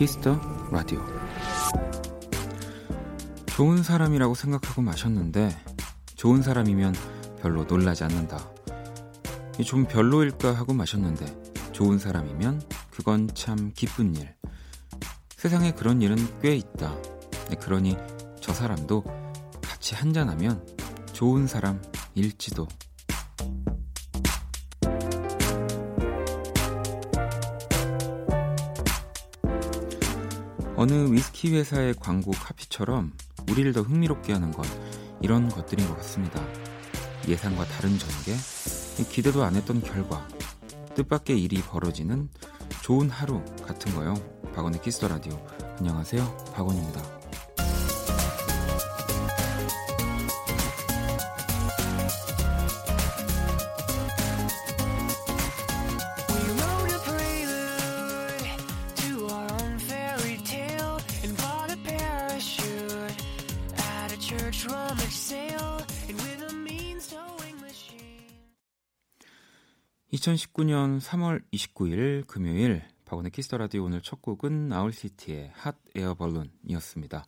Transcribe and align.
Kiss 0.00 0.23
the 0.23 0.40
Radio 0.72 0.98
좋은 3.48 3.82
사람이라고 3.82 4.34
생각하고 4.34 4.80
마셨는데 4.80 5.54
좋은 6.16 6.40
사람이면 6.40 6.94
별로 7.42 7.64
놀라지 7.64 8.04
않는다. 8.04 8.38
좀 9.62 9.84
별로일까 9.84 10.54
하고 10.54 10.72
마셨는데 10.72 11.26
좋은 11.72 11.98
사람이면 11.98 12.62
그건 12.90 13.28
참 13.34 13.72
기쁜 13.74 14.16
일. 14.16 14.34
세상에 15.36 15.72
그런 15.72 16.00
일은 16.00 16.16
꽤 16.40 16.56
있다. 16.56 16.96
그러니 17.60 17.98
저 18.40 18.54
사람도 18.54 19.04
같이 19.60 19.94
한잔하면 19.94 20.66
좋은 21.12 21.46
사람일지도. 21.46 22.66
어느 30.80 31.12
위스키 31.12 31.54
회사의 31.54 31.92
광고 32.00 32.30
카피처럼 32.30 33.12
우리를 33.50 33.70
더 33.74 33.82
흥미롭게 33.82 34.32
하는 34.32 34.50
건 34.50 34.64
이런 35.20 35.50
것들인 35.50 35.86
것 35.86 35.98
같습니다. 35.98 36.42
예상과 37.28 37.66
다른 37.66 37.98
전개, 37.98 38.34
기대도 39.12 39.44
안 39.44 39.56
했던 39.56 39.82
결과, 39.82 40.26
뜻밖의 40.94 41.42
일이 41.42 41.60
벌어지는 41.60 42.30
좋은 42.80 43.10
하루 43.10 43.44
같은 43.62 43.94
거요. 43.94 44.14
박원의 44.54 44.80
Kiss 44.80 44.96
the 44.96 45.08
Radio. 45.08 45.38
안녕하세요. 45.80 46.46
박원입니다. 46.54 47.19
2019년 70.34 71.00
3월 71.00 71.42
29일 71.52 72.26
금요일 72.26 72.82
박원의 73.04 73.32
Kiss 73.32 73.47
the 73.47 73.58
Radio 73.58 73.84
오늘 73.84 74.00
첫 74.00 74.22
곡은 74.22 74.72
Owl 74.72 74.91
City의 74.91 75.31
Hot 75.31 75.50
Air 75.54 75.76
Balloon이었습니다. 75.96 77.24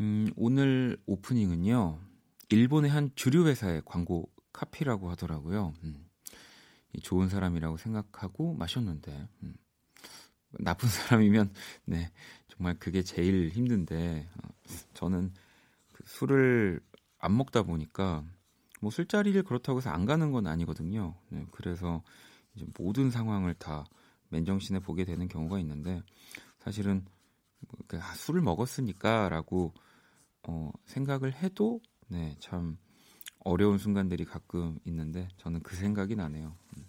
음, 0.00 0.30
오늘 0.36 0.96
오프닝은요. 1.06 1.98
일본의 2.50 2.90
한 2.90 3.10
주류 3.14 3.46
회사의 3.48 3.82
광고 3.84 4.30
카피라고 4.52 5.10
하더라고요. 5.10 5.74
음, 5.82 6.06
좋은 7.02 7.28
사람이라고 7.28 7.76
생각하고 7.76 8.54
마셨는데 8.54 9.28
음, 9.42 9.54
나쁜 10.60 10.88
사람이면 10.90 11.52
네 11.86 12.12
정말 12.48 12.78
그게 12.78 13.02
제일 13.02 13.48
힘든데 13.48 14.28
어, 14.36 14.48
저는 14.94 15.32
그 15.92 16.04
술을 16.06 16.80
안 17.18 17.36
먹다 17.36 17.62
보니까 17.62 18.24
뭐 18.84 18.90
술자리를 18.90 19.42
그렇다고 19.44 19.78
해서 19.78 19.88
안 19.88 20.04
가는 20.04 20.30
건 20.30 20.46
아니거든요. 20.46 21.14
네, 21.30 21.46
그래서 21.52 22.02
이제 22.54 22.66
모든 22.78 23.10
상황을 23.10 23.54
다 23.54 23.86
맨정신에 24.28 24.80
보게 24.80 25.06
되는 25.06 25.26
경우가 25.26 25.58
있는데 25.60 26.02
사실은 26.58 27.06
뭐 27.60 27.78
그, 27.86 27.96
아, 27.96 28.14
술을 28.14 28.42
먹었으니까라고 28.42 29.72
어, 30.42 30.70
생각을 30.84 31.32
해도 31.32 31.80
네, 32.08 32.36
참 32.40 32.76
어려운 33.38 33.78
순간들이 33.78 34.26
가끔 34.26 34.78
있는데 34.84 35.28
저는 35.38 35.60
그 35.60 35.76
생각이 35.76 36.14
나네요. 36.14 36.54
음. 36.76 36.84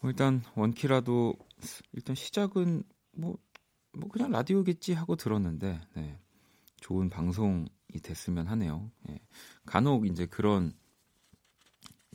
뭐 0.00 0.10
일단 0.10 0.42
원키라도 0.56 1.34
일단 1.92 2.16
시작은 2.16 2.84
뭐, 3.12 3.36
뭐 3.92 4.08
그냥 4.08 4.30
라디오겠지 4.30 4.94
하고 4.94 5.14
들었는데 5.14 5.82
네, 5.94 6.18
좋은 6.80 7.10
방송이 7.10 7.66
됐으면 8.00 8.46
하네요. 8.48 8.90
예. 9.08 9.20
간혹 9.66 10.06
이제 10.06 10.26
그런 10.26 10.72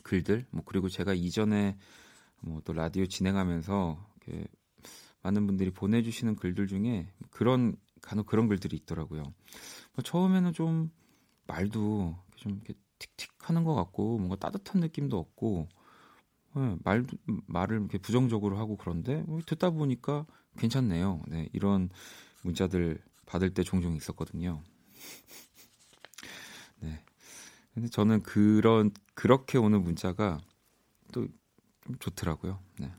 글들 0.03 0.45
뭐 0.51 0.63
그리고 0.65 0.89
제가 0.89 1.13
이전에 1.13 1.77
뭐 2.41 2.61
또 2.63 2.73
라디오 2.73 3.05
진행하면서 3.05 4.07
이렇게 4.25 4.47
많은 5.21 5.45
분들이 5.47 5.71
보내주시는 5.71 6.35
글들 6.35 6.67
중에 6.67 7.11
그런 7.29 7.75
간혹 8.01 8.25
그런 8.25 8.47
글들이 8.47 8.77
있더라고요. 8.77 9.23
뭐 9.23 10.03
처음에는 10.03 10.53
좀 10.53 10.91
말도 11.47 12.17
좀 12.35 12.53
이렇게 12.53 12.73
틱틱하는 12.99 13.63
것 13.63 13.75
같고 13.75 14.17
뭔가 14.17 14.35
따뜻한 14.37 14.81
느낌도 14.81 15.17
없고 15.17 15.67
네, 16.55 16.77
말 16.83 17.05
말을 17.47 17.79
이렇게 17.79 17.97
부정적으로 17.97 18.57
하고 18.57 18.77
그런데 18.77 19.23
뭐 19.23 19.41
듣다 19.45 19.69
보니까 19.71 20.25
괜찮네요. 20.57 21.23
네, 21.27 21.49
이런 21.53 21.89
문자들 22.43 23.01
받을 23.25 23.53
때 23.53 23.63
종종 23.63 23.95
있었거든요. 23.95 24.63
네. 26.79 27.03
근데 27.73 27.87
저는 27.89 28.23
그런 28.23 28.91
그렇게 29.13 29.57
오는 29.57 29.81
문자가 29.83 30.39
또 31.11 31.27
좋더라고요. 31.99 32.59
네. 32.79 32.91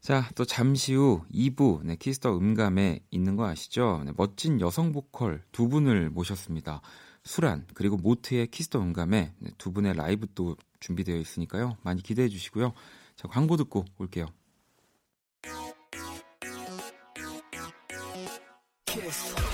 자, 0.00 0.28
또 0.34 0.44
잠시 0.44 0.94
후 0.94 1.24
2부 1.32 1.82
네, 1.82 1.96
Kiss 1.96 2.19
the 2.19 2.36
음감회 2.36 3.00
있는 3.10 3.36
거 3.36 3.46
아시죠? 3.46 4.02
네, 4.04 4.12
멋진 4.16 4.60
여성 4.60 4.92
보컬 4.92 5.42
두 5.50 5.68
분을 5.68 6.10
모셨습니다. 6.10 6.82
수란 7.24 7.66
그리고 7.72 7.96
모트의 7.96 8.48
Kiss 8.48 8.66
the 8.66 8.80
음감회 8.80 9.34
네, 9.38 9.50
두 9.56 9.72
분의 9.72 9.94
라이브 9.94 10.26
도 10.34 10.56
준비되어 10.80 11.16
있으니까요. 11.16 11.78
많이 11.82 12.02
기대해 12.02 12.28
주시고요. 12.28 12.74
자, 13.16 13.28
광고 13.28 13.56
듣고 13.56 13.86
올게요. 13.96 14.26
키스. 18.84 19.53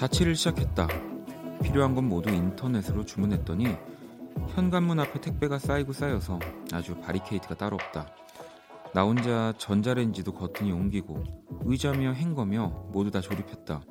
자취를 0.00 0.34
시작했다. 0.34 0.88
필요한 1.62 1.94
건 1.94 2.08
모두 2.08 2.30
인터넷으로 2.30 3.04
주문했더니 3.04 3.66
현관문 4.54 4.98
앞에 4.98 5.20
택배가 5.20 5.58
쌓이고 5.58 5.92
쌓여서 5.92 6.38
아주 6.72 6.98
바리케이트가 7.02 7.54
따로 7.56 7.74
없다. 7.74 8.06
나 8.94 9.02
혼자 9.02 9.52
전자레인지도 9.58 10.32
거튼이 10.32 10.72
옮기고 10.72 11.22
의자며 11.66 12.12
행거며 12.12 12.88
모두 12.92 13.10
다 13.10 13.20
조립했다. 13.20 13.82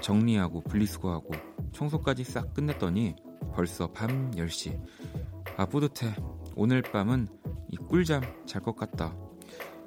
정리하고 0.00 0.60
분리수거하고 0.60 1.32
청소까지 1.72 2.22
싹 2.22 2.54
끝냈더니 2.54 3.16
벌써 3.52 3.90
밤 3.90 4.30
10시. 4.30 4.80
아 5.56 5.66
뿌듯해. 5.66 6.14
오늘 6.54 6.82
밤은 6.82 7.26
이 7.70 7.76
꿀잠 7.76 8.22
잘 8.46 8.62
것 8.62 8.76
같다. 8.76 9.12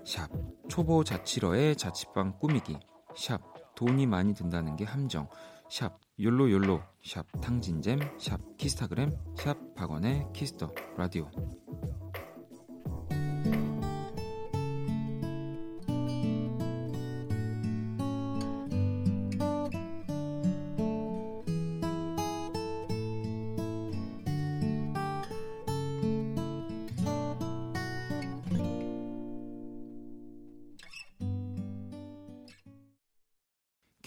샵 0.04 0.28
초보 0.68 1.06
자취러의 1.06 1.78
자취방 1.78 2.40
꾸미기. 2.40 2.78
샵 3.16 3.59
돈이 3.80 4.08
많이 4.08 4.34
든다는 4.34 4.76
게 4.76 4.84
함정. 4.84 5.30
샵 5.70 6.02
욜로욜로. 6.20 6.82
샵 7.02 7.26
탕진잼. 7.40 8.00
샵 8.20 8.38
키스타그램. 8.58 9.16
샵 9.38 9.56
박원의 9.74 10.28
Kiss 10.34 10.54
the 10.54 10.70
Radio 10.98 11.32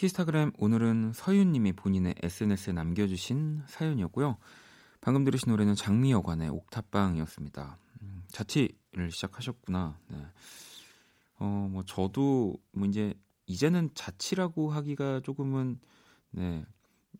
키스타그램 0.02 0.50
오늘은 0.58 1.12
서윤님이 1.14 1.75
본인의 1.75 2.16
SNS에 2.20 2.72
남겨주신 2.72 3.62
사연이었고요. 3.69 4.37
방금 5.00 5.22
들으신 5.22 5.52
노래는 5.52 5.76
장미여관의 5.76 6.49
옥탑방이었습니다. 6.49 7.78
음, 8.02 8.25
자취를 8.32 9.12
시작하셨구나. 9.12 9.96
네. 10.08 10.26
어, 11.38 11.69
뭐 11.70 11.84
저도 11.84 12.56
뭐 12.72 12.88
이제 12.88 13.14
이제는 13.46 13.90
자취라고 13.94 14.72
하기가 14.72 15.20
조금은 15.20 15.78
네 16.32 16.66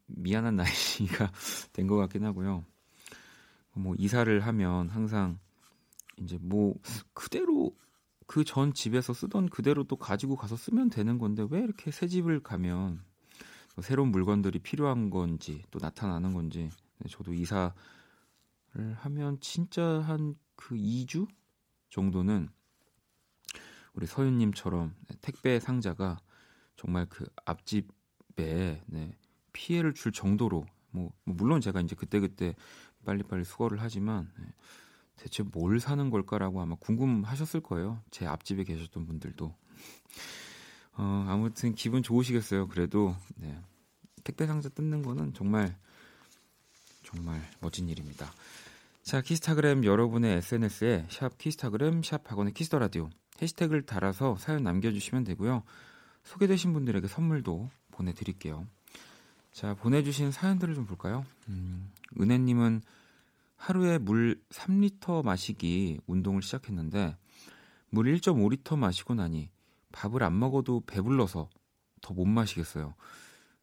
미안한 0.07 0.57
나이가 0.67 1.31
된 1.73 1.87
것 1.87 1.97
같긴 1.99 2.25
하고요. 2.25 2.65
뭐 3.75 3.95
이사를 3.97 4.41
하면 4.41 4.89
항상 4.89 5.39
이제 6.17 6.37
뭐 6.41 6.75
그대로 7.15 7.77
그 8.27 8.45
전 8.45 8.73
집에서 8.75 9.13
쓰던 9.13 9.49
그대로 9.49 9.85
또 9.85 9.97
가지고 9.97 10.37
가서 10.37 10.57
쓰면 10.57 10.91
되는 10.91 11.19
건데 11.19 11.47
왜 11.51 11.61
이렇게 11.61 11.91
새 11.91 12.07
집을 12.07 12.41
가면 12.43 13.03
새로운 13.81 14.11
물건들이 14.11 14.59
필요한 14.61 15.11
건지 15.11 15.63
또 15.71 15.79
나타나는 15.81 16.35
건지. 16.35 16.71
네, 16.99 17.09
저도 17.09 17.33
이사를 17.35 17.73
하면 18.97 19.39
진짜 19.41 19.83
한 19.83 20.37
그 20.63 20.77
2주 20.77 21.27
정도는 21.91 22.49
우리 23.95 24.07
서윤님처럼 24.07 24.95
네, 25.09 25.17
택배 25.21 25.59
상자가 25.59 26.19
정말 26.77 27.07
그 27.07 27.27
앞집에 27.45 28.83
네, 28.87 29.19
피해를 29.53 29.93
줄 29.93 30.13
정도로 30.13 30.65
뭐, 30.91 31.13
뭐 31.25 31.35
물론 31.37 31.61
제가 31.61 31.81
이제 31.81 31.95
그때그때 31.97 32.55
빨리빨리 33.05 33.45
수거를 33.45 33.81
하지만 33.81 34.31
네, 34.39 34.47
대체 35.23 35.45
뭘 35.45 35.79
사는 35.79 36.11
걸까라고 36.11 36.61
아마 36.61 36.75
궁금하셨을 36.75 37.61
거예요. 37.61 38.03
제 38.11 38.27
앞집에 38.27 38.65
계셨던 38.65 39.07
분들도. 39.07 39.55
어, 40.95 41.27
아무튼 41.29 41.77
기분 41.77 42.03
좋으시겠어요. 42.03 42.67
그래도 42.67 43.15
네. 43.37 43.57
택배 44.25 44.47
상자 44.47 44.69
뜯는 44.69 45.03
거는 45.03 45.33
정말 45.33 45.79
정말 47.05 47.41
멋진 47.61 47.89
일입니다. 47.89 48.33
자, 49.05 49.21
키스타그램 49.21 49.85
여러분의 49.85 50.39
SNS에 50.39 51.07
샵 51.09 51.39
키스타그램 51.39 52.03
샵 52.03 52.29
박원의 52.29 52.53
Kiss 52.53 52.69
the 52.69 52.81
Radio 52.81 53.09
해시태그를 53.41 53.83
달아서 53.83 54.37
사연 54.39 54.65
남겨주시면 54.65 55.23
되고요. 55.23 55.63
소개되신 56.25 56.73
분들에게 56.73 57.07
선물도 57.07 57.71
보내드릴게요. 57.93 58.67
자, 59.53 59.75
보내주신 59.75 60.33
사연들을 60.33 60.75
좀 60.75 60.87
볼까요? 60.87 61.25
음, 61.49 61.93
은혜님은 62.21 62.83
하루에 63.63 63.99
물 63.99 64.43
3리터 64.51 65.25
마시기 65.25 66.01
운동을 66.07 66.43
시작했는데 66.43 67.17
물 67.91 68.07
1.5리터 68.07 68.77
마시고 68.77 69.15
나니 69.15 69.51
밥을 69.93 70.23
안 70.23 70.39
먹어도 70.39 70.83
배불러서 70.87 71.49
더 72.01 72.15
못 72.15 72.25
마시겠어요. 72.27 72.95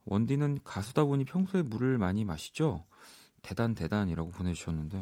원디는 0.06 0.60
가수다 0.64 1.04
보니 1.04 1.26
평소에 1.26 1.62
물을 1.64 1.98
많이 1.98 2.24
마시죠? 2.24 2.86
대단 3.42 3.76
대단이라고 3.76 4.30
보내주셨는데 4.30 5.02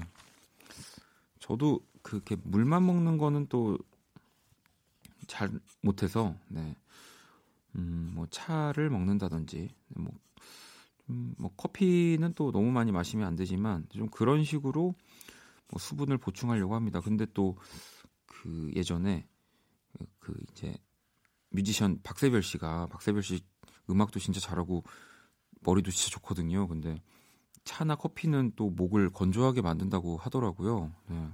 저도 1.40 1.80
그렇게 2.02 2.36
물만 2.44 2.86
먹는 2.86 3.18
거는 3.18 3.48
또 3.48 3.78
잘 5.28 5.50
못해서 5.82 6.36
네. 6.48 6.76
음, 7.76 8.14
뭐 8.16 8.26
차를 8.32 8.90
먹는다든지 8.90 9.70
뭐, 9.90 10.12
음, 11.10 11.34
뭐 11.38 11.52
커피는 11.56 12.34
또 12.36 12.52
너무 12.52 12.72
많이 12.72 12.92
마시면 12.92 13.28
안 13.28 13.36
되지만 13.36 13.86
좀 13.90 14.10
그런 14.10 14.44
식으로 14.44 14.96
뭐 15.70 15.80
수분을 15.80 16.18
보충하려고 16.18 16.76
합니다. 16.76 17.02
근데 17.02 17.26
또 17.34 17.56
그 18.48 18.72
예전에 18.76 19.28
그 20.20 20.34
이제 20.52 20.74
뮤지션 21.50 22.00
박세별 22.04 22.44
씨가 22.44 22.88
박세별 22.88 23.24
씨 23.24 23.42
음악도 23.90 24.20
진짜 24.20 24.40
잘하고 24.40 24.84
머리도 25.62 25.92
진짜 25.92 26.12
좋거든요. 26.12 26.68
근데 26.68 27.02
차나 27.64 27.96
커피는 27.96 28.54
또 28.56 28.70
목을 28.70 29.10
건조하게 29.10 29.62
만든다고 29.62 30.18
하더라고요. 30.18 30.94
네. 31.10 31.30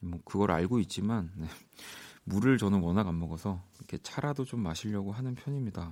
뭐 0.00 0.20
그걸 0.24 0.52
알고 0.52 0.78
있지만 0.80 1.32
네. 1.36 1.46
물을 2.24 2.56
저는 2.56 2.80
워낙 2.80 3.08
안 3.08 3.18
먹어서 3.18 3.62
이렇게 3.78 3.98
차라도 3.98 4.44
좀 4.44 4.60
마시려고 4.60 5.12
하는 5.12 5.34
편입니다. 5.34 5.90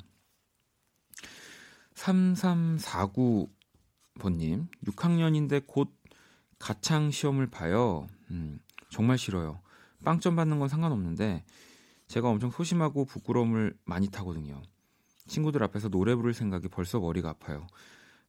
3349번님, 2.00 4.68
6학년인데 4.86 5.66
곧 5.66 5.94
가창 6.58 7.10
시험을 7.10 7.48
봐요. 7.48 8.06
음, 8.30 8.58
정말 8.88 9.18
싫어요. 9.18 9.60
빵점 10.04 10.36
받는 10.36 10.58
건 10.58 10.68
상관없는데 10.68 11.44
제가 12.08 12.28
엄청 12.28 12.50
소심하고 12.50 13.04
부끄러움을 13.04 13.76
많이 13.84 14.08
타거든요. 14.08 14.62
친구들 15.26 15.62
앞에서 15.62 15.90
노래 15.90 16.14
부를 16.14 16.32
생각이 16.32 16.68
벌써 16.68 16.98
머리가 16.98 17.28
아파요. 17.28 17.66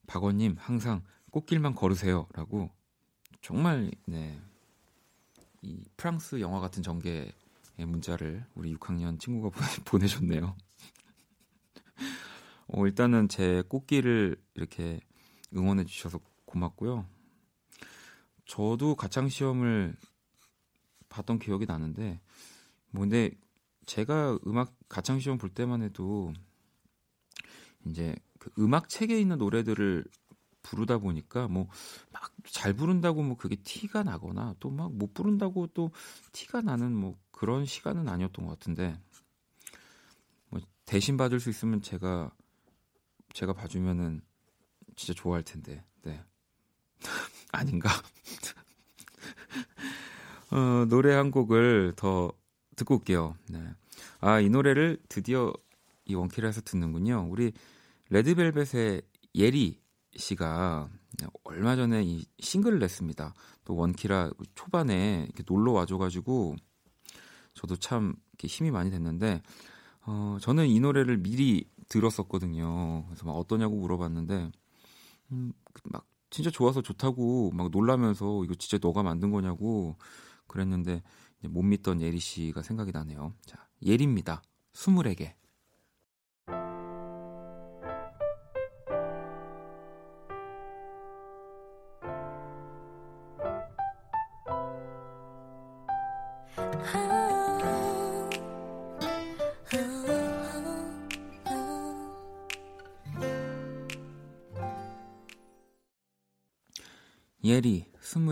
박원님 0.05 0.57
항상 0.59 1.01
꽃길만 1.31 1.75
걸으세요라고 1.75 2.69
정말 3.41 3.91
네. 4.05 4.37
이 5.61 5.81
프랑스 5.95 6.41
영화 6.41 6.59
같은 6.59 6.83
전개의 6.83 7.31
문자를 7.77 8.45
우리 8.55 8.75
6학년 8.75 9.17
친구가 9.19 9.51
보내줬네요. 9.85 10.57
어, 12.73 12.85
일단은 12.85 13.27
제 13.27 13.63
꽃길을 13.67 14.37
이렇게 14.55 14.99
응원해 15.55 15.85
주셔서 15.85 16.19
고맙고요. 16.45 17.05
저도 18.45 18.95
가창 18.95 19.29
시험을 19.29 19.95
봤던 21.09 21.39
기억이 21.39 21.65
나는데 21.65 22.19
뭐 22.91 23.01
근데 23.01 23.31
제가 23.85 24.39
음악 24.47 24.73
가창 24.89 25.19
시험 25.19 25.37
볼 25.37 25.49
때만 25.49 25.81
해도 25.81 26.33
이제 27.85 28.15
그 28.39 28.51
음악 28.59 28.89
책에 28.89 29.19
있는 29.19 29.37
노래들을 29.37 30.05
부르다 30.63 30.97
보니까 30.99 31.47
뭐 31.47 31.67
막 32.11 32.31
잘 32.49 32.73
부른다고 32.73 33.21
뭐 33.23 33.37
그게 33.37 33.55
티가 33.55 34.03
나거나 34.03 34.55
또 34.59 34.69
막 34.71 34.91
못 34.93 35.13
부른다고 35.13 35.67
또 35.67 35.91
티가 36.31 36.61
나는 36.61 36.95
뭐 36.95 37.17
그런 37.31 37.65
시간은 37.65 38.07
아니었던 38.09 38.45
것 38.45 38.57
같은데 38.59 38.99
뭐 40.49 40.59
대신 40.85 41.17
봐줄 41.17 41.39
수 41.39 41.49
있으면 41.49 41.81
제가 41.81 42.31
제가 43.33 43.53
봐주면은 43.53 44.21
진짜 44.95 45.13
좋아할 45.13 45.43
텐데 45.43 45.83
네 46.03 46.23
아닌가 47.51 47.89
어, 50.51 50.85
노래 50.89 51.13
한 51.13 51.31
곡을 51.31 51.93
더 51.95 52.31
듣고 52.75 52.95
올게요. 52.95 53.35
네. 53.49 53.63
아, 54.19 54.39
이 54.39 54.49
노래를 54.49 54.97
드디어 55.07 55.53
이 56.05 56.13
원키라에서 56.13 56.61
듣는군요. 56.61 57.27
우리 57.29 57.53
레드벨벳의 58.09 59.01
예리 59.35 59.79
씨가 60.15 60.89
얼마 61.43 61.75
전에 61.75 62.03
이 62.03 62.25
싱글을 62.39 62.79
냈습니다. 62.79 63.33
또 63.63 63.75
원키라 63.75 64.31
초반에 64.55 65.23
이렇게 65.25 65.43
놀러 65.47 65.71
와줘가지고 65.71 66.55
저도 67.53 67.77
참 67.77 68.15
힘이 68.43 68.71
많이 68.71 68.89
됐는데 68.89 69.41
어, 70.05 70.37
저는 70.41 70.67
이 70.67 70.79
노래를 70.79 71.17
미리 71.17 71.69
들었었거든요. 71.91 73.05
그래서 73.05 73.25
막 73.25 73.33
어떠냐고 73.33 73.75
물어봤는데 73.75 74.51
음, 75.33 75.53
막 75.83 76.05
진짜 76.29 76.49
좋아서 76.49 76.81
좋다고 76.81 77.51
막 77.51 77.69
놀라면서 77.69 78.43
이거 78.45 78.55
진짜 78.55 78.79
너가 78.81 79.03
만든 79.03 79.31
거냐고 79.31 79.97
그랬는데 80.47 81.03
못 81.43 81.63
믿던 81.63 82.01
예리 82.01 82.19
씨가 82.19 82.61
생각이 82.61 82.91
나네요. 82.91 83.33
자, 83.45 83.67
예리입니다. 83.85 84.41
스물에게. 84.73 85.35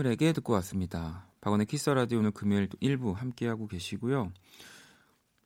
스물에게 0.00 0.32
듣고 0.32 0.54
왔습니다. 0.54 1.26
박원의 1.42 1.66
키스 1.66 1.90
라디오 1.90 2.20
오늘 2.20 2.30
금요일 2.30 2.68
1부 2.68 3.14
함께하고 3.14 3.66
계시고요. 3.66 4.32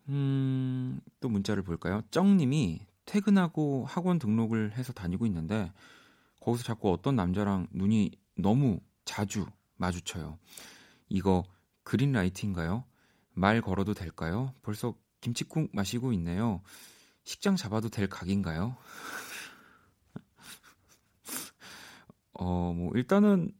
음, 0.08 1.00
또 1.20 1.28
문자를 1.28 1.64
볼까요? 1.64 2.02
쩡님이 2.12 2.86
퇴근하고 3.04 3.84
학원 3.86 4.18
등록을 4.18 4.76
해서 4.76 4.92
다니고 4.92 5.26
있는데 5.26 5.72
거기서 6.40 6.62
자꾸 6.62 6.92
어떤 6.92 7.16
남자랑 7.16 7.66
눈이 7.72 8.12
너무 8.36 8.78
자주 9.04 9.44
마주쳐요. 9.76 10.38
이거 11.08 11.42
그린라이트인가요? 11.82 12.84
말 13.32 13.60
걸어도 13.60 13.92
될까요? 13.92 14.54
벌써 14.62 14.94
김치국 15.20 15.70
마시고 15.72 16.12
있네요. 16.12 16.62
식장 17.24 17.56
잡아도 17.56 17.88
될 17.88 18.08
각인가요? 18.08 18.76
어, 22.34 22.72
뭐, 22.72 22.92
일단은, 22.94 23.50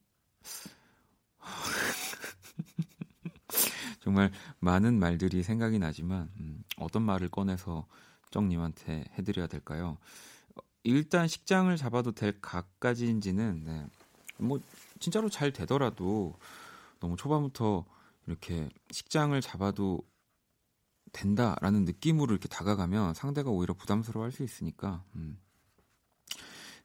정말 4.05 4.31
많은 4.61 4.99
말들이 4.99 5.43
생각이 5.43 5.79
나지만, 5.79 6.31
음, 6.39 6.63
어떤 6.77 7.03
말을 7.03 7.31
꺼내서 7.31 7.87
정님한테 8.31 9.07
해드려야 9.19 9.47
될까요? 9.47 9.97
일단 10.83 11.27
식장을 11.27 11.75
잡아도 11.79 12.13
될 12.13 12.39
각까지인지는, 12.43 13.65
네, 13.65 13.87
뭐, 14.37 14.61
진짜로 15.01 15.31
잘 15.31 15.55
되더라도, 15.55 16.39
너무 17.01 17.17
초반부터 17.17 17.87
이렇게 18.27 18.69
식장을 18.91 19.41
잡아도 19.41 20.03
된다라는 21.13 21.87
느낌으로 21.87 22.33
이렇게 22.33 22.47
다가가면 22.49 23.15
상대가 23.15 23.51
오히려 23.51 23.73
부담스러워 23.73 24.25
할 24.25 24.33
수 24.33 24.43
있으니까, 24.43 25.03
음. 25.17 25.39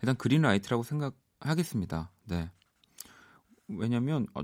일단 0.02 0.16
그린라이트라고 0.16 0.84
생각, 0.84 1.16
하겠습니다. 1.42 2.12
네. 2.26 2.50
왜냐면 3.68 4.26
어, 4.34 4.42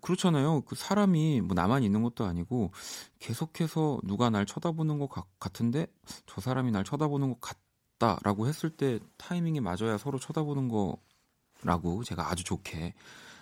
그렇잖아요. 0.00 0.62
그 0.62 0.74
사람이 0.74 1.42
뭐 1.42 1.54
나만 1.54 1.82
있는 1.82 2.02
것도 2.02 2.24
아니고 2.24 2.72
계속해서 3.18 4.00
누가 4.04 4.30
날 4.30 4.46
쳐다보는 4.46 4.98
것 4.98 5.10
같은데 5.38 5.86
저 6.26 6.40
사람이 6.40 6.70
날 6.72 6.84
쳐다보는 6.84 7.28
것 7.34 7.40
같다라고 7.40 8.48
했을 8.48 8.70
때 8.70 8.98
타이밍이 9.18 9.60
맞아야 9.60 9.98
서로 9.98 10.18
쳐다보는 10.18 10.68
거라고 10.68 12.04
제가 12.04 12.30
아주 12.30 12.42
좋게 12.44 12.94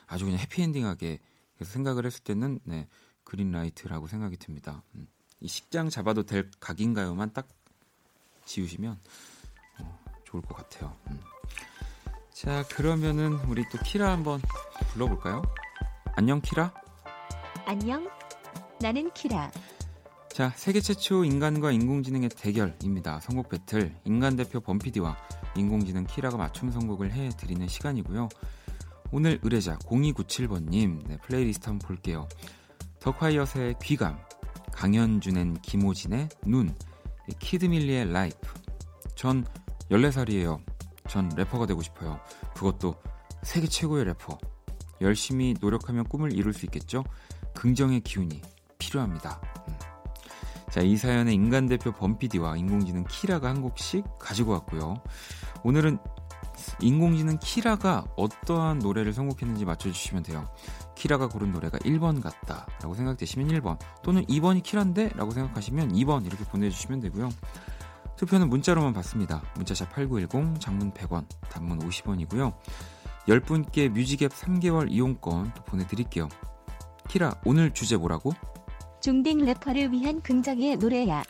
아주 0.06 0.24
그냥 0.24 0.40
해피엔딩하게 0.40 1.20
생각을 1.62 2.06
했을 2.06 2.22
때는 2.24 2.58
네, 2.64 2.88
그린라이트라고 3.24 4.08
생각이 4.08 4.36
듭니다. 4.36 4.82
음. 4.94 5.06
이 5.40 5.48
식장 5.48 5.88
잡아도 5.88 6.24
될 6.24 6.50
각인가요만 6.60 7.32
딱 7.32 7.48
지우시면 8.44 8.98
어, 9.78 10.00
좋을 10.24 10.42
것 10.42 10.56
같아요. 10.56 10.96
음. 11.10 11.20
자 12.32 12.64
그러면은 12.68 13.34
우리 13.46 13.64
또 13.70 13.78
키라 13.84 14.10
한번 14.10 14.40
불러볼까요? 14.92 15.42
안녕 16.16 16.40
키라. 16.40 16.72
안녕. 17.66 18.08
나는 18.80 19.10
키라. 19.12 19.50
자, 20.30 20.52
세계 20.56 20.80
최초 20.80 21.24
인간과 21.24 21.70
인공지능의 21.72 22.30
대결입니다. 22.30 23.20
선곡 23.20 23.48
배틀. 23.48 23.94
인간 24.04 24.36
대표 24.36 24.60
범피디와 24.60 25.16
인공지능 25.56 26.04
키라가 26.04 26.36
맞춤 26.36 26.70
선곡을 26.70 27.12
해 27.12 27.30
드리는 27.30 27.66
시간이고요. 27.66 28.28
오늘 29.12 29.38
의뢰자 29.42 29.76
0297번님 29.78 31.08
네, 31.08 31.18
플레이리스트 31.18 31.68
한번 31.68 31.86
볼게요. 31.86 32.28
더콰이엇의 33.00 33.76
귀감, 33.82 34.18
강현준의 34.72 35.54
김호진의 35.62 36.28
눈, 36.46 36.74
키드밀리의 37.38 38.12
Life. 38.12 38.54
전 39.14 39.44
14살이에요. 39.90 40.62
전 41.08 41.28
래퍼가 41.36 41.66
되고 41.66 41.82
싶어요. 41.82 42.20
그것도 42.54 42.94
세계 43.42 43.66
최고의 43.66 44.04
래퍼. 44.04 44.38
열심히 45.00 45.54
노력하면 45.60 46.04
꿈을 46.04 46.32
이룰 46.32 46.52
수 46.52 46.66
있겠죠? 46.66 47.04
긍정의 47.54 48.00
기운이 48.00 48.40
필요합니다. 48.78 49.40
음. 49.68 49.74
자, 50.70 50.80
이 50.82 50.96
사연의 50.96 51.34
인간 51.34 51.66
대표 51.66 51.90
범피디와 51.92 52.56
인공지능 52.56 53.04
키라가 53.08 53.48
한 53.48 53.60
곡씩 53.60 54.04
가지고 54.18 54.52
왔고요. 54.52 55.02
오늘은 55.64 55.98
인공지능 56.80 57.38
키라가 57.38 58.04
어떠한 58.16 58.78
노래를 58.78 59.12
선곡했는지 59.12 59.64
맞춰주시면 59.64 60.22
돼요. 60.22 60.48
키라가 60.94 61.28
고른 61.28 61.52
노래가 61.52 61.78
1번 61.78 62.22
같다 62.22 62.66
라고 62.82 62.94
생각되시면 62.94 63.48
1번 63.48 63.78
또는 64.02 64.24
2번이 64.26 64.62
키라인데 64.62 65.10
라고 65.16 65.30
생각하시면 65.30 65.92
2번 65.92 66.26
이렇게 66.26 66.44
보내주시면 66.44 67.00
되고요. 67.00 67.30
투표는 68.16 68.50
문자로만 68.50 68.92
받습니다. 68.92 69.42
문자샵 69.56 69.90
8910 69.94 70.60
장문 70.60 70.92
100원 70.92 71.24
단문 71.48 71.78
50원이고요. 71.78 72.54
10분께 73.30 73.88
뮤직앱 73.90 74.32
3개월 74.32 74.90
이용권 74.90 75.52
또 75.54 75.62
보내드릴게요. 75.62 76.28
키라, 77.08 77.40
오늘 77.44 77.72
주제 77.72 77.96
뭐라고? 77.96 78.32
중딩 79.00 79.44
래퍼를 79.44 79.92
위한 79.92 80.20
긍정의 80.20 80.76
노래야. 80.76 81.22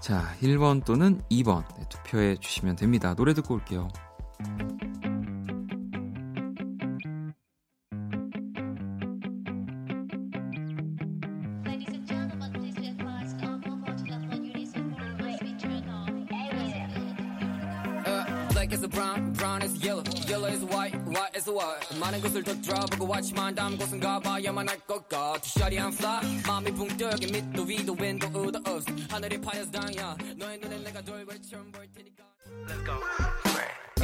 자, 0.00 0.34
1번 0.40 0.84
또는 0.84 1.20
2번 1.30 1.64
네, 1.76 1.84
투표해 1.90 2.36
주시면 2.36 2.76
됩니다. 2.76 3.14
노래 3.14 3.34
듣고 3.34 3.54
올게요. 3.54 3.88
많은 22.00 22.20
곳을 22.20 22.42
더 22.42 22.52
들어보고 22.60 23.06
왔지만 23.12 23.54
다음 23.54 23.76
곳은 23.76 24.00
가봐야만 24.00 24.68
할 24.68 24.78
것 24.86 25.08
같아. 25.08 25.34
Shawty 25.44 25.78
I'm 25.78 25.92
fly. 25.94 26.42
마음이 26.46 26.70
붕 26.72 26.88
뜨게 26.88 27.26
밑도 27.26 27.62
위도 27.62 27.92
윈도우도 27.98 28.58
없어. 28.66 28.92
하늘이 29.08 29.40
파여서 29.40 29.70
당야. 29.70 30.16
너의 30.36 30.58
눈에 30.58 30.78
내가 30.78 31.00
돌고 31.02 31.32
처음 31.42 31.70
볼 31.72 31.86
테니까. 31.94 32.24
Let's 32.66 32.84
go 32.84 33.43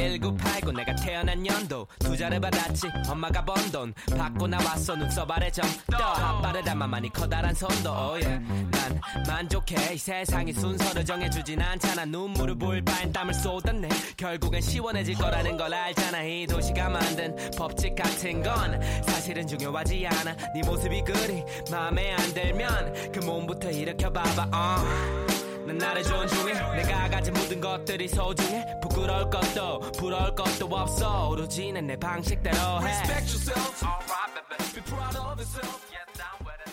1989 0.09 0.71
내가 0.71 0.95
태어난 0.95 1.45
연도. 1.45 1.87
투자를 1.99 2.39
받았지 2.39 2.87
엄마가 3.07 3.43
번 3.45 3.55
돈. 3.71 3.93
받고 4.17 4.47
나왔어 4.47 4.95
눈썹 4.95 5.29
아래 5.31 5.49
점떠 5.51 6.41
빠르다 6.41 6.73
마만이 6.75 7.09
커다란 7.13 7.53
손도 7.53 7.89
oh 7.91 8.25
yeah. 8.25 8.69
난 8.71 9.01
만족해 9.27 9.93
이 9.93 9.97
세상이 9.97 10.53
순서를 10.53 11.05
정해주진 11.05 11.61
않잖아. 11.61 12.05
눈물을 12.05 12.55
보일 12.55 12.83
바엔 12.83 13.11
땀을 13.13 13.33
쏟았네. 13.33 13.89
결국엔 14.17 14.61
시원해질 14.61 15.15
거라는 15.15 15.57
걸 15.57 15.73
알잖아. 15.73 16.23
이 16.23 16.47
도시가 16.47 16.89
만든 16.89 17.35
법칙 17.57 17.95
같은 17.95 18.41
건 18.41 18.81
사실은 19.03 19.45
중요하지 19.47 20.07
않아. 20.07 20.35
네 20.53 20.61
모습이 20.65 21.03
그리 21.03 21.43
마음에 21.71 22.13
안 22.13 22.33
들면 22.33 23.11
그 23.11 23.19
몸부터 23.19 23.69
일으켜봐봐 23.69 24.45
uh. 24.51 25.40
난 25.65 25.77
나를 25.77 26.03
존중해 26.03 26.53
내가 26.75 27.09
가진 27.09 27.33
모든 27.33 27.61
것들이 27.61 28.07
소중해 28.07 28.79
부끄러울 28.81 29.29
것도 29.29 29.79
부러울 29.91 30.33
것도 30.35 30.65
없어 30.67 31.29
오로지 31.29 31.71
내 31.71 31.95
방식대로 31.95 32.57
해 32.81 32.85
Respect 32.85 33.31
yourself 33.31 33.85
Alright 33.85 34.33
baby 34.49 34.73
Be 34.73 34.81
proud 34.81 35.15
of 35.17 35.39
yourself 35.39 35.85
Get 35.89 36.07
down 36.17 36.37
with 36.45 36.61
it 36.65 36.71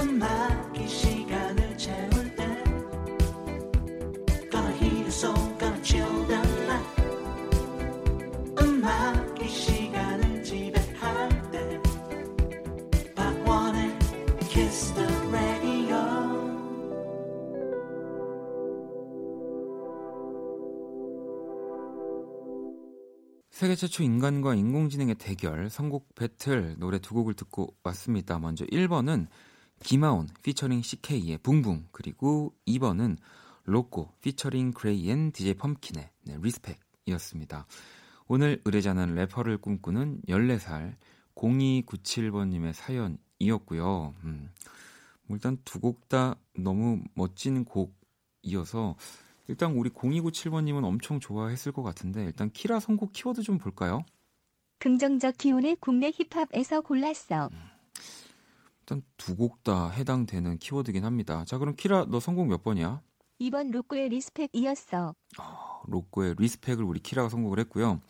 음악이 0.00 0.88
시간을 0.88 1.78
채울 1.78 2.34
때 2.36 2.42
Gonna 4.50 4.72
hear 4.76 5.06
a 5.06 5.10
song 5.10 5.58
Gonna 5.58 5.80
chill 5.82 6.26
the 6.26 6.42
night 6.66 7.02
음악 8.60 9.31
세계 23.62 23.76
최초 23.76 24.02
인간과 24.02 24.56
인공지능의 24.56 25.14
대결 25.14 25.70
선곡 25.70 26.16
배틀 26.16 26.74
노래 26.80 26.98
두 26.98 27.14
곡을 27.14 27.34
듣고 27.34 27.76
왔습니다. 27.84 28.40
먼저 28.40 28.64
1번은 28.64 29.28
김하온 29.84 30.26
피처링 30.42 30.82
CK의 30.82 31.38
붕붕 31.44 31.86
그리고 31.92 32.52
2번은 32.66 33.18
로꼬 33.62 34.10
피처링 34.20 34.72
그레이 34.72 35.08
and 35.08 35.30
DJ 35.30 35.54
펌킨의 35.54 36.10
네, 36.24 36.38
Respect이었습니다. 36.42 37.66
오늘 38.26 38.60
의뢰자는 38.64 39.14
래퍼를 39.14 39.58
꿈꾸는 39.58 40.22
14살 40.26 40.96
0297번님의 41.36 42.72
사연 42.72 43.16
이었고요. 43.38 44.16
음, 44.24 44.50
뭐 45.28 45.36
일단 45.36 45.56
두 45.64 45.78
곡 45.78 46.08
다 46.08 46.34
너무 46.58 47.00
멋진 47.14 47.64
곡이어서 47.64 48.96
일단 49.52 49.72
우리 49.76 49.90
0297번님은 49.90 50.82
엄청 50.82 51.20
좋아했을 51.20 51.72
것 51.72 51.82
같은데 51.82 52.24
일단 52.24 52.50
키라 52.50 52.80
선곡 52.80 53.12
키워드 53.12 53.42
좀 53.42 53.58
볼까요? 53.58 54.02
긍정적 54.78 55.36
기운을 55.36 55.76
국내 55.78 56.10
힙합에서 56.10 56.80
골랐어. 56.80 57.50
음, 57.52 57.58
일단 58.80 59.02
두 59.18 59.36
곡 59.36 59.62
다 59.62 59.90
해당되는 59.90 60.56
키워드긴 60.56 61.04
합니다. 61.04 61.44
자 61.44 61.58
그럼 61.58 61.76
키라 61.76 62.06
너 62.08 62.18
선곡 62.18 62.48
몇 62.48 62.62
번이야? 62.62 63.02
2번 63.42 63.70
로꼬의 63.72 64.08
Respect이었어. 64.08 65.14
어, 65.38 65.82
로꼬의 65.86 66.36
Respect을 66.38 66.82
우리 66.82 66.98
키라가 67.00 67.28
선곡을 67.28 67.58
했고요. 67.60 68.00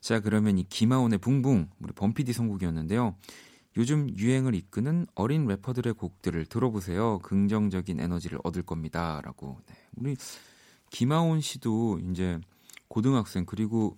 자 0.00 0.18
그러면 0.18 0.58
이 0.58 0.64
김하온의 0.64 1.18
붕붕 1.18 1.70
우리 1.78 1.92
범피디 1.92 2.32
선곡이었는데요. 2.32 3.14
요즘 3.76 4.10
유행을 4.18 4.56
이끄는 4.56 5.06
어린 5.14 5.46
래퍼들의 5.46 5.92
곡들을 5.94 6.44
들어보세요. 6.46 7.20
긍정적인 7.20 8.00
에너지를 8.00 8.40
얻을 8.42 8.64
겁니다. 8.64 9.20
라고. 9.24 9.58
네. 9.68 9.74
우리 9.96 10.16
김하온 10.92 11.40
씨도 11.40 12.00
이제 12.10 12.38
고등학생 12.86 13.46
그리고 13.46 13.96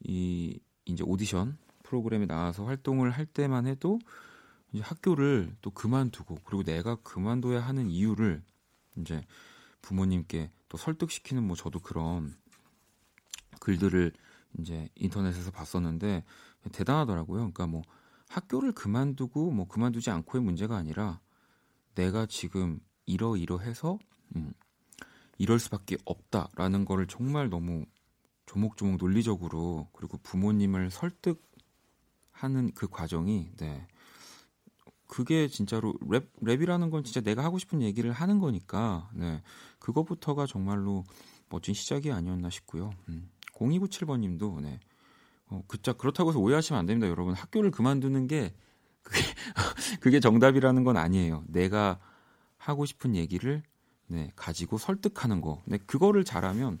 이 0.00 0.58
이제 0.84 1.04
오디션 1.06 1.56
프로그램에 1.84 2.26
나와서 2.26 2.64
활동을 2.64 3.12
할 3.12 3.26
때만 3.26 3.68
해도 3.68 4.00
이제 4.72 4.82
학교를 4.82 5.54
또 5.62 5.70
그만두고 5.70 6.38
그리고 6.44 6.64
내가 6.64 6.96
그만둬야 6.96 7.60
하는 7.60 7.88
이유를 7.88 8.42
이제 8.96 9.24
부모님께 9.82 10.50
또 10.68 10.76
설득시키는 10.76 11.44
뭐 11.44 11.54
저도 11.54 11.78
그런 11.78 12.34
글들을 13.60 14.12
이제 14.58 14.88
인터넷에서 14.96 15.52
봤었는데 15.52 16.24
대단하더라고요. 16.72 17.38
그러니까 17.38 17.68
뭐 17.68 17.82
학교를 18.28 18.72
그만두고 18.72 19.52
뭐 19.52 19.68
그만두지 19.68 20.10
않고의 20.10 20.42
문제가 20.42 20.76
아니라 20.76 21.20
내가 21.94 22.26
지금 22.26 22.80
이러이러해서 23.06 23.98
음, 24.34 24.52
이럴 25.42 25.58
수밖에 25.58 25.96
없다라는 26.04 26.84
거를 26.84 27.08
정말 27.08 27.50
너무 27.50 27.84
조목조목 28.46 28.98
논리적으로 28.98 29.88
그리고 29.92 30.16
부모님을 30.22 30.92
설득하는 30.92 32.70
그 32.76 32.86
과정이 32.86 33.50
네 33.56 33.84
그게 35.08 35.48
진짜로 35.48 35.94
랩 36.08 36.32
랩이라는 36.36 36.92
건 36.92 37.02
진짜 37.02 37.20
내가 37.20 37.42
하고 37.42 37.58
싶은 37.58 37.82
얘기를 37.82 38.12
하는 38.12 38.38
거니까 38.38 39.10
네 39.14 39.42
그것부터가 39.80 40.46
정말로 40.46 41.02
멋진 41.48 41.74
시작이 41.74 42.12
아니었나 42.12 42.48
싶고요. 42.48 42.90
음, 43.08 43.28
0297번님도 43.54 44.60
네 44.60 44.78
어, 45.46 45.64
그자 45.66 45.92
그렇다고 45.92 46.30
해서 46.30 46.38
오해하시면 46.38 46.78
안 46.78 46.86
됩니다, 46.86 47.08
여러분. 47.08 47.34
학교를 47.34 47.72
그만두는 47.72 48.28
게 48.28 48.54
그게 49.02 49.18
그게 50.00 50.20
정답이라는 50.20 50.84
건 50.84 50.96
아니에요. 50.96 51.42
내가 51.48 51.98
하고 52.58 52.86
싶은 52.86 53.16
얘기를 53.16 53.64
네, 54.12 54.30
가지고 54.36 54.76
설득하는 54.76 55.40
거. 55.40 55.62
네, 55.64 55.78
그거를 55.78 56.22
잘하면 56.22 56.78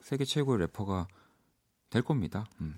세계 0.00 0.24
최고의 0.24 0.60
래퍼가 0.60 1.08
될 1.90 2.02
겁니다. 2.02 2.46
음. 2.60 2.76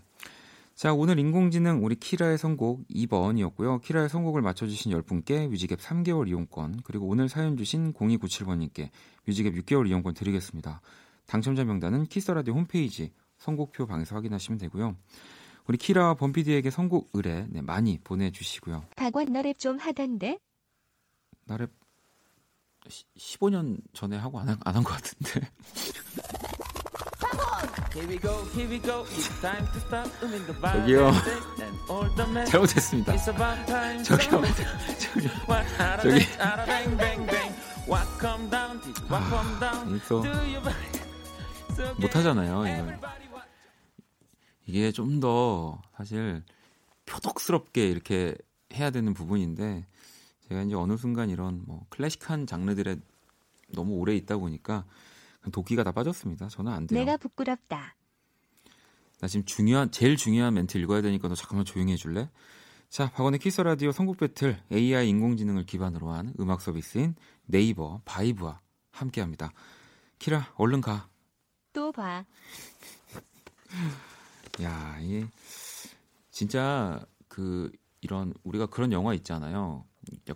자, 0.75 0.95
오늘 0.95 1.19
인공지능 1.19 1.85
우리 1.85 1.95
키라의 1.95 2.39
선곡 2.39 2.89
2번이었고요. 2.89 3.83
키라의 3.83 4.09
선곡을 4.09 4.41
맞춰주신 4.41 4.93
10분께 4.93 5.49
뮤직앱 5.49 5.79
3개월 5.79 6.29
이용권, 6.29 6.83
그리고 6.85 7.07
오늘 7.07 7.29
사연 7.29 7.57
주신 7.59 7.93
0297번님께 7.93 8.89
뮤직앱 9.27 9.55
6개월 9.55 9.89
이용권 9.89 10.15
드리겠습니다. 10.15 10.81
당첨자 11.27 11.65
명단은 11.65 12.07
키스라디오 12.07 12.55
홈페이지 12.55 13.13
선곡표 13.39 13.87
방에서 13.87 14.17
확인하시면 14.17 14.59
되고요. 14.59 14.97
우리 15.67 15.77
키라와 15.77 16.15
범피디에게 16.15 16.71
선곡 16.71 17.11
의뢰 17.13 17.47
네, 17.51 17.61
많이 17.61 17.99
보내주시고요. 18.03 18.85
박원 18.97 19.27
너랩 19.27 19.59
좀 19.59 19.79
하던데? 19.79 20.39
나랩 21.47 21.71
15년 23.19 23.79
전에 23.95 24.17
하고 24.17 24.39
안 24.41 24.49
한 24.49 24.59
것 24.85 24.93
같은데. 24.93 25.49
저기요. 30.81 31.11
잘못했습니다. 32.45 33.13
저기요. 34.05 34.31
저기. 35.09 35.29
저기. 36.03 36.21
아, 36.39 36.65
또 40.09 40.23
못하잖아요. 42.01 42.67
이걸. 42.67 43.01
이게 44.67 44.91
좀 44.93 45.21
더 45.21 45.81
사실 45.97 46.43
표독스럽게 47.07 47.89
이렇게 47.89 48.35
해야 48.75 48.91
되는 48.91 49.15
부분인데 49.15 49.87
제가 50.49 50.63
이제 50.63 50.75
어느 50.75 50.97
순간 50.97 51.31
이런 51.31 51.63
뭐 51.67 51.87
클래식한 51.91 52.47
장르들에 52.47 52.97
너무 53.69 53.95
오래 53.95 54.15
있다 54.15 54.37
보니까 54.37 54.85
독기가 55.53 55.85
다 55.85 55.93
빠졌습니다. 55.93 56.49
저는 56.49 56.73
안 56.73 56.87
돼요. 56.87 56.99
내가 56.99 57.17
부끄럽다. 57.17 57.97
나 59.21 59.29
지금 59.29 59.45
중요한 59.45 59.91
제일 59.91 60.17
중요한 60.17 60.55
멘트 60.55 60.79
읽어야 60.79 61.03
되니까 61.03 61.29
너 61.29 61.35
잠깐만 61.35 61.65
조용히 61.65 61.93
해줄래? 61.93 62.31
자, 62.89 63.11
박원의 63.11 63.41
Kiss 63.41 63.61
the 63.61 63.73
Radio 63.73 63.93
선곡 63.93 64.19
배틀 64.19 64.61
AI 64.71 65.09
인공지능을 65.09 65.65
기반으로 65.65 66.11
한 66.11 66.35
음악 66.39 66.61
서비스인 66.61 67.15
네이버 67.47 68.01
바이브와 68.05 68.61
함께합니다. 68.93 69.53
키라, 70.19 70.53
얼른 70.57 70.81
가. 70.81 71.09
또 71.73 71.93
봐. 71.93 72.25
야, 74.63 74.99
이게 75.01 75.27
진짜 76.31 77.05
그 77.29 77.71
이런 78.01 78.33
우리가 78.45 78.67
그런 78.67 78.93
영화 78.93 79.15
있잖아요. 79.15 79.85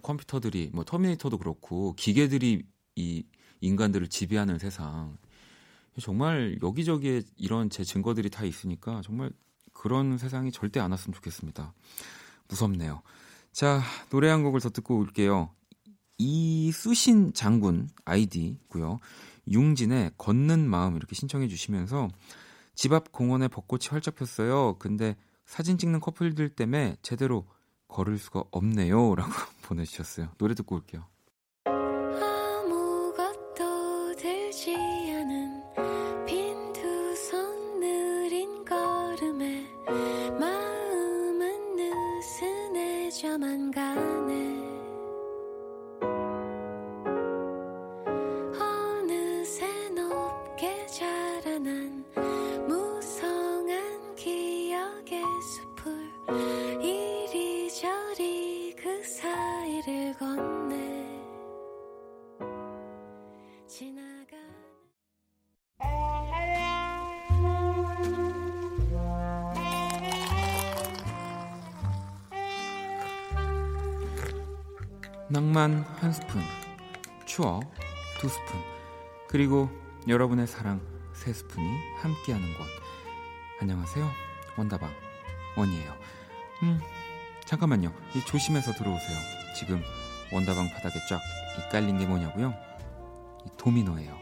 컴퓨터들이 0.02 0.70
뭐 0.72 0.84
터미네이터도 0.84 1.38
그렇고 1.38 1.94
기계들이 1.94 2.64
이 2.96 3.24
인간들을 3.60 4.08
지배하는 4.08 4.58
세상. 4.58 5.18
정말 6.00 6.58
여기저기에 6.62 7.22
이런 7.36 7.68
제 7.68 7.84
증거들이 7.84 8.30
다 8.30 8.44
있으니까 8.44 9.02
정말 9.04 9.30
그런 9.72 10.18
세상이 10.18 10.52
절대 10.52 10.80
안 10.80 10.90
왔으면 10.90 11.14
좋겠습니다. 11.14 11.74
무섭네요. 12.48 13.02
자, 13.52 13.82
노래 14.10 14.28
한 14.28 14.42
곡을 14.42 14.60
더 14.60 14.70
듣고 14.70 14.98
올게요. 14.98 15.50
이수신 16.18 17.32
장군 17.32 17.88
아이디고요. 18.04 18.98
융진의 19.50 20.12
걷는 20.18 20.68
마음 20.68 20.96
이렇게 20.96 21.14
신청해 21.14 21.48
주시면서 21.48 22.08
집 22.74 22.92
앞 22.92 23.12
공원에 23.12 23.48
벚꽃이 23.48 23.88
활짝 23.90 24.14
폈어요. 24.14 24.76
근데 24.78 25.16
사진 25.44 25.78
찍는 25.78 26.00
커플들 26.00 26.50
때문에 26.50 26.96
제대로 27.02 27.46
걸을 27.90 28.18
수가 28.18 28.44
없네요. 28.50 29.14
라고 29.14 29.30
보내주셨어요. 29.62 30.28
노래 30.38 30.54
듣고 30.54 30.76
올게요. 30.76 31.04
그리고 79.40 79.70
여러분의 80.06 80.46
사랑 80.46 80.82
세 81.14 81.32
스푼이 81.32 81.66
함께하는 81.96 82.46
곳. 82.58 82.66
안녕하세요. 83.58 84.06
원다방 84.58 84.92
원이에요. 85.56 85.96
음, 86.62 86.78
잠깐만요. 87.46 87.90
이 88.14 88.20
조심해서 88.26 88.74
들어오세요. 88.74 89.18
지금 89.56 89.82
원다방 90.30 90.68
바닥에 90.68 90.98
쫙 91.08 91.22
깔린 91.72 91.98
게 91.98 92.04
뭐냐고요? 92.04 92.52
이 93.46 93.48
도미노예요. 93.56 94.14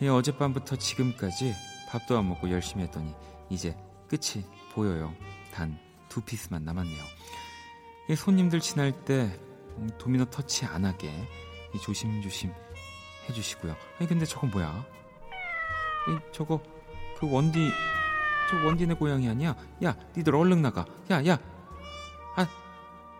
이 0.00 0.06
어젯밤부터 0.06 0.76
지금까지 0.76 1.52
밥도 1.88 2.16
안 2.16 2.28
먹고 2.28 2.52
열심히 2.52 2.84
했더니 2.84 3.12
이제 3.48 3.76
끝이 4.08 4.44
보여요. 4.72 5.12
단 5.52 5.76
두 6.08 6.20
피스만 6.20 6.64
남았네요. 6.64 7.02
이 8.10 8.14
손님들 8.14 8.60
지날 8.60 8.92
때 9.04 9.36
도미노 9.98 10.26
터치 10.26 10.66
안 10.66 10.84
하게 10.84 11.10
조심조심 11.82 12.52
해주시고요. 13.28 13.76
아니 13.98 14.08
근데 14.08 14.24
저건 14.26 14.50
뭐야? 14.50 14.84
이 16.08 16.18
저거 16.32 16.62
그 17.18 17.30
원디 17.30 17.70
저 18.50 18.56
원디네 18.66 18.94
고양이 18.94 19.28
아니야? 19.28 19.54
야 19.84 19.96
니들 20.16 20.34
얼른 20.34 20.62
나가. 20.62 20.84
야 21.10 21.24
야. 21.26 21.38
아 22.36 22.46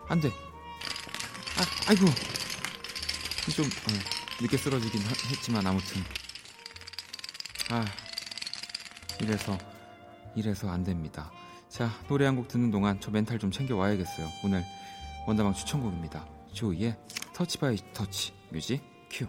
안돼. 0.09 0.29
아 0.29 1.89
아이고 1.89 2.05
좀 3.55 3.65
어, 3.65 4.41
늦게 4.41 4.57
쓰러지긴 4.57 5.01
하, 5.01 5.07
했지만 5.29 5.65
아무튼 5.67 6.01
아 7.69 7.85
이래서 9.21 9.57
이래서 10.35 10.69
안 10.69 10.83
됩니다. 10.83 11.31
자 11.69 11.89
노래 12.07 12.25
한 12.25 12.35
곡 12.35 12.47
듣는 12.47 12.71
동안 12.71 12.99
저 12.99 13.11
멘탈 13.11 13.39
좀 13.39 13.51
챙겨 13.51 13.75
와야겠어요. 13.75 14.27
오늘 14.43 14.63
원다방 15.27 15.53
추천곡입니다. 15.53 16.25
조이의 16.53 16.97
터치 17.33 17.57
바이 17.59 17.77
터치 17.93 18.33
뮤직 18.49 18.81
큐 19.09 19.25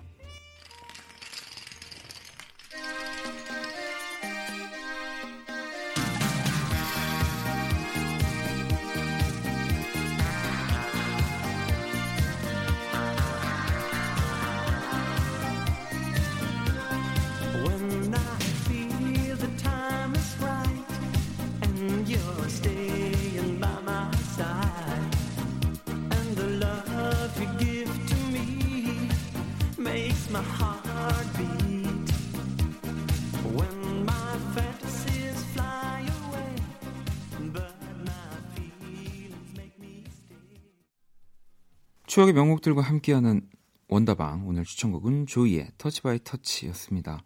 추억의 42.12 42.34
명곡들과 42.34 42.82
함께하는 42.82 43.40
원다방 43.88 44.46
오늘 44.46 44.64
추천곡은 44.64 45.24
조이의 45.24 45.68
Touch 45.78 46.02
by 46.02 46.18
Touch였습니다. 46.22 47.22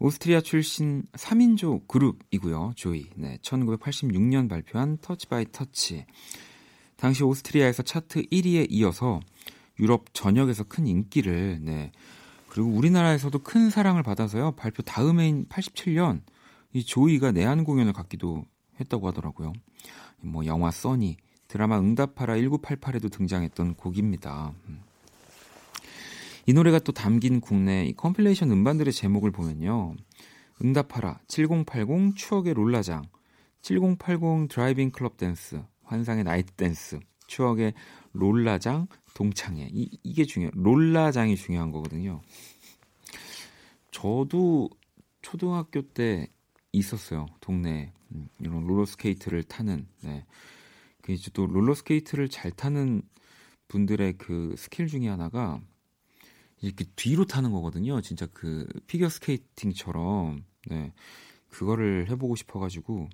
오스트리아 0.00 0.40
출신 0.40 1.04
3인조 1.12 1.86
그룹이고요. 1.86 2.72
조이. 2.74 3.06
네, 3.14 3.38
1986년 3.42 4.48
발표한 4.48 4.98
Touch 4.98 5.28
by 5.28 5.46
Touch. 5.52 6.04
당시 6.96 7.22
오스트리아에서 7.22 7.84
차트 7.84 8.24
1위에 8.24 8.66
이어서 8.70 9.20
유럽 9.78 10.12
전역에서 10.12 10.64
큰 10.64 10.88
인기를 10.88 11.60
네. 11.62 11.92
그리고 12.48 12.70
우리나라에서도 12.70 13.38
큰 13.38 13.70
사랑을 13.70 14.02
받아서요. 14.02 14.56
발표 14.56 14.82
다음해인 14.82 15.46
87년 15.46 16.22
이 16.72 16.82
조이가 16.82 17.30
내한 17.30 17.62
공연을 17.62 17.92
갖기도 17.92 18.44
했다고 18.80 19.06
하더라고요. 19.06 19.52
뭐 20.22 20.44
영화 20.44 20.72
써니, 20.72 21.18
드라마 21.54 21.78
응답하라 21.78 22.34
1988에도 22.34 23.12
등장했던 23.12 23.76
곡입니다. 23.76 24.52
음. 24.66 24.82
이 26.46 26.52
노래가 26.52 26.80
또 26.80 26.90
담긴 26.90 27.40
국내 27.40 27.92
컴필레이션 27.96 28.50
음반들의 28.50 28.92
제목을 28.92 29.30
보면요. 29.30 29.94
응답하라 30.64 31.20
7080 31.28 32.16
추억의 32.16 32.54
롤라장 32.54 33.04
7080 33.62 34.48
드라이빙 34.48 34.90
클럽 34.90 35.16
댄스 35.16 35.62
환상의 35.84 36.24
나이트 36.24 36.50
댄스 36.54 36.98
추억의 37.28 37.74
롤라장 38.14 38.88
동창회 39.14 39.68
이, 39.70 39.96
이게 40.02 40.24
중요 40.24 40.50
롤라장이 40.54 41.36
중요한 41.36 41.70
거거든요. 41.70 42.20
저도 43.92 44.70
초등학교 45.22 45.82
때 45.82 46.26
있었어요 46.72 47.26
동네에 47.38 47.92
음, 48.10 48.28
이런 48.40 48.66
롤러스케이트를 48.66 49.44
타는 49.44 49.86
네. 50.02 50.24
그 51.04 51.12
이제 51.12 51.30
또 51.34 51.46
롤러스케이트를 51.46 52.30
잘 52.30 52.50
타는 52.50 53.02
분들의 53.68 54.14
그 54.16 54.54
스킬 54.56 54.86
중에 54.86 55.06
하나가 55.06 55.60
이렇게 56.62 56.86
뒤로 56.96 57.26
타는 57.26 57.52
거거든요. 57.52 58.00
진짜 58.00 58.26
그 58.32 58.66
피겨 58.86 59.10
스케이팅처럼 59.10 60.46
네 60.66 60.94
그거를 61.50 62.08
해보고 62.08 62.36
싶어가지고 62.36 63.10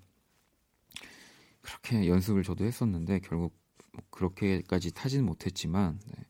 그렇게 1.63 2.07
연습을 2.07 2.45
저도 2.45 2.65
했었는데 2.65 3.19
결국 3.25 3.59
뭐 3.93 4.05
그렇게까지 4.11 4.95
타지는 4.95 5.27
못했지만 5.27 5.99
네. 6.07 6.25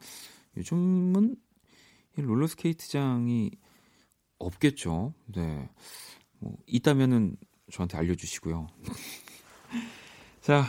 요즘은 0.56 1.36
롤러 2.16 2.46
스케이트장이 2.46 3.50
없겠죠. 4.38 5.12
네, 5.26 5.68
뭐 6.38 6.56
있다면은 6.66 7.36
저한테 7.70 7.98
알려주시고요. 7.98 8.66
자, 10.40 10.64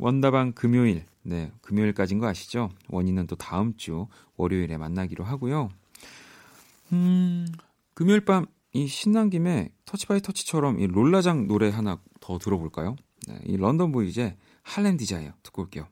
원다방 0.00 0.52
금요일. 0.52 1.04
네, 1.22 1.52
금요일까지인 1.60 2.18
거 2.18 2.26
아시죠? 2.26 2.70
원이는 2.88 3.26
또 3.26 3.36
다음 3.36 3.76
주 3.76 4.08
월요일에 4.36 4.76
만나기로 4.78 5.24
하고요. 5.24 5.70
음, 6.92 7.46
금요일 7.94 8.24
밤 8.24 8.46
이 8.72 8.86
신난 8.86 9.30
김에 9.30 9.70
Touch 9.84 10.06
by 10.06 10.20
Touch처럼 10.20 10.80
이 10.80 10.86
롤라장 10.86 11.46
노래 11.48 11.70
하나 11.70 12.00
더 12.20 12.38
들어볼까요? 12.38 12.96
네, 13.26 13.40
이 13.44 13.56
런던 13.56 13.90
보이즈의 13.90 14.36
Harlem 14.62 14.96
Desire 14.96 15.32
듣고 15.42 15.62
올게요. 15.62 15.88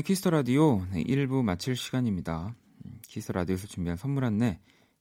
박원의 0.00 0.02
Kiss 0.02 0.18
the 0.18 0.30
Radio 0.30 0.84
네, 0.92 1.02
1부 1.04 1.42
마칠 1.42 1.76
시간입니다. 1.76 2.54
음, 2.84 2.98
Kiss 3.06 3.22
the 3.22 3.34
Radio에서 3.34 3.66
준비한 3.66 3.96
선물 3.96 4.24
안내 4.24 4.58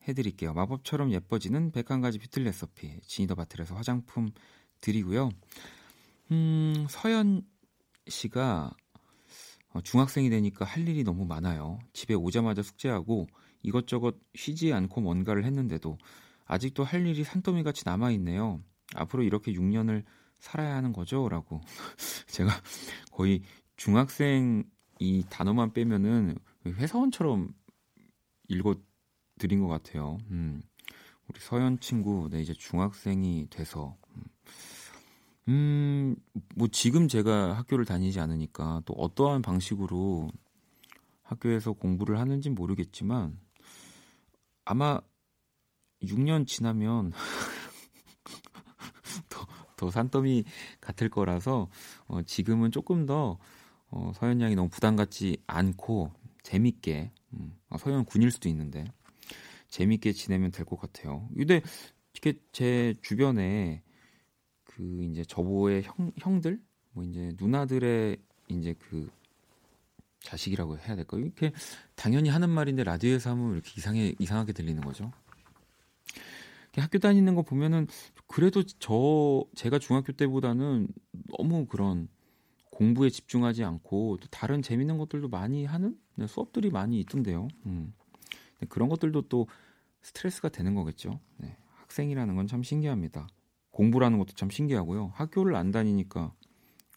해드릴게요. 0.07 0.53
마법처럼 0.53 1.11
예뻐지는 1.11 1.71
101가지 1.71 2.19
뷰티 2.19 2.41
레시피 2.41 2.99
지니 3.01 3.20
더 3.20 3.35
바틀에서 3.35 3.75
화장품 3.75 4.31
드리고요. 4.81 5.29
음, 6.31 6.85
서연 6.89 7.43
씨가 8.07 8.71
어, 9.73 9.81
중학생이 9.81 10.29
되니까 10.29 10.65
할 10.65 10.87
일이 10.87 11.03
너무 11.03 11.25
많아요. 11.25 11.79
집에 11.93 12.13
오자마자 12.13 12.61
숙제하고 12.61 13.27
이것저것 13.63 14.17
쉬지 14.35 14.73
않고 14.73 15.01
뭔가를 15.01 15.45
했는데도 15.45 15.97
아직도 16.45 16.83
할 16.83 17.07
일이 17.07 17.23
산더미 17.23 17.63
같이 17.63 17.83
남아 17.85 18.11
있네요. 18.11 18.61
앞으로 18.95 19.23
이렇게 19.23 19.53
6년을 19.53 20.03
살아야 20.39 20.75
하는 20.75 20.91
거죠? 20.93 21.29
라고 21.29 21.61
제가 22.27 22.51
거의 23.11 23.43
중학생 23.77 24.65
이 24.99 25.23
단어만 25.29 25.73
빼면은 25.73 26.37
회사원처럼 26.65 27.53
읽어 28.49 28.75
드린 29.39 29.61
것 29.61 29.67
같아요. 29.67 30.17
음. 30.29 30.61
우리 31.27 31.39
서현 31.39 31.79
친구, 31.79 32.27
네, 32.29 32.41
이제 32.41 32.53
중학생이 32.53 33.47
돼서, 33.49 33.95
음, 34.15 34.23
음, 35.47 36.15
뭐 36.55 36.67
지금 36.67 37.07
제가 37.07 37.57
학교를 37.57 37.85
다니지 37.85 38.19
않으니까 38.19 38.81
또 38.85 38.93
어떠한 38.93 39.41
방식으로 39.41 40.29
학교에서 41.23 41.73
공부를 41.73 42.19
하는지 42.19 42.49
모르겠지만 42.49 43.39
아마 44.65 44.99
6년 46.03 46.47
지나면 46.47 47.11
더, 49.29 49.47
더 49.75 49.91
산더미 49.91 50.45
같을 50.81 51.09
거라서 51.09 51.69
어, 52.07 52.21
지금은 52.23 52.71
조금 52.71 53.05
더 53.05 53.37
어, 53.91 54.11
서현 54.15 54.41
양이 54.41 54.55
너무 54.55 54.69
부담 54.69 54.95
갖지 54.95 55.37
않고 55.47 56.11
재밌게 56.43 57.11
음, 57.33 57.57
아, 57.69 57.77
서현 57.77 58.05
군일 58.05 58.31
수도 58.31 58.49
있는데 58.49 58.85
재밌게 59.69 60.13
지내면 60.13 60.51
될 60.51 60.65
것 60.65 60.79
같아요. 60.79 61.27
근데 61.35 61.61
이렇게 62.13 62.39
제 62.51 62.95
주변에 63.01 63.83
그 64.63 65.03
이제 65.03 65.23
저보의 65.23 65.83
형 65.83 66.11
형들 66.17 66.61
뭐 66.91 67.03
이제 67.03 67.31
누나들의 67.39 68.17
이제 68.49 68.75
그 68.79 69.09
자식이라고 70.21 70.77
해야 70.79 70.95
될까요? 70.95 71.21
이렇게 71.21 71.51
당연히 71.95 72.29
하는 72.29 72.49
말인데 72.49 72.83
라디오에서 72.83 73.31
하면 73.31 73.53
이렇게 73.53 73.71
이상해 73.77 74.13
이상하게 74.19 74.53
들리는 74.53 74.81
거죠. 74.81 75.11
학교 76.75 76.97
다니는 76.97 77.35
거 77.35 77.41
보면은 77.41 77.87
그래도 78.27 78.63
저 78.63 79.43
제가 79.55 79.79
중학교 79.79 80.13
때보다는 80.13 80.87
너무 81.37 81.65
그런 81.65 82.07
공부에 82.79 83.09
집중하지 83.09 83.65
않고 83.65 84.19
또 84.21 84.27
다른 84.29 84.61
재밌는 84.61 84.97
것들도 84.97 85.27
많이 85.27 85.65
하는 85.65 85.97
네, 86.15 86.27
수업들이 86.27 86.69
많이 86.69 86.97
있던데요. 87.01 87.49
음. 87.65 87.93
그런 88.69 88.87
것들도 88.87 89.23
또 89.23 89.49
스트레스가 90.01 90.47
되는 90.47 90.75
거겠죠. 90.75 91.19
네. 91.35 91.57
학생이라는 91.73 92.37
건 92.37 92.47
참 92.47 92.63
신기합니다. 92.63 93.27
공부라는 93.71 94.17
것도 94.17 94.31
참 94.35 94.49
신기하고요. 94.49 95.11
학교를 95.13 95.57
안 95.57 95.71
다니니까 95.71 96.33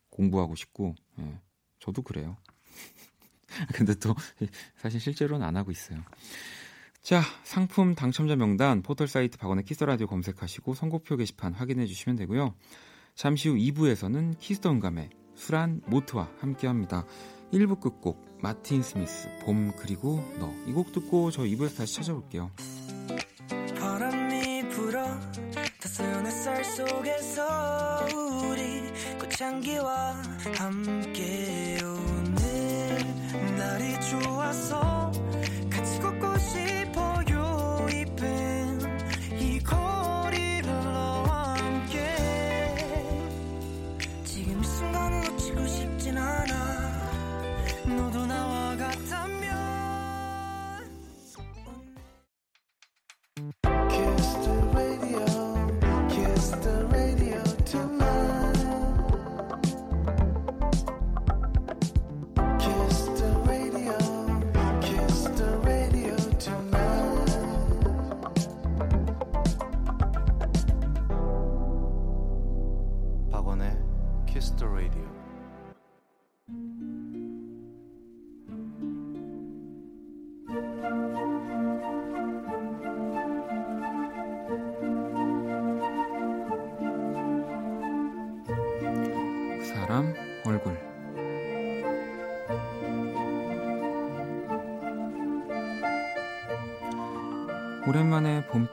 공부하고 0.08 0.54
싶고, 0.54 0.94
네. 1.16 1.40
저도 1.80 2.02
그래요. 2.02 2.36
근데 3.74 3.96
또 3.96 4.14
사실 4.76 5.00
실제로는 5.00 5.44
안 5.44 5.56
하고 5.56 5.72
있어요. 5.72 5.98
자, 7.00 7.22
상품 7.42 7.96
당첨자 7.96 8.36
명단 8.36 8.82
포털 8.82 9.08
사이트 9.08 9.36
박원의 9.36 9.64
Kiss 9.64 9.82
the 9.82 9.91
Radio 9.91 10.06
검색하시고 10.06 10.74
선곡표 10.74 11.16
게시판 11.16 11.54
확인해 11.54 11.86
주시면 11.86 12.14
되고요. 12.14 12.54
잠시 13.16 13.48
후 13.48 13.56
2부에서는 13.56 14.38
키스터 14.38 14.70
응감의 14.70 15.10
술한 15.46 15.82
모트와 15.86 16.28
함께합니다. 16.40 17.04
1부 17.52 17.80
끝곡 17.80 18.38
마틴 18.40 18.82
스미스 18.82 19.28
봄 19.44 19.72
그리고 19.76 20.24
너 20.38 20.50
이 20.66 20.72
곡 20.72 20.92
듣고 20.92 21.30
저 21.30 21.42
2부에서 21.42 21.76
다시 21.78 21.94
찾아올게요. 21.96 22.50
바람이 23.78 24.68
불어 24.70 25.04
따스한 25.80 26.26
햇살 26.26 26.64
속에서 26.64 28.06
우리 28.48 28.82
꽃향기와 29.18 30.22
함께 30.56 31.78
오늘 31.82 33.56
날이 33.58 33.94
좋아서 34.08 35.11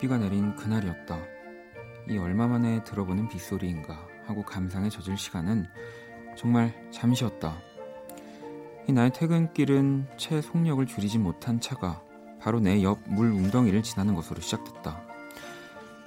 비가 0.10 0.18
내린 0.18 0.56
그날이었다. 0.56 1.20
이 2.10 2.18
얼마 2.18 2.48
만에 2.48 2.84
들어보는 2.84 3.28
빗소리인가 3.30 4.08
하고 4.26 4.42
감상에 4.42 4.90
젖을 4.90 5.18
시간은 5.18 5.68
정말 6.36 6.74
잠시였다. 6.90 7.56
이 8.88 8.92
나의 8.92 9.14
퇴근길은 9.14 10.08
채 10.18 10.42
속력을 10.42 10.84
줄이지 10.88 11.20
못한 11.20 11.60
차가 11.60 12.02
바로 12.42 12.60
내 12.60 12.82
옆 12.82 12.98
물 13.06 13.28
웅덩이를 13.28 13.84
지나는 13.84 14.16
것으로 14.16 14.42
시작됐다. 14.42 15.00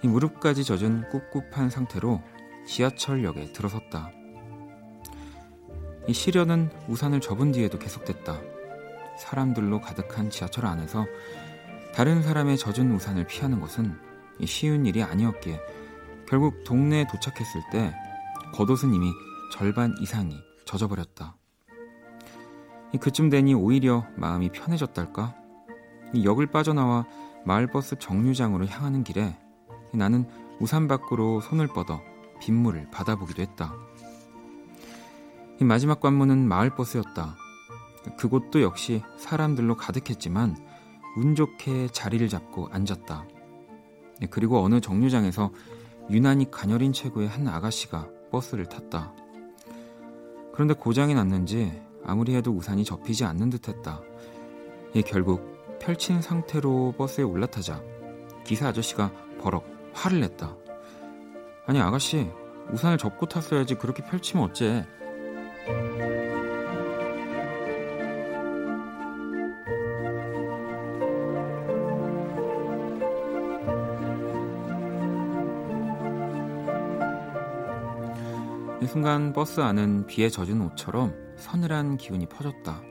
이 0.02 0.08
무릎까지 0.08 0.64
젖은 0.64 1.04
꿉꿉한 1.10 1.70
상태로 1.70 2.20
지하철역에 2.66 3.52
들어섰다. 3.52 4.10
이 6.08 6.12
시련은 6.12 6.70
우산을 6.88 7.20
접은 7.20 7.52
뒤에도 7.52 7.78
계속됐다. 7.78 8.40
사람들로 9.16 9.80
가득한 9.80 10.30
지하철 10.30 10.66
안에서 10.66 11.06
다른 11.94 12.22
사람의 12.22 12.56
젖은 12.56 12.92
우산을 12.94 13.26
피하는 13.26 13.60
것은 13.60 13.98
쉬운 14.44 14.86
일이 14.86 15.02
아니었기에 15.02 15.60
결국 16.26 16.64
동네에 16.64 17.06
도착했을 17.06 17.60
때 17.70 17.94
겉옷은 18.54 18.94
이미 18.94 19.12
절반 19.52 19.94
이상이 20.00 20.34
젖어버렸다. 20.64 21.36
그쯤 23.00 23.28
되니 23.28 23.54
오히려 23.54 24.06
마음이 24.16 24.50
편해졌달까? 24.50 25.34
역을 26.24 26.46
빠져나와 26.46 27.06
마을버스 27.44 27.96
정류장으로 27.98 28.66
향하는 28.66 29.04
길에 29.04 29.36
나는 29.92 30.26
우산 30.60 30.88
밖으로 30.88 31.40
손을 31.40 31.66
뻗어 31.68 32.00
빗물을 32.40 32.90
받아보기도 32.90 33.42
했다. 33.42 33.74
마지막 35.60 36.00
관문은 36.00 36.48
마을버스였다. 36.48 37.36
그곳도 38.16 38.62
역시 38.62 39.02
사람들로 39.18 39.76
가득했지만 39.76 40.56
운 41.16 41.34
좋게 41.34 41.88
자리를 41.88 42.28
잡고 42.28 42.68
앉았다. 42.70 43.26
그리고 44.30 44.62
어느 44.62 44.80
정류장에서 44.80 45.50
유난히 46.10 46.50
가녀린 46.50 46.92
체구의 46.92 47.28
한 47.28 47.46
아가씨가 47.48 48.08
버스를 48.30 48.66
탔다. 48.66 49.14
그런데 50.52 50.74
고장이 50.74 51.14
났는지 51.14 51.80
아무리 52.04 52.34
해도 52.34 52.52
우산이 52.52 52.84
접히지 52.84 53.24
않는 53.24 53.50
듯했다. 53.50 54.00
결국 55.06 55.78
펼친 55.78 56.20
상태로 56.20 56.94
버스에 56.96 57.24
올라타자 57.24 57.82
기사 58.44 58.68
아저씨가 58.68 59.12
버럭 59.40 59.64
화를 59.92 60.20
냈다. 60.20 60.56
아니 61.66 61.80
아가씨 61.80 62.30
우산을 62.72 62.98
접고 62.98 63.26
탔어야지 63.26 63.74
그렇게 63.76 64.04
펼치면 64.04 64.50
어째? 64.50 64.86
순간 79.02 79.32
버스 79.32 79.60
안은 79.60 80.06
비에 80.06 80.28
젖은 80.28 80.60
옷처럼 80.60 81.12
서늘한 81.36 81.96
기운이 81.96 82.26
퍼졌다. 82.26 82.82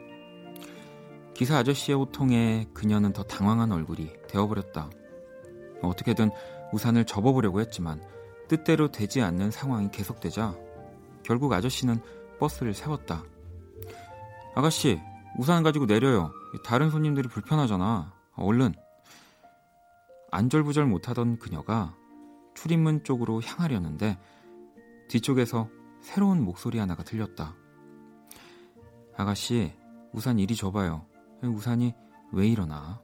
기사 1.34 1.60
아저씨의 1.60 1.97
호통에 1.97 2.67
그녀는 2.74 3.13
더 3.13 3.24
당황한 3.24 3.71
얼굴이 3.71 4.12
되어버렸다. 4.28 4.89
어떻게든 5.82 6.30
우산을 6.74 7.06
접어보려고 7.06 7.62
했지만 7.62 8.04
뜻대로 8.50 8.91
되지 8.91 9.21
않는 9.21 9.52
상황이 9.52 9.89
계속되자 9.89 10.54
결국 11.24 11.54
아저씨는 11.54 12.02
버스를 12.41 12.74
세웠다. 12.74 13.24
아가씨, 14.54 15.00
우산 15.38 15.63
가지고 15.63 15.86
내려요. 15.86 16.34
다른 16.65 16.89
손님들이 16.89 17.30
불편하잖아. 17.30 18.12
얼른. 18.36 18.74
안절부절 20.30 20.88
못하던 20.88 21.39
그녀가 21.39 21.95
출입문 22.54 23.06
쪽으로 23.06 23.41
향하려는데 23.41 24.19
뒤쪽에서 25.08 25.69
새로운 26.02 26.44
목소리 26.44 26.78
하나가 26.80 27.04
들렸다. 27.04 27.56
아가씨, 29.16 29.72
우산 30.14 30.40
이리 30.40 30.56
줘봐요. 30.56 31.06
우산이 31.44 31.94
왜 32.34 32.48
이러나? 32.48 33.02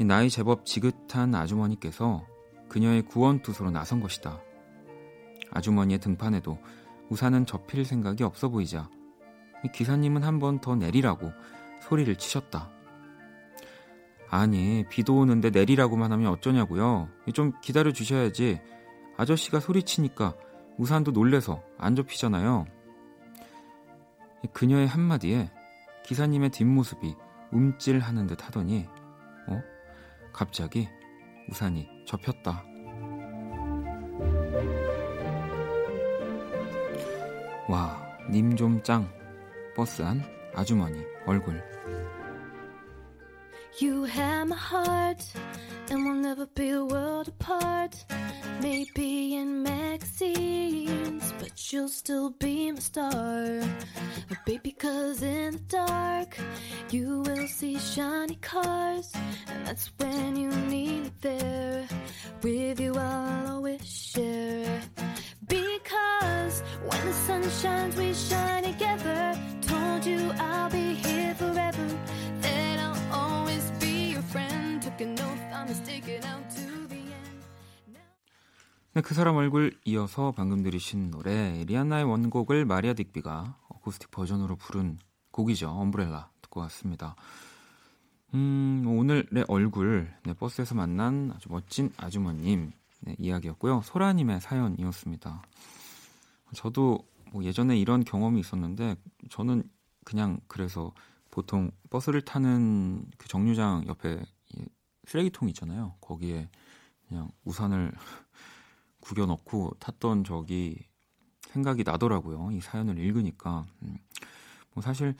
나이 0.00 0.30
제법 0.30 0.64
지긋한 0.64 1.34
아주머니께서 1.34 2.26
그녀의 2.68 3.02
구원투소로 3.02 3.70
나선 3.70 4.00
것이다. 4.00 4.40
아주머니의 5.50 5.98
등판에도 6.00 6.58
우산은 7.10 7.44
접힐 7.46 7.84
생각이 7.84 8.24
없어 8.24 8.48
보이자 8.48 8.88
기사님은 9.74 10.22
한 10.22 10.38
번 10.38 10.60
더 10.60 10.74
내리라고 10.74 11.32
소리를 11.82 12.14
치셨다. 12.16 12.70
아니, 14.30 14.84
비도 14.88 15.18
오는데 15.18 15.50
내리라고만 15.50 16.10
하면 16.12 16.32
어쩌냐고요. 16.32 17.08
좀 17.34 17.52
기다려 17.60 17.92
주셔야지. 17.92 18.60
아저씨가 19.18 19.60
소리치니까 19.60 20.34
우산도 20.78 21.12
놀래서 21.12 21.62
안 21.78 21.94
접히잖아요. 21.94 22.66
그녀의 24.52 24.86
한마디에 24.88 25.50
기사님의 26.04 26.50
뒷모습이 26.50 27.14
움찔하는 27.52 28.26
듯 28.26 28.44
하더니, 28.44 28.88
어? 29.46 29.60
갑자기 30.32 30.88
우산이 31.50 31.88
접혔다. 32.06 32.64
와, 37.68 38.02
님 38.30 38.56
좀 38.56 38.82
짱. 38.82 39.08
버스 39.74 40.02
안 40.02 40.22
아주머니 40.54 41.02
얼굴. 41.26 41.62
You 43.78 44.04
have 44.04 44.48
my 44.48 44.56
heart, 44.56 45.24
and 45.90 46.04
we'll 46.04 46.14
never 46.14 46.46
be 46.46 46.70
a 46.70 46.84
world 46.84 47.28
apart. 47.28 48.04
Maybe 48.60 49.34
in 49.36 49.62
magazines, 49.62 51.32
but 51.38 51.72
you'll 51.72 51.88
still 51.88 52.30
be 52.30 52.70
my 52.70 52.78
star. 52.78 53.10
Oh, 53.10 54.36
baby, 54.46 54.72
cause 54.72 55.22
in 55.22 55.54
the 55.54 55.58
dark, 55.68 56.36
you 56.90 57.22
will 57.22 57.48
see 57.48 57.78
shiny 57.78 58.36
cars, 58.36 59.10
and 59.48 59.66
that's 59.66 59.90
when 59.98 60.36
you 60.36 60.50
need 60.50 61.04
me 61.04 61.10
there. 61.22 61.88
With 62.42 62.78
you, 62.78 62.94
I'll 62.94 63.54
always 63.54 63.86
share. 63.86 64.82
Because 65.48 66.62
when 66.86 67.06
the 67.06 67.12
sun 67.12 67.50
shines, 67.50 67.96
we 67.96 68.12
shine 68.14 68.64
together. 68.64 69.38
Told 69.62 70.04
you 70.04 70.30
I'll 70.38 70.70
be 70.70 70.94
here 70.94 71.34
forever. 71.34 71.88
That 72.40 72.71
friend. 74.32 74.80
Took 74.80 75.04
an 75.04 75.12
oath, 75.20 75.52
I'm 75.52 75.70
sticking 75.70 76.24
out 76.26 76.48
to 76.56 76.88
the 76.88 77.00
end. 77.00 77.46
네, 78.94 79.00
그 79.00 79.14
사람 79.14 79.36
얼굴 79.36 79.78
이어서 79.84 80.32
방금 80.32 80.62
들으신 80.62 81.10
노래 81.10 81.64
리안나의 81.64 82.04
원곡을 82.04 82.64
마리아 82.64 82.94
딕비가 82.94 83.54
어쿠스틱 83.68 84.10
버전으로 84.10 84.56
부른 84.56 84.98
곡이죠. 85.30 85.68
엄브렐라 85.70 86.30
듣고 86.42 86.60
왔습니다. 86.60 87.14
음, 88.34 88.84
오늘의 88.86 89.44
얼굴 89.48 90.12
네, 90.24 90.32
버스에서 90.34 90.74
만난 90.74 91.32
아주 91.34 91.48
멋진 91.50 91.90
아주머님 91.96 92.72
네, 93.00 93.16
이야기였고요. 93.18 93.82
소라님의 93.84 94.40
사연이었습니다. 94.40 95.42
저도 96.54 96.98
뭐 97.30 97.44
예전에 97.44 97.78
이런 97.78 98.04
경험이 98.04 98.40
있었는데 98.40 98.96
저는 99.30 99.64
그냥 100.04 100.38
그래서 100.46 100.92
보통 101.32 101.70
버스를 101.90 102.20
타는 102.20 103.06
그 103.16 103.26
정류장 103.26 103.86
옆에 103.88 104.22
쓰레기통 105.06 105.48
있잖아요. 105.48 105.96
거기에 106.00 106.48
그냥 107.08 107.28
우산을 107.44 107.90
구겨 109.00 109.26
넣고 109.26 109.72
탔던 109.80 110.22
적이 110.24 110.78
생각이 111.48 111.82
나더라고요. 111.84 112.50
이 112.52 112.60
사연을 112.60 112.98
읽으니까. 112.98 113.66
음, 113.82 113.98
뭐 114.74 114.82
사실 114.82 115.16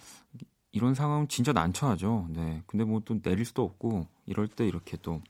이런 0.70 0.94
상황 0.94 1.26
진짜 1.28 1.52
난처하죠. 1.52 2.28
네. 2.30 2.62
근데 2.66 2.84
뭐 2.84 3.00
또 3.00 3.20
내릴 3.20 3.44
수도 3.44 3.64
없고 3.64 4.06
이럴 4.26 4.48
때 4.48 4.66
이렇게 4.66 4.98
또 4.98 5.22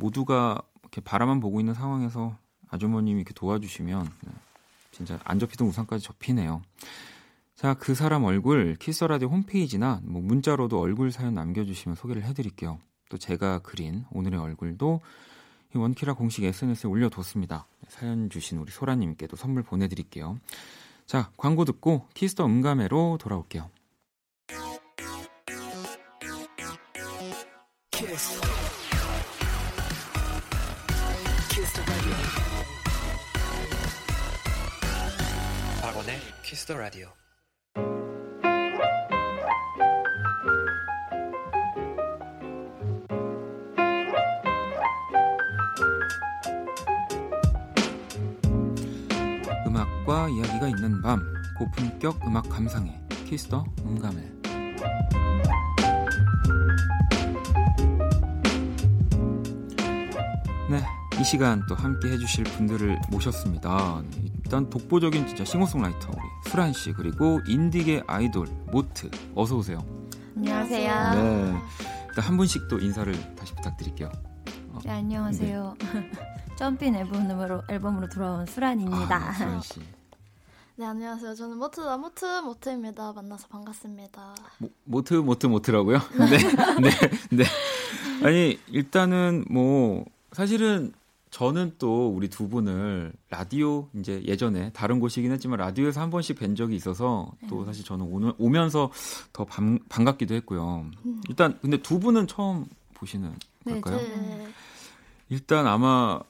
모두가 0.00 0.60
이렇게 0.80 1.02
바라만 1.02 1.40
보고 1.40 1.60
있는 1.60 1.74
상황에서 1.74 2.36
아주머님이 2.68 3.20
이렇게 3.20 3.34
도와주시면 3.34 4.04
네, 4.24 4.32
진짜 4.92 5.20
안 5.24 5.38
접히던 5.38 5.68
우산까지 5.68 6.04
접히네요. 6.04 6.62
자, 7.56 7.72
그 7.72 7.94
사람 7.94 8.24
얼굴 8.24 8.76
키스라디오 8.76 9.28
홈페이지나 9.28 10.00
뭐 10.04 10.20
문자로도 10.20 10.78
얼굴 10.78 11.10
사연 11.10 11.32
남겨주시면 11.34 11.96
소개를 11.96 12.22
해드릴게요. 12.24 12.78
또 13.08 13.16
제가 13.16 13.60
그린 13.60 14.04
오늘의 14.12 14.38
얼굴도 14.38 15.00
원키라 15.74 16.14
공식 16.14 16.44
SNS에 16.44 16.86
올려뒀습니다. 16.86 17.66
사연 17.88 18.28
주신 18.28 18.58
우리 18.58 18.70
소라님께도 18.70 19.36
선물 19.36 19.62
보내드릴게요. 19.62 20.38
자, 21.06 21.30
광고 21.38 21.64
듣고 21.64 22.06
키스 22.12 22.32
더 22.32 22.44
음감회로 22.44 23.16
돌아올게요. 23.20 23.70
키스. 27.90 28.40
박원의 35.80 36.18
키스 36.44 36.66
더 36.66 36.76
라디오. 36.76 37.25
이야기가 50.66 50.68
있는 50.68 51.00
밤 51.00 51.22
고품격 51.56 52.26
음악 52.26 52.48
감상회 52.48 53.00
키스 53.26 53.50
더 53.50 53.64
음감회 53.84 54.20
네, 60.68 60.82
이 61.20 61.24
시간 61.24 61.64
또 61.68 61.74
함께 61.76 62.10
해주실 62.10 62.44
분들을 62.44 63.00
모셨습니다. 63.10 64.02
일단 64.44 64.68
독보적인 64.68 65.28
진짜 65.28 65.44
싱어송라이터 65.44 66.08
우리 66.10 66.50
수란 66.50 66.72
씨 66.72 66.92
그리고 66.92 67.40
인디계 67.46 68.02
아이돌 68.06 68.48
모트 68.72 69.10
어서 69.34 69.56
오세요. 69.56 69.78
안녕하세요. 70.36 71.14
네, 71.14 71.54
일단 72.08 72.24
한 72.24 72.36
분씩 72.36 72.68
또 72.68 72.78
인사를 72.78 73.36
다시 73.36 73.54
부탁드릴게요. 73.54 74.10
어, 74.72 74.78
네, 74.84 74.90
안녕하세요. 74.90 75.76
네. 75.78 76.10
점핑 76.56 76.94
앨범으로 76.94 77.62
앨범으로 77.68 78.08
돌아온 78.08 78.46
수란입니다. 78.46 79.14
아, 79.14 79.32
수란 79.32 79.60
씨. 79.60 79.80
네 80.78 80.84
안녕하세요. 80.84 81.34
저는 81.34 81.56
모트다 81.56 81.96
모트 81.96 82.26
모트입니다. 82.42 83.10
만나서 83.14 83.48
반갑습니다. 83.48 84.34
모, 84.58 84.68
모트 84.84 85.14
모트 85.14 85.46
모트라고요? 85.46 85.98
네, 86.30 86.38
네, 86.82 86.90
네. 87.34 87.44
아니 88.22 88.58
일단은 88.68 89.46
뭐 89.48 90.04
사실은 90.32 90.92
저는 91.30 91.76
또 91.78 92.10
우리 92.14 92.28
두 92.28 92.50
분을 92.50 93.14
라디오 93.30 93.88
이제 93.94 94.22
예전에 94.26 94.70
다른 94.74 95.00
곳이긴 95.00 95.32
했지만 95.32 95.60
라디오에서 95.60 96.02
한 96.02 96.10
번씩 96.10 96.38
뵌 96.38 96.54
적이 96.54 96.76
있어서 96.76 97.32
또 97.48 97.64
사실 97.64 97.82
저는 97.82 98.06
오늘 98.10 98.34
오면서 98.36 98.92
더 99.32 99.46
반, 99.46 99.78
반갑기도 99.88 100.34
했고요. 100.34 100.90
일단 101.30 101.58
근데 101.62 101.78
두 101.78 101.98
분은 101.98 102.26
처음 102.26 102.66
보시는 102.92 103.34
네, 103.64 103.80
걸까요? 103.80 103.96
네. 103.96 104.48
일단 105.30 105.66
아마 105.66 106.20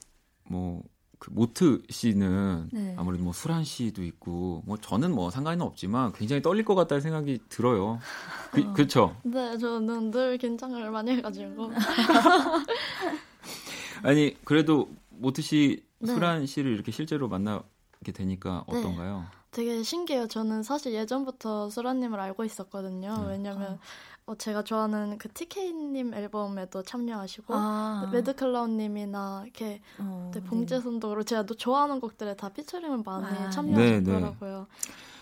뭐 0.44 0.84
그 1.18 1.30
모트 1.30 1.82
씨는 1.88 2.68
네. 2.72 2.94
아무래도 2.98 3.24
뭐 3.24 3.32
수란 3.32 3.64
씨도 3.64 4.04
있고 4.04 4.62
뭐 4.66 4.76
저는 4.76 5.14
뭐 5.14 5.30
상관은 5.30 5.62
없지만 5.62 6.12
굉장히 6.12 6.42
떨릴 6.42 6.64
것 6.64 6.74
같다는 6.74 7.00
생각이 7.00 7.40
들어요. 7.48 7.98
그, 8.52 8.62
어. 8.62 8.72
그렇죠. 8.72 9.16
네 9.22 9.56
저는 9.58 10.10
늘 10.10 10.38
긴장을 10.38 10.90
많이 10.90 11.12
해가지고 11.12 11.72
아니 14.02 14.36
그래도 14.44 14.88
모트 15.10 15.42
씨 15.42 15.84
네. 15.98 16.12
수란 16.12 16.46
씨를 16.46 16.72
이렇게 16.72 16.92
실제로 16.92 17.28
만나게 17.28 18.12
되니까 18.14 18.64
네. 18.68 18.78
어떤가요? 18.78 19.24
되게 19.50 19.82
신기해요. 19.82 20.28
저는 20.28 20.62
사실 20.62 20.92
예전부터 20.92 21.70
수라님을 21.70 22.20
알고 22.20 22.44
있었거든요. 22.44 23.22
네. 23.22 23.32
왜냐면 23.32 23.78
어, 24.28 24.34
제가 24.34 24.64
좋아하는 24.64 25.18
그 25.18 25.28
TK님 25.28 26.12
앨범에도 26.12 26.82
참여하시고 26.82 27.54
아, 27.54 28.10
매드클라운님이나 28.12 29.42
이렇게 29.44 29.80
어, 29.98 30.32
네, 30.34 30.40
봉제손도 30.42 31.08
그렇고 31.08 31.22
제가 31.22 31.44
또 31.44 31.54
좋아하는 31.54 32.00
곡들에 32.00 32.34
다 32.34 32.48
피처링을 32.48 33.02
많이 33.04 33.24
아, 33.24 33.50
참여하시더라고요. 33.50 34.66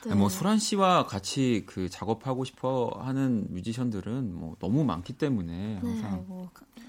네. 0.06 0.14
뭐 0.14 0.30
수란 0.30 0.58
씨와 0.58 1.06
같이 1.06 1.64
그 1.66 1.90
작업하고 1.90 2.44
싶어 2.44 2.90
하는 2.98 3.46
뮤지션들은 3.50 4.34
뭐 4.34 4.56
너무 4.58 4.84
많기 4.84 5.12
때문에 5.12 5.80
네. 5.82 5.90
항상 5.90 6.14
아이고 6.14 6.48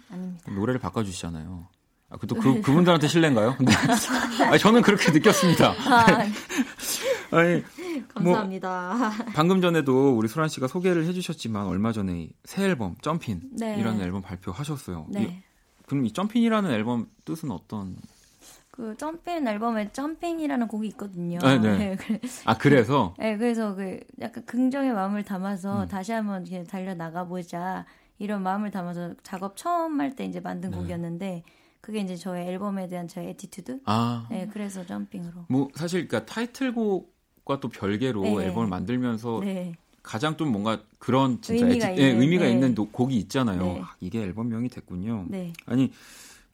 아닙니다. 0.10 0.51
노래를 0.54 0.80
바꿔주시잖아요. 0.80 1.67
아, 2.12 2.17
그또 2.17 2.36
그, 2.36 2.62
그분들한테 2.62 3.10
실례인가요? 3.10 3.58
네. 3.60 3.73
아니, 4.45 4.60
저는 4.60 4.84
그렇게 4.84 5.12
느꼈습니다. 5.12 5.69
아, 5.69 6.06
아니, 7.38 7.63
감사합니다. 8.10 9.12
방금 9.34 9.62
전에도 9.62 10.15
우리 10.17 10.28
수란 10.27 10.49
씨가 10.50 10.67
소개를 10.67 11.06
해주셨지만 11.06 11.65
얼마 11.67 11.91
전에 11.91 12.30
이 12.45 12.50
새 12.50 12.63
앨범 12.63 12.95
Jumpin 13.01 13.41
네. 13.52 13.78
이라는 13.80 14.02
앨범 14.02 14.21
발표하셨어요. 14.21 15.08
이, 15.10 15.13
네. 15.13 15.43
그럼 15.86 16.06
이 16.06 16.12
Jumpin이라는 16.13 16.71
앨범 16.71 17.08
뜻은 17.26 17.52
어떤? 17.52 17.95
그 18.71 18.95
Jumping 18.97 19.47
앨범에 19.48 19.91
Jumping이라는 19.93 20.67
곡이 20.67 20.88
있거든요. 20.89 21.39
네, 21.39 21.58
네. 21.60 21.95
그래- 21.95 22.19
아 22.45 22.58
그래서 22.58 23.13
네, 23.19 23.38
그래서 23.38 23.74
그 23.76 24.00
약간 24.19 24.45
긍정의 24.45 24.91
마음을 24.93 25.24
담아서 25.24 25.84
음. 25.84 25.88
다시 25.88 26.12
한번 26.12 26.45
달려 26.67 26.93
나가 26.93 27.24
보자 27.26 27.86
이런 28.17 28.43
마음을 28.43 28.71
담아서 28.71 29.13
작업 29.24 29.56
처음 29.56 30.00
할 30.02 30.15
때 30.15 30.26
이제 30.26 30.39
만든 30.41 30.71
네. 30.71 30.78
곡이었는데 30.78 31.43
그게 31.80 32.00
이제 32.00 32.15
저의 32.17 32.48
앨범에 32.48 32.88
대한 32.89 33.08
저의 33.08 33.30
attitude. 33.29 33.79
아 33.86 34.28
네, 34.30 34.50
그래서 34.52 34.86
Jumping으로. 34.86 35.45
뭐 35.48 35.69
사실 35.76 36.08
그러니까 36.08 36.26
타이틀곡 36.34 37.14
과 37.45 37.60
또 37.60 37.69
별개로 37.69 38.23
네. 38.23 38.45
앨범을 38.45 38.67
만들면서 38.67 39.39
네. 39.43 39.75
가장 40.01 40.36
좀 40.36 40.51
뭔가 40.51 40.81
그런 40.99 41.41
진짜 41.41 41.65
의미가 41.65 41.97
예, 41.97 42.10
있는, 42.10 42.21
의미가 42.21 42.43
네. 42.45 42.51
있는 42.51 42.75
노- 42.75 42.89
곡이 42.89 43.15
있잖아요. 43.17 43.62
네. 43.62 43.81
아, 43.84 43.95
이게 44.01 44.21
앨범명이 44.23 44.69
됐군요. 44.69 45.25
네. 45.29 45.53
아니 45.67 45.91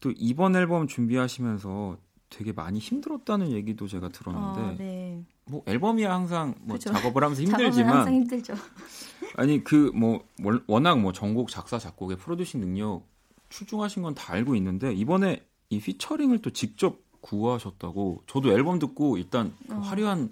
또 0.02 0.12
이번 0.18 0.56
앨범 0.56 0.88
준비하시면서 0.88 1.98
되게 2.30 2.52
많이 2.52 2.80
힘들었다는 2.80 3.52
얘기도 3.52 3.88
제가 3.88 4.10
들었는데 4.10 4.62
어, 4.62 4.76
네. 4.78 5.24
뭐 5.46 5.64
앨범이야 5.66 6.14
항상 6.14 6.56
뭐 6.62 6.76
그죠. 6.78 6.92
작업을 6.94 7.24
하면서 7.24 7.42
힘들지만 7.44 7.94
항상 7.98 8.14
힘들죠. 8.14 8.54
아니 9.38 9.64
그 9.64 9.92
뭐 9.94 10.24
워낙 10.68 11.00
뭐 11.00 11.14
전곡 11.14 11.50
작사 11.50 11.78
작곡의 11.80 12.18
프로듀싱 12.18 12.60
능력 12.60 13.04
출중하신 13.50 14.04
건 14.04 14.14
다 14.14 14.34
알고 14.34 14.56
있는데 14.56 14.94
이번에 14.94 15.42
이 15.70 15.80
피처링을 15.80 16.40
또 16.40 16.50
직접 16.52 17.00
구하셨다고 17.22 18.24
저도 18.28 18.52
앨범 18.52 18.80
듣고 18.80 19.18
일단 19.18 19.54
그 19.68 19.76
어. 19.76 19.80
화려한 19.80 20.32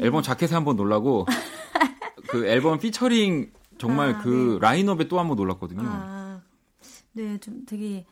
앨범 0.00 0.22
자켓에 0.22 0.54
한번 0.54 0.76
놀라고 0.76 1.26
그 2.28 2.46
앨범 2.46 2.78
피처링 2.78 3.52
정말 3.78 4.14
아, 4.14 4.18
그 4.18 4.58
라인업에 4.60 5.08
또 5.08 5.18
한번 5.18 5.36
놀랐거든요. 5.36 5.82
아, 5.84 6.40
네, 7.12 7.38
좀 7.38 7.64
되게 7.66 8.06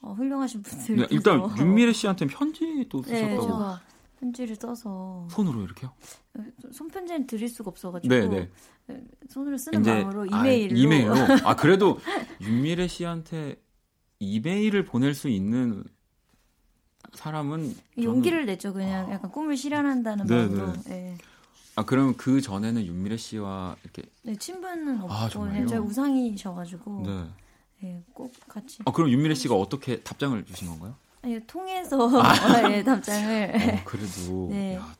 어, 0.00 0.12
훌륭하신 0.12 0.62
분들. 0.62 0.96
네, 0.96 1.06
일단 1.10 1.56
윤미래 1.58 1.92
씨한테 1.92 2.26
편지도 2.26 3.02
네, 3.02 3.08
쓰셨다고 3.08 3.42
제가 3.42 3.80
편지를 4.20 4.56
써서 4.56 5.26
손으로 5.30 5.62
이렇게요? 5.62 5.92
손편지는 6.72 7.26
드릴 7.26 7.48
수가 7.48 7.70
없어가지고 7.70 8.14
네, 8.14 8.28
네. 8.28 8.50
손으로 9.28 9.58
쓰는 9.58 9.82
마음으로 9.82 10.26
아, 10.30 10.40
이메일로. 10.40 10.76
이메일로. 10.76 11.14
아 11.44 11.56
그래도 11.56 11.98
윤미래 12.40 12.88
씨한테 12.88 13.60
이메일을 14.18 14.84
보낼 14.84 15.14
수 15.14 15.28
있는 15.28 15.84
사람은 17.14 17.74
저는- 17.96 18.02
용기를 18.02 18.46
냈죠. 18.46 18.72
그냥 18.72 19.10
약간 19.10 19.30
꿈을 19.30 19.56
실현한다는 19.56 20.26
네, 20.26 20.34
마음으로. 20.36 20.72
네. 20.72 20.80
네. 20.88 21.18
아 21.78 21.84
그러면 21.84 22.16
그 22.16 22.40
전에는 22.40 22.84
윤미래 22.86 23.16
씨와 23.18 23.76
이렇게 23.82 24.02
네, 24.22 24.34
친분은 24.36 25.02
없고 25.02 25.12
아, 25.12 25.28
정말요? 25.28 25.66
저희 25.66 25.78
우상이셔가지고 25.80 27.02
네. 27.04 27.24
네, 27.82 28.02
꼭 28.14 28.32
같이 28.48 28.78
아 28.86 28.92
그럼 28.92 29.10
윤미래 29.10 29.34
씨가 29.34 29.54
어떻게 29.54 30.00
답장을 30.00 30.42
주신 30.46 30.68
건가요? 30.68 30.94
아니, 31.22 31.38
통해서 31.46 31.98
예, 32.72 32.82
답장을 32.82 33.54
어, 33.54 33.84
그래도 33.84 34.48
네. 34.50 34.76
야, 34.76 34.94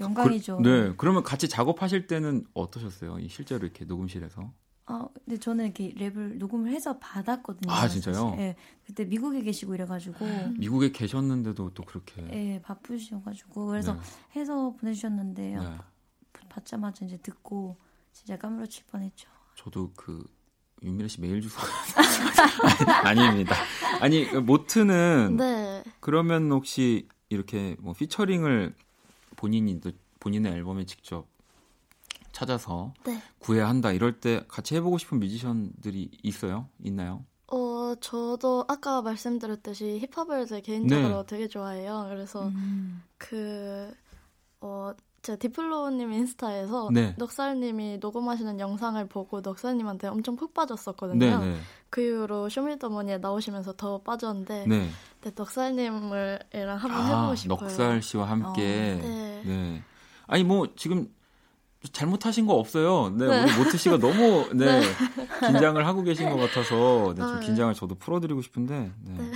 영광이죠. 0.00 0.58
그, 0.58 0.68
네. 0.68 0.92
그러면 0.96 1.22
같이 1.24 1.48
작업하실 1.48 2.06
때는 2.06 2.46
어떠셨어요? 2.54 3.18
이 3.18 3.28
실제로 3.28 3.64
이렇게 3.66 3.84
녹음실에서? 3.84 4.50
아, 4.90 5.06
근데 5.24 5.38
저는 5.38 5.66
이렇게 5.66 5.92
랩을 5.92 6.38
녹음을 6.38 6.72
해서 6.72 6.98
받았거든요. 6.98 7.70
아, 7.70 7.86
진짜요? 7.86 8.36
예, 8.38 8.56
그때 8.86 9.04
미국에 9.04 9.42
계시고 9.42 9.74
이래가지고 9.74 10.26
미국에 10.56 10.90
계셨는데도 10.92 11.74
또 11.74 11.82
그렇게 11.84 12.26
예, 12.32 12.60
바쁘셔가지고 12.62 13.66
그래서 13.66 13.92
네. 13.94 14.00
해서 14.36 14.74
보내주셨는데 14.80 15.56
네. 15.56 15.78
받자마자 16.48 17.04
이제 17.04 17.18
듣고 17.18 17.76
진짜 18.12 18.38
까무러칠 18.38 18.84
뻔했죠. 18.90 19.28
저도 19.56 19.92
그 19.94 20.24
윤미래 20.82 21.08
씨 21.08 21.20
메일 21.20 21.42
주소 21.42 21.58
아닙니다. 23.04 23.56
아니 24.00 24.24
모트는 24.24 25.36
네. 25.36 25.84
그러면 26.00 26.50
혹시 26.50 27.08
이렇게 27.28 27.76
뭐 27.80 27.92
피처링을 27.92 28.74
본인이 29.36 29.80
또 29.82 29.90
본인의 30.20 30.52
앨범에 30.52 30.86
직접 30.86 31.26
찾아서 32.38 32.94
네. 33.04 33.20
구해야 33.40 33.68
한다 33.68 33.90
이럴 33.90 34.20
때 34.20 34.44
같이 34.46 34.76
해보고 34.76 34.98
싶은 34.98 35.18
뮤지션들이 35.18 36.08
있어요? 36.22 36.68
있나요? 36.84 37.24
어 37.48 37.94
저도 38.00 38.64
아까 38.68 39.02
말씀드렸듯이 39.02 40.06
힙합을 40.12 40.46
제 40.46 40.60
개인적으로 40.60 41.22
네. 41.22 41.26
되게 41.26 41.48
좋아해요. 41.48 42.06
그래서 42.10 42.46
음. 42.48 43.02
그, 43.16 43.92
어, 44.60 44.92
제 45.22 45.36
디플로우님 45.36 46.12
인스타에서 46.12 46.90
네. 46.92 47.14
넉살님이 47.18 47.98
녹음하시는 48.00 48.60
영상을 48.60 49.04
보고 49.08 49.40
넉살님한테 49.40 50.06
엄청 50.08 50.36
푹 50.36 50.54
빠졌었거든요. 50.54 51.18
네네. 51.18 51.56
그 51.90 52.02
이후로 52.02 52.50
쇼미더머니에 52.50 53.18
나오시면서 53.18 53.72
더 53.72 53.98
빠졌는데 54.02 54.66
네. 54.68 54.88
네, 55.22 55.30
넉살님을 55.34 56.38
랑 56.52 56.76
한번 56.76 57.00
아, 57.00 57.06
해보고 57.06 57.34
싶어요. 57.34 57.58
넉살 57.60 58.02
씨와 58.02 58.30
함께. 58.30 59.00
어, 59.02 59.06
네. 59.06 59.42
네. 59.44 59.82
아니 60.26 60.44
뭐 60.44 60.68
지금 60.76 61.10
잘못하신 61.92 62.46
거 62.46 62.54
없어요. 62.54 63.10
네, 63.16 63.26
네. 63.26 63.42
우리 63.44 63.52
모트 63.56 63.76
씨가 63.78 63.98
너무 63.98 64.48
네, 64.54 64.82
긴장을 65.46 65.86
하고 65.86 66.02
계신 66.02 66.28
것 66.28 66.36
같아서 66.36 67.14
네, 67.16 67.20
좀 67.22 67.24
아, 67.24 67.38
네. 67.40 67.46
긴장을 67.46 67.72
저도 67.74 67.94
풀어드리고 67.94 68.42
싶은데 68.42 68.90
네. 69.04 69.30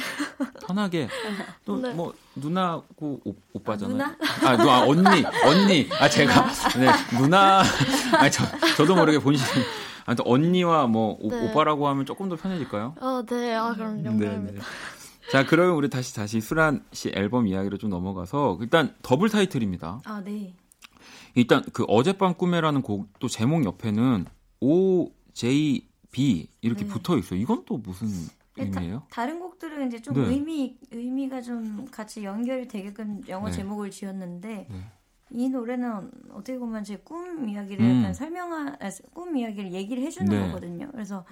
편하게 0.66 1.08
또 1.64 1.76
네. 1.78 1.92
뭐 1.94 2.12
누나고 2.34 3.20
오, 3.24 3.34
오빠잖아요. 3.52 3.96
누나? 3.96 4.16
아, 4.44 4.56
누, 4.56 4.68
아 4.70 4.80
언니, 4.86 5.24
언니. 5.46 5.88
아 6.00 6.08
제가 6.08 6.46
네 6.78 6.88
누나. 7.18 7.60
아 7.60 8.28
저 8.30 8.44
저도 8.76 8.96
모르게 8.96 9.18
본신. 9.20 9.46
아무튼 10.04 10.24
언니와 10.26 10.88
뭐 10.88 11.16
오, 11.20 11.28
네. 11.30 11.48
오빠라고 11.48 11.86
하면 11.88 12.04
조금 12.06 12.28
더 12.28 12.34
편해질까요? 12.34 12.96
어, 13.00 13.22
네. 13.24 13.54
아, 13.54 13.72
그럼 13.72 13.98
네, 14.02 14.02
네. 14.02 14.08
영광입니다. 14.26 14.64
자, 15.30 15.46
그러면 15.46 15.76
우리 15.76 15.88
다시 15.88 16.12
다시 16.14 16.40
수란 16.40 16.82
씨 16.92 17.12
앨범 17.14 17.46
이야기로 17.46 17.78
좀 17.78 17.88
넘어가서 17.90 18.58
일단 18.60 18.92
더블 19.02 19.28
타이틀입니다. 19.30 20.00
아, 20.04 20.20
네. 20.24 20.54
일단 21.34 21.62
그 21.72 21.84
어젯밤 21.88 22.34
꿈에라는 22.34 22.82
곡또 22.82 23.28
제목 23.28 23.64
옆에는 23.64 24.26
O 24.60 25.10
J 25.32 25.88
B 26.10 26.48
이렇게 26.60 26.84
네. 26.84 26.88
붙어 26.90 27.16
있어요. 27.18 27.40
이건 27.40 27.64
또 27.64 27.78
무슨 27.78 28.08
네, 28.56 28.70
다- 28.70 28.80
의미예요? 28.80 29.02
다 29.10 29.24
른 29.24 29.40
곡들은 29.40 29.86
이제 29.86 30.02
좀 30.02 30.14
네. 30.14 30.20
의미 30.28 30.76
의미가 30.90 31.40
좀 31.40 31.86
같이 31.90 32.22
연결이 32.24 32.68
되게끔 32.68 33.22
영어 33.28 33.46
네. 33.46 33.52
제목을 33.52 33.90
지었는데 33.90 34.66
네. 34.70 34.84
이 35.30 35.48
노래는 35.48 36.10
어떻게 36.32 36.58
보면 36.58 36.84
제 36.84 36.98
꿈 36.98 37.48
이야기를 37.48 37.82
음. 37.84 37.98
약간 38.00 38.14
설명한 38.14 38.68
아, 38.80 38.90
꿈 39.14 39.34
이야기를 39.36 39.72
얘기를 39.72 40.02
해주는 40.02 40.28
네. 40.30 40.46
거거든요. 40.46 40.90
그래서 40.92 41.24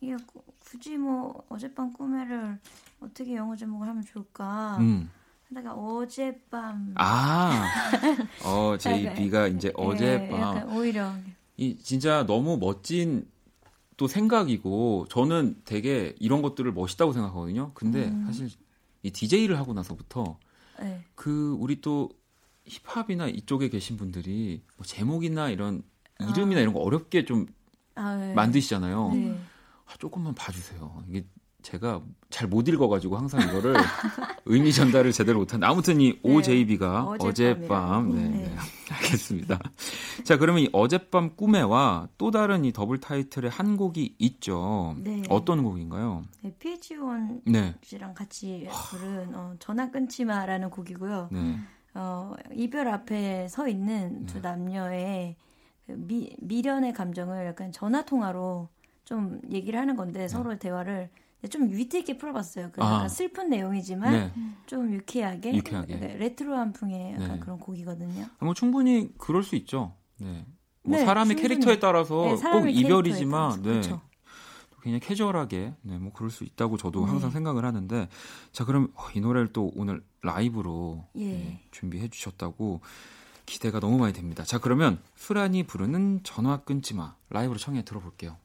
이게 0.00 0.16
구- 0.26 0.42
굳이 0.60 0.96
뭐 0.96 1.42
어젯밤 1.50 1.92
꿈에를 1.92 2.58
어떻게 3.00 3.36
영어 3.36 3.54
제목을 3.54 3.86
하면 3.88 4.02
좋을까? 4.04 4.78
음. 4.80 5.10
하다가 5.50 5.74
어젯밤 5.74 6.92
아, 6.96 7.64
어, 8.44 8.76
J 8.76 9.14
B가 9.14 9.48
이제 9.48 9.68
예, 9.68 9.72
어젯밤. 9.76 10.40
약간 10.40 10.76
오히려 10.76 11.12
이 11.56 11.76
진짜 11.78 12.24
너무 12.26 12.58
멋진 12.58 13.26
또 13.96 14.06
생각이고 14.06 15.06
저는 15.08 15.62
되게 15.64 16.14
이런 16.20 16.42
것들을 16.42 16.70
멋있다고 16.72 17.12
생각하거든요. 17.12 17.72
근데 17.74 18.08
음. 18.08 18.24
사실 18.26 18.50
이 19.02 19.10
DJ를 19.10 19.58
하고 19.58 19.72
나서부터 19.72 20.38
네. 20.80 21.02
그 21.14 21.56
우리 21.58 21.80
또 21.80 22.10
힙합이나 22.66 23.28
이쪽에 23.28 23.68
계신 23.70 23.96
분들이 23.96 24.62
뭐 24.76 24.84
제목이나 24.86 25.48
이런 25.48 25.82
이름이나 26.20 26.60
이런 26.60 26.74
거 26.74 26.80
어렵게 26.80 27.24
좀 27.24 27.46
아, 27.94 28.14
네. 28.16 28.34
만드시잖아요. 28.34 29.10
네. 29.14 29.40
아, 29.86 29.96
조금만 29.98 30.34
봐주세요. 30.34 31.02
이게 31.08 31.24
제가 31.62 32.02
잘 32.30 32.48
못 32.48 32.68
읽어가지고 32.68 33.16
항상 33.16 33.40
이거를 33.42 33.74
의미 34.46 34.72
전달을 34.72 35.12
제대로 35.12 35.40
못하는데 35.40 35.66
아무튼 35.66 36.00
이 36.00 36.12
네. 36.12 36.20
OJB가. 36.22 37.04
어젯밤 37.18 38.14
네, 38.14 38.28
네. 38.28 38.42
네. 38.44 38.56
알겠습니다. 38.90 39.58
자 40.24 40.36
그러면 40.38 40.62
이 40.62 40.68
어젯밤 40.72 41.34
꿈에와 41.36 42.08
또 42.16 42.30
다른 42.30 42.64
이 42.64 42.72
더블 42.72 42.98
타이틀의 42.98 43.50
한 43.50 43.76
곡이 43.76 44.16
있죠. 44.18 44.94
네. 44.98 45.22
어떤 45.28 45.62
곡인가요? 45.62 46.24
네, 46.42 46.54
PH1 46.58 47.42
네, 47.46 47.74
씨랑 47.82 48.14
같이 48.14 48.68
부른 48.90 49.34
어, 49.34 49.54
전화 49.58 49.90
끊지 49.90 50.24
마라는 50.24 50.70
곡이고요. 50.70 51.28
네, 51.32 51.56
어, 51.94 52.34
이별 52.52 52.88
앞에 52.88 53.48
서 53.48 53.68
있는 53.68 54.26
두 54.26 54.40
남녀의 54.40 55.36
그 55.86 55.92
미, 55.96 56.34
미련의 56.40 56.92
감정을 56.92 57.46
약간 57.46 57.72
전화 57.72 58.04
통화로 58.04 58.68
좀 59.04 59.40
얘기를 59.50 59.80
하는 59.80 59.96
건데 59.96 60.28
서로의 60.28 60.58
대화를 60.58 61.10
좀 61.50 61.70
위트 61.70 61.96
있게 61.98 62.16
풀어봤어요. 62.18 62.70
그 62.72 62.80
네. 62.80 62.86
아. 62.86 62.94
약간 62.94 63.08
슬픈 63.08 63.48
내용이지만 63.48 64.12
네. 64.12 64.32
좀 64.66 64.92
유쾌하게, 64.92 65.54
유쾌하게. 65.54 65.96
네, 65.96 66.16
레트로한 66.16 66.72
풍의 66.72 67.12
약간 67.14 67.34
네. 67.34 67.38
그런 67.38 67.58
곡이거든요. 67.60 68.26
뭐 68.40 68.54
충분히 68.54 69.10
그럴 69.18 69.42
수 69.44 69.54
있죠. 69.56 69.94
네. 70.18 70.44
뭐 70.82 70.96
네, 70.96 71.04
사람의 71.04 71.36
충분히. 71.36 71.42
캐릭터에 71.48 71.78
따라서 71.78 72.24
네, 72.24 72.34
꼭 72.36 72.68
이별이지만, 72.68 73.62
네. 73.62 73.70
따라서. 73.70 73.88
그렇죠. 73.88 74.08
그냥 74.80 75.00
캐주얼하게, 75.00 75.74
네, 75.82 75.98
뭐 75.98 76.12
그럴 76.12 76.30
수 76.30 76.44
있다고 76.44 76.76
저도 76.76 77.04
네. 77.04 77.10
항상 77.10 77.30
생각을 77.30 77.64
하는데, 77.64 78.08
자 78.52 78.64
그럼 78.64 78.92
어, 78.94 79.02
이 79.14 79.20
노래를 79.20 79.52
또 79.52 79.70
오늘 79.76 80.02
라이브로 80.22 81.06
예. 81.16 81.24
네, 81.24 81.60
준비해 81.70 82.08
주셨다고 82.08 82.80
기대가 83.44 83.80
너무 83.80 83.98
많이 83.98 84.12
됩니다. 84.12 84.44
자 84.44 84.58
그러면 84.58 85.00
수란이 85.16 85.64
부르는 85.64 86.20
전화 86.22 86.58
끊지 86.58 86.94
마 86.94 87.14
라이브로 87.30 87.58
청해 87.58 87.84
들어볼게요. 87.84 88.36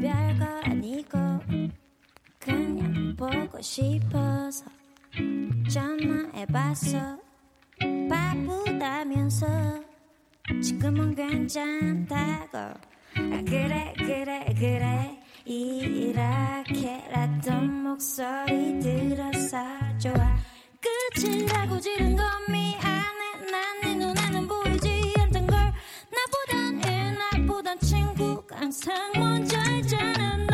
별거 0.00 0.44
아니고 0.64 1.18
그냥 2.38 3.14
보고 3.16 3.60
싶어서 3.60 4.64
전화해봤어. 5.70 7.18
바쁘다면서 8.08 9.46
지금은 10.62 11.14
괜찮다고. 11.14 12.56
아 12.58 13.42
그래 13.46 13.92
그래 13.98 14.54
그래. 14.58 15.20
이렇게라도 15.44 17.52
목소리 17.60 18.78
들어서 18.80 19.58
좋아. 19.98 20.38
끝이라고 20.80 21.78
지른 21.80 22.16
건 22.16 22.26
미안해. 22.50 23.40
눈에는 23.40 23.97
항상 28.68 29.12
먼저잖아 29.14 30.36
넌 30.36 30.50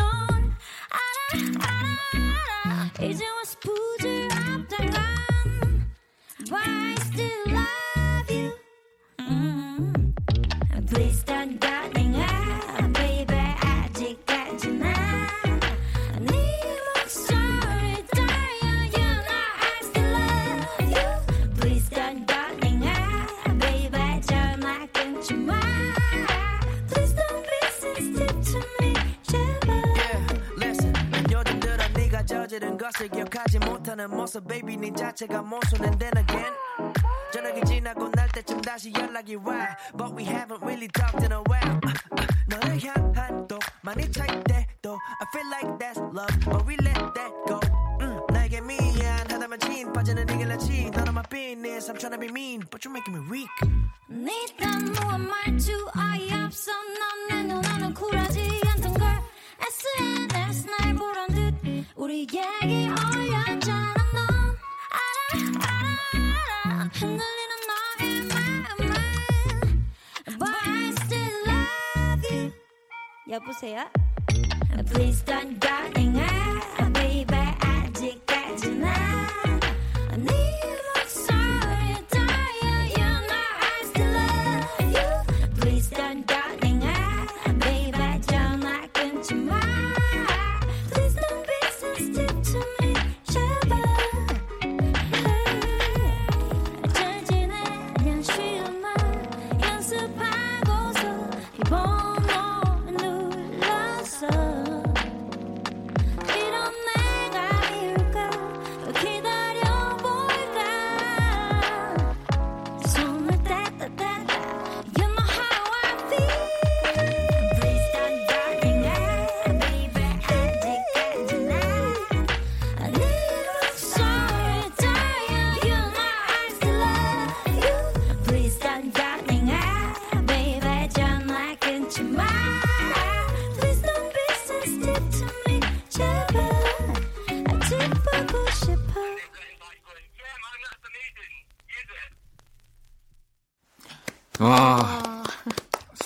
알아 0.89 1.59
알아 1.59 2.89
알아 2.95 3.05
이제 3.05 3.27
와서 3.27 3.59
부질없던 3.59 4.89
건 4.89 5.03
But 6.49 6.65
I 6.65 6.95
still 7.01 7.54
저지른 32.94 32.94
것을 32.94 33.08
기억하지 33.08 33.58
못하는 33.60 34.10
모습, 34.10 34.46
baby 34.46 34.76
네 34.76 34.92
자체가 34.92 35.42
모순은 35.42 35.98
then 35.98 36.12
again. 36.18 36.54
저녁이 37.32 37.64
지나고 37.64 38.08
날 38.10 38.28
때쯤 38.28 38.60
다시 38.60 38.92
연락이 38.92 39.34
와, 39.36 39.76
but 39.96 40.14
we 40.14 40.24
haven't 40.24 40.62
really 40.62 40.88
talked 40.88 41.22
in 41.22 41.32
a 41.32 41.42
while. 41.48 41.80
Uh, 41.82 41.92
uh, 42.18 42.26
너를 42.48 42.78
향한 42.82 43.46
또 43.48 43.58
많이 43.82 44.10
찰 44.10 44.26
때도 44.44 44.98
I 44.98 45.26
feel 45.32 45.48
like 45.50 45.78
that's 45.78 45.98
love, 46.12 46.38
but 46.44 46.64
we 46.66 46.76
let 46.82 47.00
that 47.14 47.32
go. 47.46 47.60
음, 48.00 48.20
나에게 48.32 48.60
미안하다면 48.60 49.58
진 49.60 49.92
빠지는 49.92 50.28
이 50.28 50.38
길라지 50.38 50.90
None 50.94 51.08
of 51.08 51.14
my 51.14 51.22
business, 51.28 51.90
I'm 51.90 51.96
tryna 51.98 52.20
be 52.20 52.28
mean, 52.28 52.62
but 52.70 52.84
you're 52.84 52.92
making 52.92 53.14
me 53.16 53.22
weak. 53.30 53.50
네 54.08 54.30
단무한 54.58 55.20
말투 55.26 55.72
어이없어 55.96 56.72
넌내 57.30 57.42
눈에는 57.44 57.94
쿨하지 57.94 58.60
않던 58.76 58.94
걸 58.94 59.08
SNS 59.60 60.66
날 60.66 60.94
보란 60.94 61.28
듯 61.28 61.43
우리 61.95 62.19
얘기 62.21 62.37
올렸잖아 62.39 63.95
넌 64.13 64.57
알아 64.91 65.47
알아 65.63 65.87
알아 66.65 66.89
흔들리는 66.93 67.53
너의 67.67 68.21
마음을 68.27 68.83
But 70.37 70.53
I 70.67 70.89
still 70.89 71.35
love 71.47 72.23
you 72.31 72.51
여보세요? 73.29 73.89
Please 74.91 75.23
don't 75.23 75.59
go 75.59 75.69
anywhere 75.95 76.44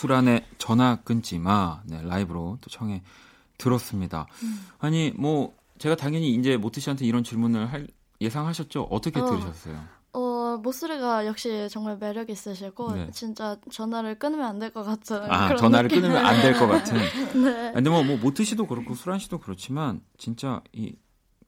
술안에 0.09 0.43
전화 0.57 0.95
끊지 1.03 1.37
마. 1.37 1.81
네, 1.85 2.01
라이브로 2.01 2.57
또 2.61 2.69
청해 2.71 3.03
들었습니다. 3.59 4.25
아니, 4.79 5.11
뭐, 5.15 5.55
제가 5.77 5.95
당연히 5.95 6.33
이제 6.33 6.57
모트 6.57 6.81
씨한테 6.81 7.05
이런 7.05 7.23
질문을 7.23 7.71
할, 7.71 7.87
예상하셨죠? 8.19 8.87
어떻게 8.89 9.19
어. 9.19 9.25
들으셨어요? 9.25 9.79
어, 10.13 10.57
목소리가 10.63 11.27
역시 11.27 11.67
정말 11.69 11.97
매력 11.97 12.31
있으시고 12.31 12.91
네. 12.95 13.09
진짜 13.11 13.57
전화를 13.71 14.17
끊으면 14.17 14.47
안 14.47 14.57
될 14.57 14.71
것 14.73 14.81
같은 14.83 15.17
아, 15.31 15.45
그런 15.49 15.57
전화를 15.59 15.89
느낌. 15.89 16.01
끊으면 16.01 16.25
안 16.25 16.41
될 16.41 16.53
것 16.57 16.65
같은. 16.67 16.97
네. 17.43 17.71
근데 17.73 17.89
뭐, 17.91 18.03
뭐 18.03 18.17
모트 18.17 18.43
씨도 18.43 18.65
그렇고 18.65 18.95
수란 18.95 19.19
씨도 19.19 19.37
그렇지만 19.39 20.01
진짜 20.17 20.61
이 20.73 20.95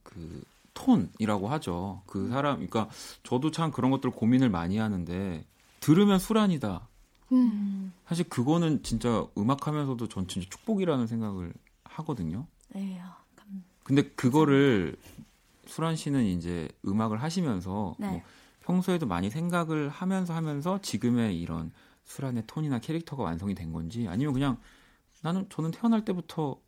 그 0.04 0.44
톤이라고 0.74 1.48
하죠. 1.50 2.02
그 2.08 2.28
사람, 2.30 2.56
그러니까 2.56 2.90
저도 3.24 3.52
참 3.52 3.72
그런 3.72 3.92
것들 3.92 4.10
고민을 4.12 4.50
많이 4.50 4.78
하는데 4.78 5.46
들으면 5.80 6.18
수란이다. 6.20 6.88
음. 7.32 7.94
사실 8.08 8.28
그거는 8.28 8.84
진짜 8.84 9.26
음악하면서도 9.38 10.08
전 10.08 10.28
진짜 10.28 10.48
축복이라는 10.50 11.08
생각을 11.08 11.54
하거든요. 11.84 12.46
네, 12.70 13.00
아, 13.02 13.18
감- 13.36 13.64
근데 13.84 14.04
그거를 14.10 14.96
수란 15.66 15.96
씨는 15.96 16.26
이제 16.26 16.68
음악을 16.86 17.22
하시면서 17.22 17.96
네. 18.00 18.10
뭐 18.10 18.22
평소에도 18.62 19.06
많이 19.06 19.30
생각을 19.30 19.90
하면서 19.90 20.34
하면서 20.34 20.80
지금의 20.82 21.40
이런 21.40 21.72
수란의 22.04 22.44
톤이나 22.48 22.80
캐릭터가 22.80 23.24
완성이 23.24 23.56
된 23.56 23.72
건지 23.72 24.08
아니면 24.08 24.34
그냥 24.34 24.58
나는 25.22 25.48
저는 25.50 25.72
태어날 25.72 26.04
때부터 26.04 26.60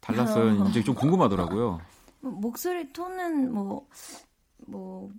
달랐어요. 0.00 0.66
이제 0.68 0.82
좀 0.84 0.94
궁금하더라고요. 0.94 1.80
뭐 2.20 2.32
목소리 2.32 2.92
톤은 2.92 3.52
뭐, 3.52 3.88
뭐, 4.66 5.10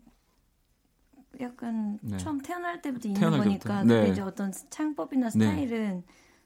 약간 1.41 1.99
네. 2.01 2.17
처음 2.17 2.39
태어날 2.41 2.81
때부터 2.81 3.07
있는 3.09 3.19
태어날 3.19 3.39
거니까. 3.39 3.81
때부터. 3.83 4.01
네. 4.01 4.09
이제 4.11 4.21
어떤 4.21 4.51
창법이나 4.69 5.29
스타일은 5.29 6.03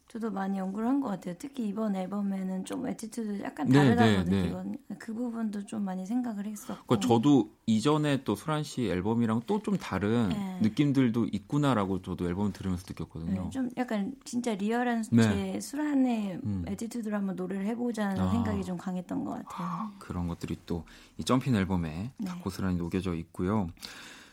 저도 0.07 0.31
많이 0.31 0.57
연구를 0.57 0.87
한 0.87 1.01
것 1.01 1.09
같아요. 1.09 1.35
특히 1.37 1.67
이번 1.67 1.95
앨범에는 1.95 2.65
좀 2.65 2.87
attitude 2.88 3.43
약간 3.43 3.67
네, 3.67 3.75
다르다고 3.95 4.09
네, 4.09 4.23
네. 4.23 4.41
느끼거든요. 4.41 4.77
그 4.97 5.13
부분도 5.13 5.67
좀 5.67 5.83
많이 5.83 6.03
생각을 6.07 6.47
했었고. 6.47 6.83
그러니까 6.87 7.07
저도 7.07 7.51
이전에 7.67 8.23
또 8.23 8.33
수란 8.35 8.63
씨 8.63 8.87
앨범이랑 8.87 9.41
또 9.45 9.61
좀 9.61 9.77
다른 9.77 10.29
네. 10.29 10.57
느낌들도 10.63 11.27
있구나라고 11.31 12.01
저도 12.01 12.27
앨범 12.27 12.51
들으면서 12.51 12.85
느꼈거든요. 12.89 13.43
네, 13.43 13.49
좀 13.51 13.69
약간 13.77 14.15
진짜 14.25 14.55
리얼한 14.55 15.03
네. 15.11 15.21
제 15.21 15.59
수란의 15.59 16.39
음. 16.43 16.65
attitude로 16.67 17.15
한번 17.15 17.35
노래를 17.35 17.67
해보자는 17.67 18.19
아. 18.19 18.31
생각이 18.31 18.63
좀 18.63 18.77
강했던 18.77 19.23
것 19.23 19.45
같아요. 19.47 19.91
그런 19.99 20.27
것들이 20.27 20.57
또 20.65 20.83
이 21.19 21.23
점핑 21.23 21.53
앨범에 21.53 22.13
다 22.25 22.33
네. 22.33 22.41
고스란히 22.41 22.77
녹여져 22.77 23.13
있고요. 23.13 23.67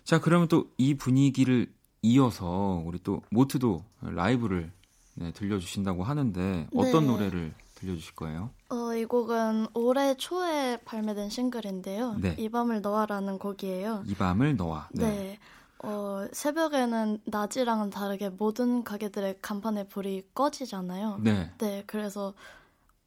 자, 0.06 0.20
그러면 0.20 0.46
또 0.46 0.66
이 0.78 0.94
분위기를 0.94 1.66
이어서 2.02 2.80
우리 2.86 3.02
또 3.02 3.22
모트도 3.30 3.82
라이브를 4.02 4.70
네, 5.14 5.32
들려주신다고 5.32 6.04
하는데 6.04 6.68
어떤 6.76 7.06
네. 7.06 7.12
노래를 7.12 7.54
들려주실 7.74 8.14
거예요? 8.14 8.50
어, 8.68 8.94
이 8.94 9.04
곡은 9.04 9.66
올해 9.74 10.14
초에 10.14 10.76
발매된 10.84 11.28
싱글인데요. 11.30 12.18
네. 12.20 12.36
이 12.38 12.48
밤을 12.48 12.82
너와라는 12.82 13.40
곡이에요. 13.40 14.04
이 14.06 14.14
밤을 14.14 14.56
너와. 14.56 14.88
네. 14.92 15.38
어, 15.82 16.26
새벽에는 16.32 17.22
낮이랑은 17.24 17.90
다르게 17.90 18.28
모든 18.28 18.84
가게들의 18.84 19.38
간판에 19.42 19.88
불이 19.88 20.28
꺼지잖아요. 20.34 21.18
네. 21.22 21.50
네, 21.58 21.82
그래서 21.86 22.32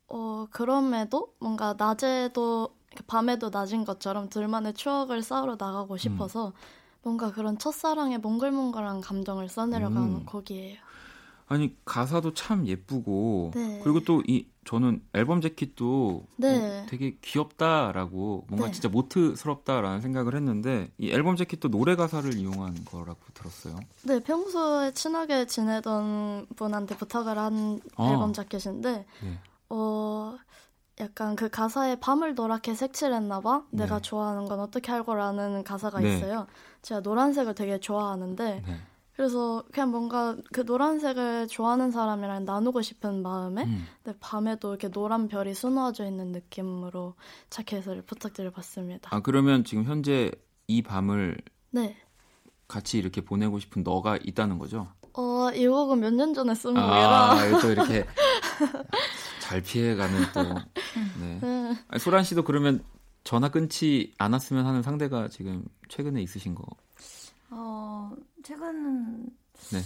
어, 0.10 0.48
그럼에도 0.52 1.34
뭔가 1.40 1.76
낮에도 1.78 2.76
밤에도 3.08 3.50
낮인 3.50 3.86
것처럼 3.86 4.28
둘만의 4.30 4.74
추억을 4.74 5.22
쌓으러 5.24 5.54
음. 5.54 5.58
나가고 5.58 5.96
싶어서 5.96 6.52
뭔가 7.02 7.32
그런 7.32 7.58
첫사랑의 7.58 8.20
몽글몽글한 8.20 9.02
감정을 9.02 9.50
써내려가는 9.50 10.02
음. 10.02 10.26
곡이에요. 10.26 10.78
아니 11.48 11.76
가사도 11.84 12.34
참 12.36 12.68
예쁘고 12.68 13.52
네. 13.56 13.82
그리고 13.84 14.02
또 14.02 14.22
이 14.28 14.46
저는 14.70 15.02
앨범 15.14 15.42
재킷도 15.42 16.28
네. 16.36 16.82
어, 16.82 16.86
되게 16.88 17.18
귀엽다라고 17.24 18.46
뭔가 18.50 18.68
네. 18.68 18.72
진짜 18.72 18.88
모트스럽다라는 18.88 20.00
생각을 20.02 20.36
했는데 20.36 20.92
이 21.00 21.10
앨범 21.10 21.36
재킷도 21.38 21.70
노래 21.70 21.96
가사를 21.96 22.32
이용한 22.36 22.86
거라고 22.86 23.20
들었어요. 23.34 23.80
네, 24.04 24.20
평소에 24.20 24.92
친하게 24.92 25.48
지내던 25.48 26.46
분한테 26.56 26.98
부탁을 26.98 27.40
한 27.40 27.82
아. 27.96 28.12
앨범 28.12 28.32
자켓인데, 28.32 29.08
네. 29.24 29.40
어, 29.70 30.38
약간 31.00 31.36
그 31.36 31.50
가사에 31.50 31.96
밤을 32.00 32.36
노랗게 32.36 32.74
색칠했나봐? 32.74 33.68
내가 33.72 33.96
네. 33.98 34.02
좋아하는 34.02 34.46
건 34.46 34.60
어떻게 34.60 34.92
알고라는 34.92 35.64
가사가 35.64 36.02
네. 36.02 36.18
있어요. 36.18 36.48
제가 36.82 37.02
노란색을 37.02 37.56
되게 37.56 37.80
좋아하는데, 37.80 38.64
네. 38.66 38.78
그래서 39.14 39.64
그냥 39.72 39.92
뭔가 39.92 40.36
그 40.54 40.62
노란색을 40.62 41.48
좋아하는 41.48 41.92
사람이랑 41.92 42.46
나누고 42.46 42.82
싶은 42.82 43.22
마음에, 43.22 43.64
음. 43.64 43.86
근데 44.04 44.18
밤에도 44.20 44.70
이렇게 44.70 44.90
노란 44.90 45.28
별이 45.28 45.54
수놓아져 45.54 46.06
있는 46.06 46.32
느낌으로 46.32 47.16
자켓을 47.50 48.02
부탁드려봤습니다. 48.04 49.14
아 49.14 49.22
그러면 49.22 49.64
지금 49.64 49.84
현재 49.86 50.32
이 50.68 50.82
밤을 50.82 51.38
네. 51.72 51.98
같이 52.68 52.98
이렇게 52.98 53.22
보내고 53.22 53.60
싶은 53.60 53.84
너가 53.84 54.18
있다는 54.24 54.58
거죠? 54.58 54.88
어, 55.14 55.50
이 55.54 55.68
곡은 55.68 56.00
몇 56.00 56.14
년 56.14 56.34
전에 56.34 56.54
쓴 56.56 56.74
곡이라. 56.74 57.32
아, 57.32 57.60
또 57.62 57.72
이렇게 57.72 58.06
잘 59.40 59.62
피해가는 59.62 60.26
또. 60.34 60.44
네. 61.20 61.40
네. 61.42 61.78
아니, 61.88 62.00
소란 62.00 62.24
씨도 62.24 62.44
그러면 62.44 62.84
전화 63.24 63.50
끊지 63.50 64.14
않았으면 64.18 64.66
하는 64.66 64.82
상대가 64.82 65.28
지금 65.28 65.64
최근에 65.88 66.22
있으신 66.22 66.56
거. 66.56 66.64
어, 67.50 68.12
최근은 68.44 69.28
네. 69.72 69.82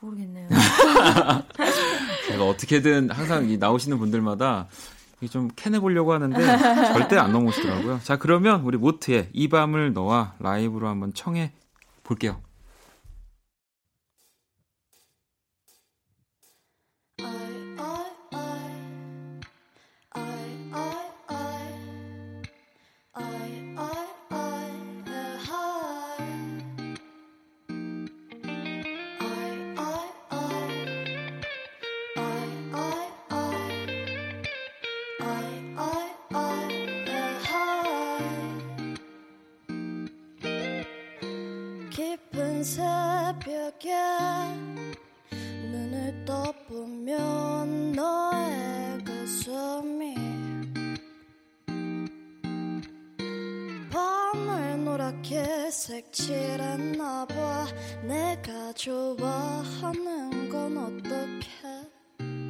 모르겠네요. 0.00 0.48
제가 2.28 2.48
어떻게든 2.48 3.10
항상 3.10 3.48
이 3.50 3.56
나오시는 3.58 3.98
분들마다 3.98 4.68
이좀 5.20 5.50
캐내 5.56 5.78
보려고 5.80 6.12
하는데 6.12 6.38
절대 6.92 7.16
안 7.16 7.32
넘어오시더라고요. 7.32 8.00
자, 8.02 8.16
그러면 8.18 8.62
우리 8.62 8.76
모트의 8.78 9.28
이 9.32 9.48
밤을 9.48 9.92
너와 9.92 10.34
라이브로 10.38 10.88
한번 10.88 11.12
청해 11.14 11.52
볼게요. 12.02 12.40
밤을 55.14 55.22
노랗게 55.22 55.70
색칠했나 55.70 57.26
봐. 57.26 57.66
내가 58.02 58.72
좋아하는 58.74 60.48
건 60.48 60.76
어떻게 60.76 61.48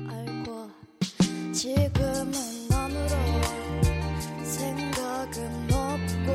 알고? 0.08 0.70
지금은 1.52 2.32
안으로 2.72 3.08
생각은 4.44 5.68
없고 5.72 6.32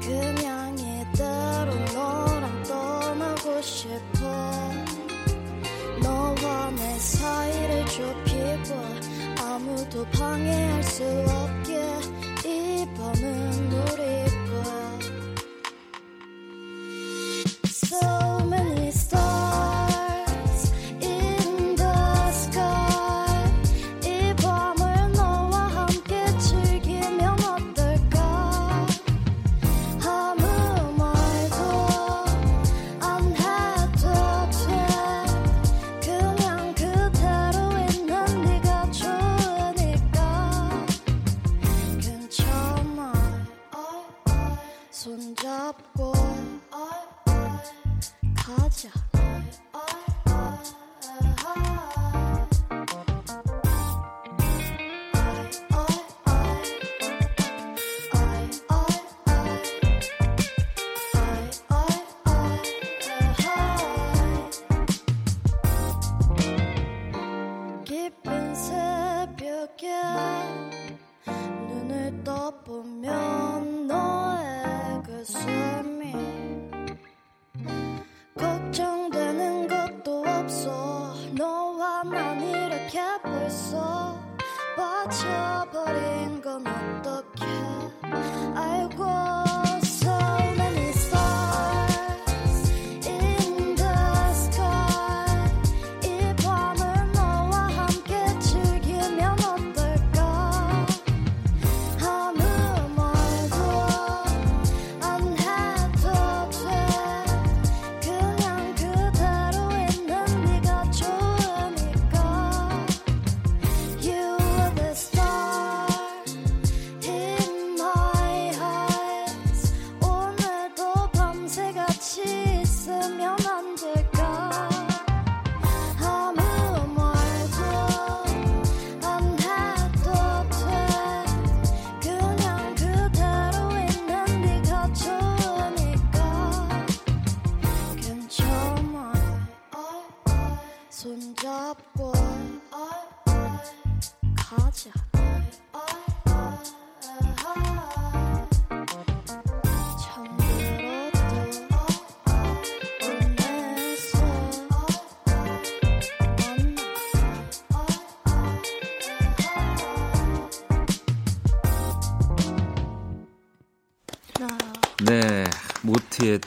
그냥 0.00 0.76
이대로 0.78 1.74
너랑 1.94 2.62
떠나고 2.64 3.62
싶어. 3.62 4.22
너와 6.02 6.70
내 6.72 6.98
사이를 6.98 7.86
좁히고 7.86 8.74
아무도 9.40 10.04
방해할 10.10 10.82
수 10.82 11.04
없게 11.04 11.57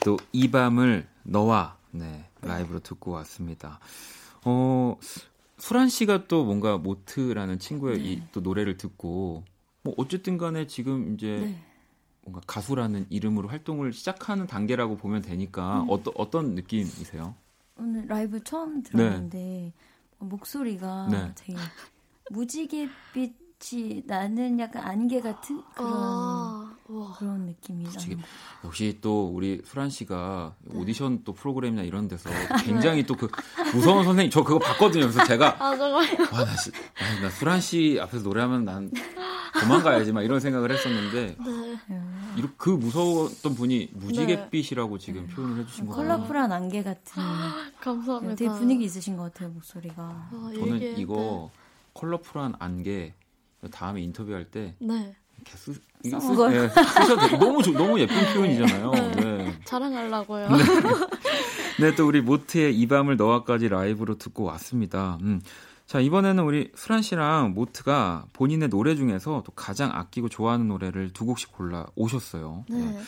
또 0.03 0.17
이 0.33 0.49
밤을 0.49 1.07
너와 1.23 1.77
네 1.91 2.25
라이브로 2.41 2.79
듣고 2.79 3.11
왔습니다. 3.11 3.79
어 4.45 4.97
수란 5.57 5.89
씨가 5.89 6.27
또 6.27 6.43
뭔가 6.43 6.77
모트라는 6.77 7.59
친구의 7.59 7.97
네. 7.97 8.03
이또 8.03 8.39
노래를 8.41 8.77
듣고 8.77 9.43
뭐 9.83 9.93
어쨌든 9.97 10.37
간에 10.37 10.67
지금 10.67 11.13
이제 11.13 11.39
네. 11.41 11.63
뭔가 12.21 12.41
가수라는 12.47 13.05
이름으로 13.09 13.47
활동을 13.49 13.93
시작하는 13.93 14.47
단계라고 14.47 14.97
보면 14.97 15.21
되니까 15.21 15.81
음. 15.81 15.87
어떤 15.89 16.13
어떤 16.17 16.55
느낌이세요? 16.55 17.35
오늘 17.77 18.07
라이브 18.07 18.43
처음 18.43 18.83
들었는데 18.83 19.73
어, 20.19 20.25
목소리가 20.25 21.07
네. 21.11 21.31
되게 21.35 21.59
무지갯빛이 22.31 24.03
나는 24.05 24.59
약간 24.59 24.83
안개 24.83 25.19
같은 25.21 25.61
그런 25.75 25.91
아, 25.93 26.75
와. 26.91 27.13
그런 27.17 27.45
느낌이 27.45 27.85
무지개- 27.85 28.09
나는 28.11 28.23
역시 28.65 28.97
또 29.01 29.27
우리 29.27 29.61
수란 29.65 29.89
씨가 29.89 30.55
네. 30.61 30.79
오디션 30.79 31.23
또 31.23 31.33
프로그램이나 31.33 31.83
이런 31.83 32.07
데서 32.07 32.29
굉장히 32.65 33.05
또 33.05 33.15
그 33.15 33.29
무서운 33.73 34.03
선생님 34.03 34.29
저 34.31 34.43
그거 34.43 34.59
봤거든요. 34.59 35.03
그래서 35.03 35.23
제가 35.25 35.55
아, 35.63 35.75
정말요? 35.77 36.17
와, 36.33 36.45
나, 36.45 36.55
시- 36.57 36.71
아, 36.71 37.21
나 37.21 37.29
수란 37.29 37.61
씨 37.61 37.97
앞에서 38.01 38.23
노래하면 38.23 38.65
난 38.65 38.91
도망가야지 39.59 40.11
막 40.13 40.23
이런 40.23 40.39
생각을 40.39 40.71
했었는데 40.71 41.35
네. 41.39 42.01
이렇게 42.37 42.53
그 42.57 42.69
무서웠던 42.69 43.55
분이 43.55 43.89
무지갯빛이라고 43.93 44.97
지금 44.97 45.27
표현을 45.27 45.59
해주신 45.61 45.87
거예요. 45.87 45.95
컬러풀한 46.07 46.51
안개 46.51 46.83
같은 46.83 47.21
감사합니다. 47.81 48.35
되게 48.35 48.49
분위기 48.51 48.85
있으신 48.85 49.17
것 49.17 49.23
같아요 49.23 49.49
목소리가. 49.49 50.01
와, 50.31 50.51
저는 50.53 50.97
이거 50.97 51.51
컬러풀한 51.93 52.55
안개 52.59 53.13
다음에 53.69 54.01
인터뷰할 54.01 54.45
때 54.45 54.75
네. 54.79 55.13
쓰, 55.55 55.73
이거 56.03 56.19
쓰. 56.19 56.27
네, 56.49 56.69
쓰셔도 56.69 57.27
돼요. 57.27 57.39
너무 57.39 57.61
좋- 57.63 57.71
너무 57.73 57.99
예쁜 57.99 58.15
표현이잖아요. 58.33 58.91
네. 58.91 59.59
자랑하려고요. 59.65 60.47
네, 61.79 61.95
또 61.95 62.07
우리 62.07 62.21
모트의 62.21 62.75
이 62.77 62.87
밤을 62.87 63.17
너와까지 63.17 63.69
라이브로 63.69 64.17
듣고 64.17 64.43
왔습니다. 64.43 65.17
음. 65.21 65.41
자, 65.87 65.99
이번에는 65.99 66.43
우리 66.45 66.71
수란 66.73 67.01
씨랑 67.01 67.53
모트가 67.53 68.23
본인의 68.31 68.69
노래 68.69 68.95
중에서 68.95 69.43
또 69.45 69.51
가장 69.51 69.91
아끼고 69.93 70.29
좋아하는 70.29 70.69
노래를 70.69 71.11
두 71.11 71.25
곡씩 71.25 71.51
골라 71.51 71.85
오셨어요. 71.95 72.63
네. 72.69 72.77
네. 72.77 72.99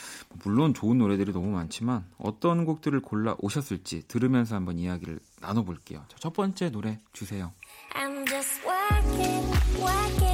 물론 0.43 0.73
좋은 0.73 0.97
노래들이 0.97 1.31
너무 1.31 1.47
많지만 1.51 2.03
어떤 2.17 2.65
곡들을 2.65 2.99
골라 3.01 3.35
오셨을지 3.39 4.03
들으면서 4.09 4.55
한번 4.55 4.79
이야기를 4.79 5.19
나눠볼게요. 5.39 6.03
자, 6.09 6.17
첫 6.19 6.33
번째 6.33 6.71
노래 6.71 6.99
주세요. 7.13 7.53
I'm 7.95 8.27
just 8.27 8.61
working, 8.67 9.45
working. 9.79 10.32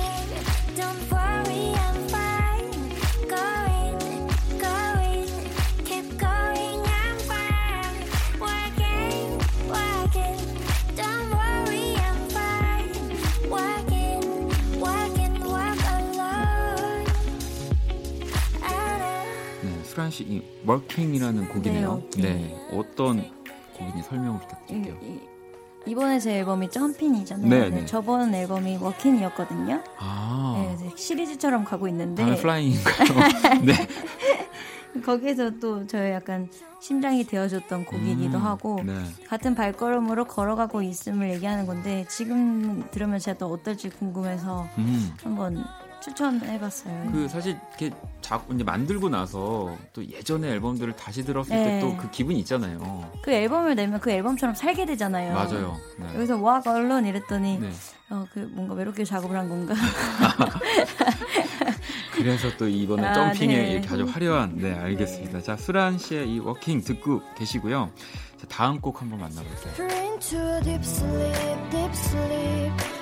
네, 20.10 20.12
수란 20.12 20.12
씨이 20.12 20.44
Working이라는 20.68 21.48
곡이네요. 21.50 22.04
네, 22.18 22.22
네, 22.22 22.68
어떤 22.74 23.24
곡인지 23.78 24.04
설명 24.08 24.40
부탁드릴게요. 24.40 24.98
이, 25.02 25.20
이, 25.86 25.96
번에제 25.96 26.40
앨범이 26.40 26.70
점핀이잖아요. 26.70 27.50
네, 27.50 27.60
근데 27.62 27.82
네. 27.82 27.86
저번 27.86 28.34
앨범이 28.34 28.78
워킹이었거든요. 28.78 29.82
아, 29.98 30.76
네, 30.82 30.90
시리즈처럼 30.96 31.64
가고 31.64 31.88
있는데 31.88 32.24
다음에 32.24 32.38
플라잉인가요? 32.38 33.08
네. 33.64 33.74
거기에서 35.06 35.52
또 35.60 35.86
저의 35.86 36.14
약간 36.14 36.50
심장이 36.82 37.24
되어줬던 37.24 37.86
곡이기도 37.86 38.38
음, 38.38 38.46
하고 38.46 38.82
네. 38.84 38.94
같은 39.28 39.54
발걸음으로 39.54 40.26
걸어가고 40.26 40.82
있음을 40.82 41.32
얘기하는 41.34 41.68
건데 41.68 42.06
지금 42.10 42.84
들으면 42.92 43.20
제가 43.20 43.38
또 43.38 43.48
어떨지 43.48 43.90
궁금해서 43.90 44.68
음. 44.78 45.12
한번 45.24 45.64
추천해봤어요. 46.02 47.12
그 47.12 47.28
사실 47.28 47.58
이렇게 47.78 47.96
자 48.22 48.44
이제 48.54 48.64
만들고 48.64 49.10
나서 49.10 49.76
또 49.94 50.06
예전의 50.06 50.52
앨범들을 50.52 50.96
다시 50.96 51.24
들었을 51.24 51.56
네. 51.56 51.80
때또 51.80 51.98
그 51.98 52.10
기분이 52.12 52.40
있잖아요. 52.40 53.12
그 53.22 53.32
앨범을 53.32 53.76
내면 53.76 54.00
그 54.00 54.12
앨범처럼 54.12 54.56
살게 54.56 54.86
되잖아요. 54.86 55.34
맞아요. 55.34 55.78
네. 55.98 56.16
여기서 56.16 56.38
와 56.38 56.62
얼른 56.66 57.06
이랬더니 57.06 57.60
네. 57.60 57.72
어, 58.10 58.26
그 58.34 58.40
뭔가 58.40 58.74
외롭게 58.74 59.04
작업을 59.04 59.36
한 59.36 59.50
건가? 59.50 59.76
그래서 62.14 62.50
또 62.58 62.68
이번에 62.68 63.06
아, 63.06 63.14
점핑에 63.14 63.56
네. 63.56 63.72
이렇게 63.72 63.88
아주 63.88 64.06
화려한 64.06 64.58
네 64.58 64.74
알겠습니다. 64.74 65.42
자 65.42 65.56
수란 65.56 65.98
씨의 65.98 66.34
이 66.34 66.40
워킹 66.40 66.82
듣고 66.82 67.22
계시고요. 67.38 67.92
자, 68.38 68.48
다음 68.48 68.80
곡 68.80 69.02
한번 69.02 69.20
만나볼게요. 69.20 69.74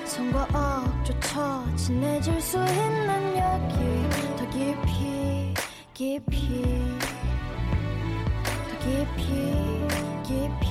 Sleep. 0.08 0.18
손과 0.18 0.48
억조차 0.54 1.64
친해질 1.76 2.40
수 2.40 2.56
있는 2.56 3.36
여기 3.36 4.36
더 4.36 4.48
깊이, 4.50 5.54
깊이, 5.92 6.62
더 8.68 8.78
깊이, 8.78 9.52
깊이, 10.24 10.70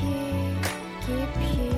깊이. 1.05 1.69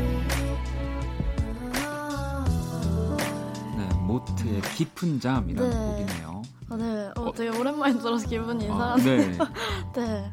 네 3.76 3.90
모트의 4.08 4.62
깊은 4.76 5.20
잠이라는 5.20 5.70
네. 5.70 6.06
곡이네요. 6.06 6.42
아, 6.70 6.76
네. 6.78 7.12
어, 7.18 7.32
되게 7.34 7.50
오랜만에 7.50 7.98
들어서 8.00 8.26
기분이 8.26 8.70
아, 8.70 8.96
이상한데. 8.96 9.18
네. 9.18 9.38
네. 9.96 10.32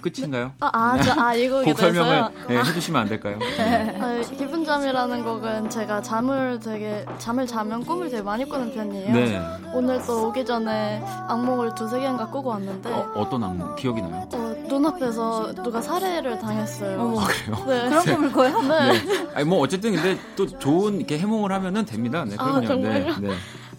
끝인가요? 0.00 0.52
아, 0.60 0.70
아, 0.72 1.02
저, 1.02 1.20
아, 1.20 1.34
이 1.34 1.48
곡이 1.48 1.64
곡 1.64 1.78
설명을? 1.78 2.24
네, 2.48 2.58
해주시면 2.58 3.00
안 3.02 3.08
될까요? 3.08 3.38
네. 3.58 3.98
아, 4.00 4.20
기분 4.36 4.64
잠이라는 4.64 5.24
곡은 5.24 5.70
제가 5.70 6.02
잠을 6.02 6.60
되게 6.60 7.04
잠을 7.18 7.46
자면 7.46 7.84
꿈을 7.84 8.10
되게 8.10 8.22
많이 8.22 8.44
꾸는 8.48 8.72
편이에요. 8.74 9.12
네. 9.12 9.40
오늘 9.72 10.00
또 10.06 10.28
오기 10.28 10.44
전에 10.44 11.02
악몽을 11.28 11.74
두세 11.74 12.00
개인가 12.00 12.26
꾸고 12.26 12.50
왔는데 12.50 12.92
어, 12.92 13.12
어떤 13.14 13.44
악몽 13.44 13.74
기억이 13.76 14.00
나요? 14.02 14.28
어, 14.32 14.54
눈앞에서 14.68 15.52
누가 15.54 15.80
살해를 15.80 16.38
당했어요. 16.38 17.00
어머. 17.00 17.20
그래요? 17.26 17.64
네. 17.66 17.88
그런 17.88 18.04
꿈을 18.04 18.32
꿔요? 18.32 18.62
네. 18.62 18.92
네. 19.02 19.28
아니 19.34 19.44
뭐 19.44 19.60
어쨌든 19.60 19.92
근데 19.94 20.18
또 20.36 20.46
좋은 20.46 20.96
이렇게 20.96 21.18
해몽을 21.18 21.50
하면은 21.52 21.84
됩니다. 21.84 22.24
네, 22.24 22.34
아, 22.38 22.44
그럼요. 22.60 22.66
정말요? 22.66 23.16
네. 23.20 23.30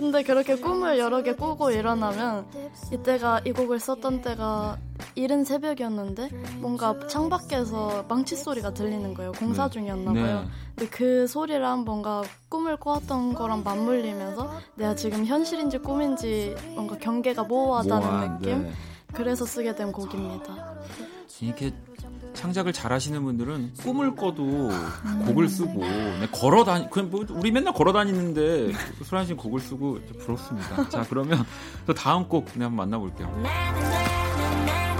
네. 0.01 0.11
근데 0.11 0.23
그렇게 0.23 0.55
꿈을 0.55 0.97
여러 0.97 1.21
개 1.21 1.35
꾸고 1.35 1.69
일어나면 1.71 2.47
이때가 2.91 3.41
이 3.45 3.51
곡을 3.51 3.79
썼던 3.79 4.23
때가 4.23 4.77
이른 5.13 5.43
새벽이었는데 5.43 6.29
뭔가 6.57 7.07
창밖에서 7.07 8.05
망치 8.09 8.35
소리가 8.35 8.73
들리는 8.73 9.13
거예요. 9.13 9.31
공사 9.33 9.65
네. 9.65 9.73
중이었나 9.73 10.13
봐요. 10.13 10.41
네. 10.41 10.47
근데 10.75 10.89
그 10.89 11.27
소리랑 11.27 11.85
뭔가 11.85 12.23
꿈을 12.49 12.77
꾸었던 12.77 13.35
거랑 13.35 13.63
맞물리면서 13.63 14.51
내가 14.75 14.95
지금 14.95 15.25
현실인지 15.25 15.77
꿈인지 15.77 16.55
뭔가 16.73 16.97
경계가 16.97 17.43
모호하다는 17.43 18.07
모호한, 18.07 18.39
느낌? 18.39 18.63
네. 18.63 18.71
그래서 19.13 19.45
쓰게 19.45 19.75
된 19.75 19.91
곡입니다. 19.91 20.75
이렇게 21.41 21.73
창작을 22.33 22.73
잘하시는 22.73 23.21
분들은 23.23 23.73
꿈을 23.79 24.15
꿔도 24.15 24.69
곡을 25.25 25.49
쓰고 25.49 25.79
네, 25.79 26.27
걸어 26.31 26.63
다니 26.63 26.89
그냥 26.89 27.09
뭐 27.09 27.25
우리 27.29 27.51
맨날 27.51 27.73
걸어 27.73 27.91
다니는데 27.93 28.71
수란 29.03 29.25
씨 29.25 29.33
곡을 29.33 29.59
쓰고 29.59 29.99
좀 30.07 30.17
부럽습니다. 30.19 30.89
자 30.89 31.05
그러면 31.09 31.45
또 31.85 31.93
다음 31.93 32.27
곡 32.27 32.45
네, 32.55 32.63
한번 32.63 32.89
만나볼게요. 32.89 34.90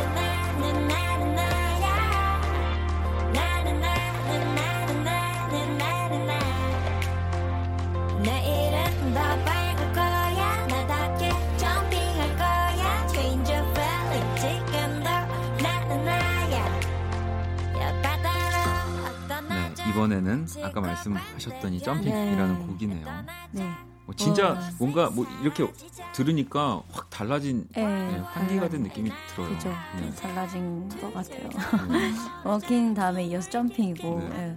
이번에는 20.06 20.48
아까 20.64 20.82
말씀하셨던 20.82 21.74
이 21.74 21.80
Jumping이라는 21.80 22.60
네. 22.60 22.66
곡이네요. 22.66 23.06
네. 23.52 23.70
뭐 24.06 24.16
진짜 24.16 24.54
어. 24.54 24.60
뭔가 24.80 25.10
뭐 25.12 25.26
이렇게 25.44 25.72
들으니까 26.14 26.82
확 26.92 27.10
달라진 27.12 27.68
네, 27.76 27.86
네, 27.86 28.18
환기가 28.26 28.68
된 28.68 28.82
달라- 28.84 28.88
느낌이 28.88 29.12
들어요. 29.36 29.50
그죠. 29.50 29.70
네. 30.00 30.10
달라진 30.16 30.90
것 31.00 31.14
같아요. 31.14 31.50
네. 31.90 32.12
Walking 32.44 32.94
다음에 32.96 33.26
이어서 33.26 33.50
Jumping이고 33.50 34.20
네. 34.32 34.38
예. 34.40 34.56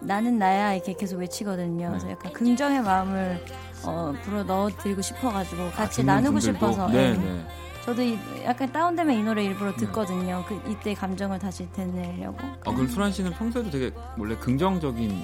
나는 0.00 0.38
나야 0.38 0.74
이렇게 0.74 0.94
계속 0.94 1.18
외치거든요. 1.18 1.88
그래서 1.88 2.06
네. 2.06 2.12
약간 2.12 2.32
긍정의 2.32 2.82
마음을 2.82 3.44
어, 3.84 4.14
불어 4.22 4.44
넣어드리고 4.44 5.02
싶어가지고 5.02 5.70
같이 5.72 5.96
듣는 6.02 6.14
나누고 6.14 6.34
분들도? 6.34 6.54
싶어서 6.72 6.88
네, 6.88 7.10
예. 7.10 7.12
네. 7.16 7.46
저도 7.84 8.02
이- 8.02 8.18
약간 8.44 8.70
다운되면 8.72 9.14
이 9.16 9.22
노래 9.24 9.44
일부러 9.44 9.74
듣거든요. 9.74 10.44
그 10.46 10.60
이때 10.70 10.94
감정을 10.94 11.38
다시 11.38 11.70
되내려고. 11.72 12.38
아 12.64 12.70
그럼 12.72 12.86
수란 12.86 13.10
씨는 13.10 13.32
평소에도 13.32 13.70
되게 13.70 13.90
원래 14.16 14.36
긍정적인 14.36 15.22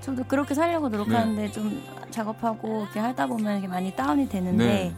저도 0.00 0.24
그렇게 0.24 0.54
살려고 0.54 0.88
노력하는데 0.88 1.50
좀 1.52 1.82
작업하고 2.10 2.82
이렇게 2.84 3.00
하다 3.00 3.26
보면 3.26 3.58
이게 3.58 3.68
많이 3.68 3.94
다운이 3.94 4.28
되는데 4.28 4.64
네. 4.64 4.94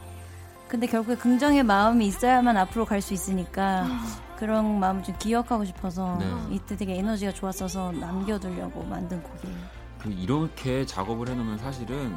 근데 0.68 0.86
결국에 0.86 1.14
긍정의 1.16 1.62
마음이 1.62 2.06
있어야만 2.06 2.56
앞으로 2.56 2.84
갈 2.84 3.00
수 3.00 3.14
있으니까 3.14 3.86
그런 4.36 4.78
마음을 4.80 5.02
좀 5.04 5.14
기억하고 5.18 5.64
싶어서 5.64 6.16
네. 6.18 6.26
이때 6.50 6.76
되게 6.76 6.96
에너지가 6.98 7.32
좋았어서 7.32 7.92
남겨두려고 7.92 8.82
만든 8.84 9.22
곡이에요. 9.22 9.56
그 10.00 10.10
이렇게 10.10 10.84
작업을 10.84 11.28
해놓으면 11.28 11.58
사실은 11.58 12.14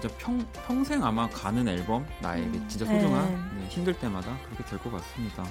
진짜 0.00 0.14
평, 0.18 0.46
평생 0.66 1.02
아마 1.04 1.28
가는 1.28 1.66
앨범 1.66 2.06
나에게 2.20 2.52
진짜 2.68 2.84
소중한 2.86 3.26
네. 3.54 3.60
네, 3.62 3.68
힘들 3.68 3.92
때마다 3.94 4.36
그렇게 4.44 4.64
될 4.64 4.78
것 4.78 4.92
같습니다. 4.92 5.44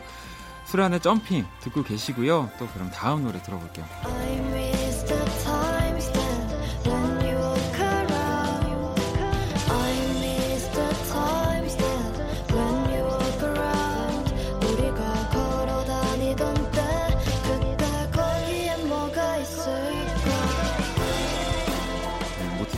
수란의 0.66 1.02
점핑 1.02 1.46
듣고 1.62 1.84
계시고요. 1.84 2.50
또 2.58 2.68
그럼 2.68 2.90
다음 2.92 3.24
노래 3.24 3.42
들어볼게요. 3.42 3.86
네, 4.06 4.38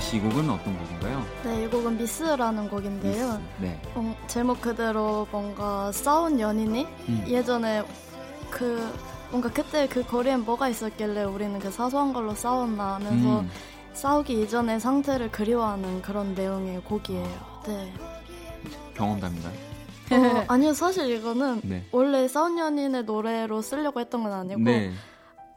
씨 0.09 0.19
곡은 0.19 0.49
어떤 0.49 0.75
곡인가요? 0.75 0.98
네, 1.59 1.65
이 1.65 1.67
곡은 1.67 1.97
미스라는 1.97 2.69
곡인데요. 2.69 3.41
네. 3.59 3.77
어, 3.93 4.15
제목 4.27 4.61
그대로 4.61 5.27
뭔가 5.29 5.91
싸운 5.91 6.39
연인이 6.39 6.87
음. 7.09 7.25
예전에 7.27 7.83
그 8.49 8.81
뭔가 9.29 9.51
그때 9.51 9.85
그 9.87 10.01
거리엔 10.03 10.45
뭐가 10.45 10.69
있었길래 10.69 11.23
우리는 11.23 11.59
그 11.59 11.69
사소한 11.69 12.13
걸로 12.13 12.33
싸웠나 12.33 12.95
하면서 12.95 13.41
음, 13.41 13.49
싸우기 13.91 14.43
이전의 14.43 14.79
상태를 14.79 15.31
그리워하는 15.31 16.01
그런 16.01 16.33
내용의 16.33 16.81
곡이에요. 16.85 17.61
네. 17.67 17.93
경험담인가요? 18.95 19.53
어, 20.11 20.45
아니요, 20.47 20.73
사실 20.73 21.11
이거는 21.11 21.61
네. 21.63 21.85
원래 21.91 22.27
싸운 22.29 22.57
연인의 22.57 23.03
노래로 23.03 23.61
쓰려고 23.61 23.99
했던 23.99 24.23
건 24.23 24.31
아니고 24.31 24.61
네. 24.61 24.91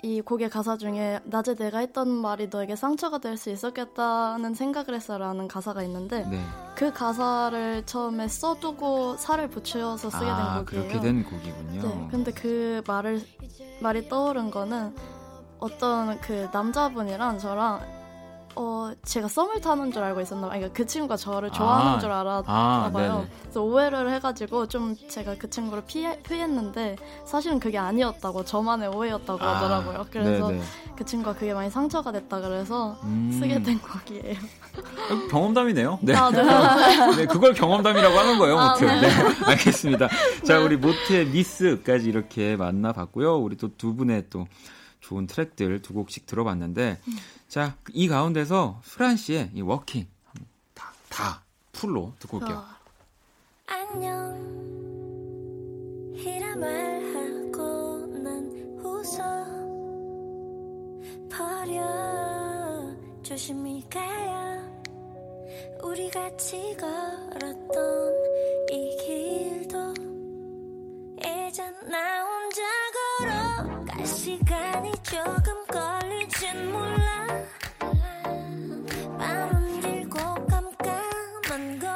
이 0.04 0.20
곡의 0.20 0.50
가사 0.50 0.76
중에 0.76 1.20
낮에 1.24 1.54
내가 1.54 1.78
했던 1.78 2.08
말이 2.08 2.48
너에게 2.50 2.74
상처가 2.74 3.18
될 3.18 3.36
수 3.36 3.50
있었겠다는 3.50 4.52
생각을 4.54 4.94
했어라는 4.96 5.46
가사가 5.46 5.82
있는데 5.84 6.26
네. 6.26 6.40
그 6.74 6.92
가사를 6.92 7.84
처음에 7.86 8.26
써두고 8.26 9.16
살을 9.16 9.48
붙여서 9.48 10.10
쓰게 10.10 10.24
된 10.24 10.28
아, 10.34 10.64
곡이에요. 10.64 10.64
그렇게 10.88 11.00
된 11.00 11.22
곡이군요. 11.24 11.82
네, 11.82 12.08
근데 12.10 12.32
그 12.32 12.82
말을 12.86 13.22
말이 13.80 14.08
떠오른 14.08 14.50
거는 14.50 14.92
어떤 15.60 16.20
그 16.20 16.48
남자분이랑 16.52 17.38
저랑 17.38 17.80
어 18.54 18.92
제가 19.04 19.28
썸을 19.28 19.60
타는 19.60 19.92
줄 19.92 20.02
알고 20.02 20.20
있었나 20.20 20.48
봐요. 20.48 20.58
그러니까 20.60 20.76
그 20.76 20.86
친구가 20.86 21.16
저를 21.16 21.50
좋아하는 21.50 21.92
아, 21.92 21.98
줄 21.98 22.10
알았나 22.10 22.44
아, 22.46 22.90
봐요. 22.92 23.14
네네. 23.16 23.28
그래서 23.42 23.62
오해를 23.62 24.10
해가지고 24.14 24.68
좀 24.68 24.96
제가 25.08 25.36
그 25.38 25.50
친구를 25.50 25.82
피해, 25.86 26.18
피했는데 26.22 26.96
사실은 27.26 27.58
그게 27.58 27.78
아니었다고 27.78 28.44
저만의 28.44 28.88
오해였다고 28.88 29.44
아, 29.44 29.56
하더라고요. 29.56 30.06
그래서 30.10 30.48
네네. 30.48 30.62
그 30.96 31.04
친구가 31.04 31.34
그게 31.34 31.52
많이 31.52 31.70
상처가 31.70 32.12
됐다 32.12 32.40
그래서 32.40 32.96
음. 33.02 33.36
쓰게 33.38 33.62
된 33.62 33.78
곡이에요. 33.80 34.36
어, 35.10 35.28
경험담이네요. 35.30 35.98
네. 36.02 36.14
아, 36.14 36.30
네. 36.30 36.42
네, 37.16 37.26
그걸 37.26 37.52
경험담이라고 37.52 38.18
하는 38.18 38.38
거예요, 38.38 38.58
아, 38.58 38.70
모트. 38.70 38.84
네. 38.84 39.00
네. 39.00 39.08
알겠습니다. 39.44 40.08
자, 40.46 40.60
우리 40.60 40.76
모트의 40.76 41.26
미스까지 41.26 42.08
이렇게 42.08 42.56
만나봤고요. 42.56 43.36
우리 43.36 43.56
또 43.56 43.72
두 43.82 43.94
분의 43.96 44.26
또 44.30 44.46
좋은 45.12 45.26
트랙들 45.26 45.82
두 45.82 45.92
곡씩 45.92 46.24
들어봤는데, 46.24 46.98
자, 47.46 47.76
이 47.92 48.08
가운데서 48.08 48.80
수란 48.82 49.16
씨의 49.16 49.50
이 49.54 49.60
Walking. 49.60 50.08
다, 50.72 50.94
다 51.10 51.42
풀로 51.72 52.14
듣고 52.18 52.38
올게요. 52.38 52.64
안녕. 53.66 54.32
이라 56.16 56.56
말하고 56.56 58.06
난 58.22 58.78
웃어. 58.80 59.20
버려 61.28 61.82
조심히 63.22 63.86
가야. 63.90 64.62
우리 65.82 66.10
같이 66.10 66.74
걸었던 66.80 68.14
이 68.70 68.96
길도. 69.04 69.92
예전 71.22 71.74
나 71.90 72.24
혼자 72.24 72.62
걸어갈 72.62 73.11
시간이 74.04 74.92
조금 75.02 75.64
걸릴진 75.66 76.70
몰라. 76.72 77.26
밤은 79.18 79.80
길고 79.80 80.18
깜깜한 80.46 81.78
걸. 81.78 81.90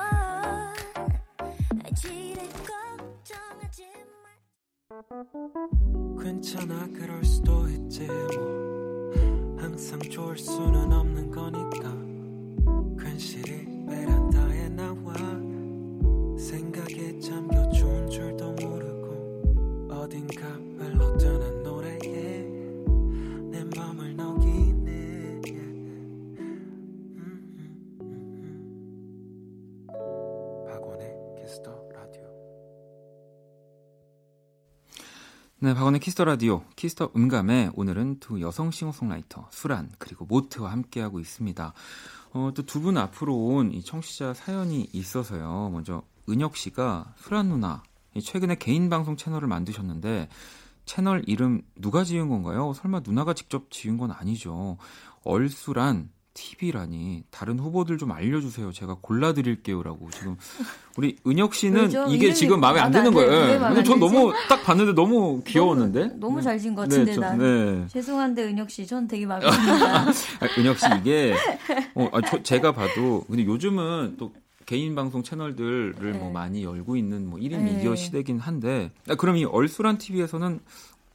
지레 1.95 2.49
걱정하지 2.67 3.85
마. 4.23 4.29
괜찮아 6.23 6.87
그럴 6.95 7.23
수도 7.25 7.69
있지 7.69 8.07
뭐. 8.07 9.11
항상 9.59 9.99
좋을 10.01 10.39
수는 10.39 10.91
없는 10.93 11.31
거니까. 11.31 11.93
괜시리 13.05 13.85
베란다에 13.87 14.69
나와. 14.71 15.13
생각에 16.39 17.19
잠겨 17.19 17.69
좋은 17.71 18.09
줄도 18.09 18.53
모르고 18.53 19.89
어딘가 19.91 20.47
흘러드는 20.79 21.66
네, 35.59 35.73
박원의 35.73 36.01
키스 36.01 36.16
더 36.16 36.25
라디오, 36.27 36.65
키스 36.77 36.99
더 36.99 37.13
음감회 37.17 37.71
오늘은 37.75 38.21
두 38.21 38.43
여성 38.43 38.71
싱어송라이터, 38.71 39.49
수란, 39.51 39.91
그리고 39.99 40.27
모트와 40.27 40.71
함께하고 40.71 41.19
있습니다. 41.19 41.73
어, 42.35 42.51
또 42.55 42.63
두 42.63 42.81
분 42.83 42.99
앞으로 42.99 43.35
온 43.35 43.73
이 43.73 43.83
청취자 43.83 44.35
사연이 44.35 44.87
있어서요. 44.93 45.71
먼저, 45.73 46.03
은혁 46.29 46.57
씨가 46.57 47.15
수란 47.17 47.49
누나, 47.49 47.83
이 48.15 48.21
최근에 48.21 48.57
개인 48.57 48.91
방송 48.91 49.17
채널을 49.17 49.49
만드셨는데, 49.49 50.29
채널 50.85 51.23
이름 51.27 51.63
누가 51.75 52.05
지은 52.05 52.29
건가요? 52.29 52.75
설마 52.75 53.01
누나가 53.01 53.33
직접 53.33 53.71
지은 53.71 53.97
건 53.97 54.11
아니죠. 54.13 54.77
얼수란 55.25 56.11
TV라니, 56.37 57.25
다른 57.31 57.59
후보들 57.59 57.97
좀 57.97 58.13
알려주세요. 58.13 58.71
제가 58.73 58.99
골라드릴게요라고 59.01 60.11
지금. 60.11 60.37
우리 60.99 61.17
은혁 61.27 61.55
씨는? 61.55 61.91
이게 62.11 62.35
지금 62.35 62.61
마음에 62.61 62.79
안 62.81 62.93
드는 62.93 63.07
안 63.09 63.15
거예요. 63.15 63.31
마음에 63.31 63.59
근데 63.59 63.79
안 63.81 63.85
전? 63.85 63.99
너무 63.99 64.33
딱 64.49 64.63
봤는데 64.63 64.93
너무 64.93 65.43
귀여웠는데. 65.47 66.01
너무, 66.09 66.21
너무 66.21 66.43
잘 66.43 66.59
지은 66.59 66.75
것 66.75 66.87
네, 66.89 66.99
같은데 66.99 67.15
저- 67.15 67.21
난. 67.23 67.39
네. 67.39 67.87
죄송한데 67.89 68.45
은혁 68.45 68.71
씨, 68.71 68.87
전 68.87 69.09
되게 69.09 69.25
마음에 69.25 69.47
듭니다. 69.51 70.03
아, 70.09 70.13
은혁 70.59 70.79
씨 70.79 70.87
이게 71.01 71.35
어, 71.95 72.09
아, 72.13 72.21
저- 72.21 72.43
제가 72.43 72.73
봐도 72.73 73.25
근데 73.27 73.45
요즘은 73.47 74.17
또 74.19 74.33
개인 74.67 74.95
방송 74.95 75.23
채널들을 75.23 76.13
뭐 76.15 76.27
네. 76.27 76.33
많이 76.33 76.65
열고 76.65 76.97
있는 76.97 77.27
뭐 77.31 77.39
1인 77.39 77.51
네. 77.63 77.73
미디어 77.77 77.95
시대긴 77.97 78.39
한데 78.41 78.91
아, 79.09 79.15
그럼 79.15 79.37
이 79.39 79.45
얼수란 79.45 79.97
TV에서는 79.97 80.61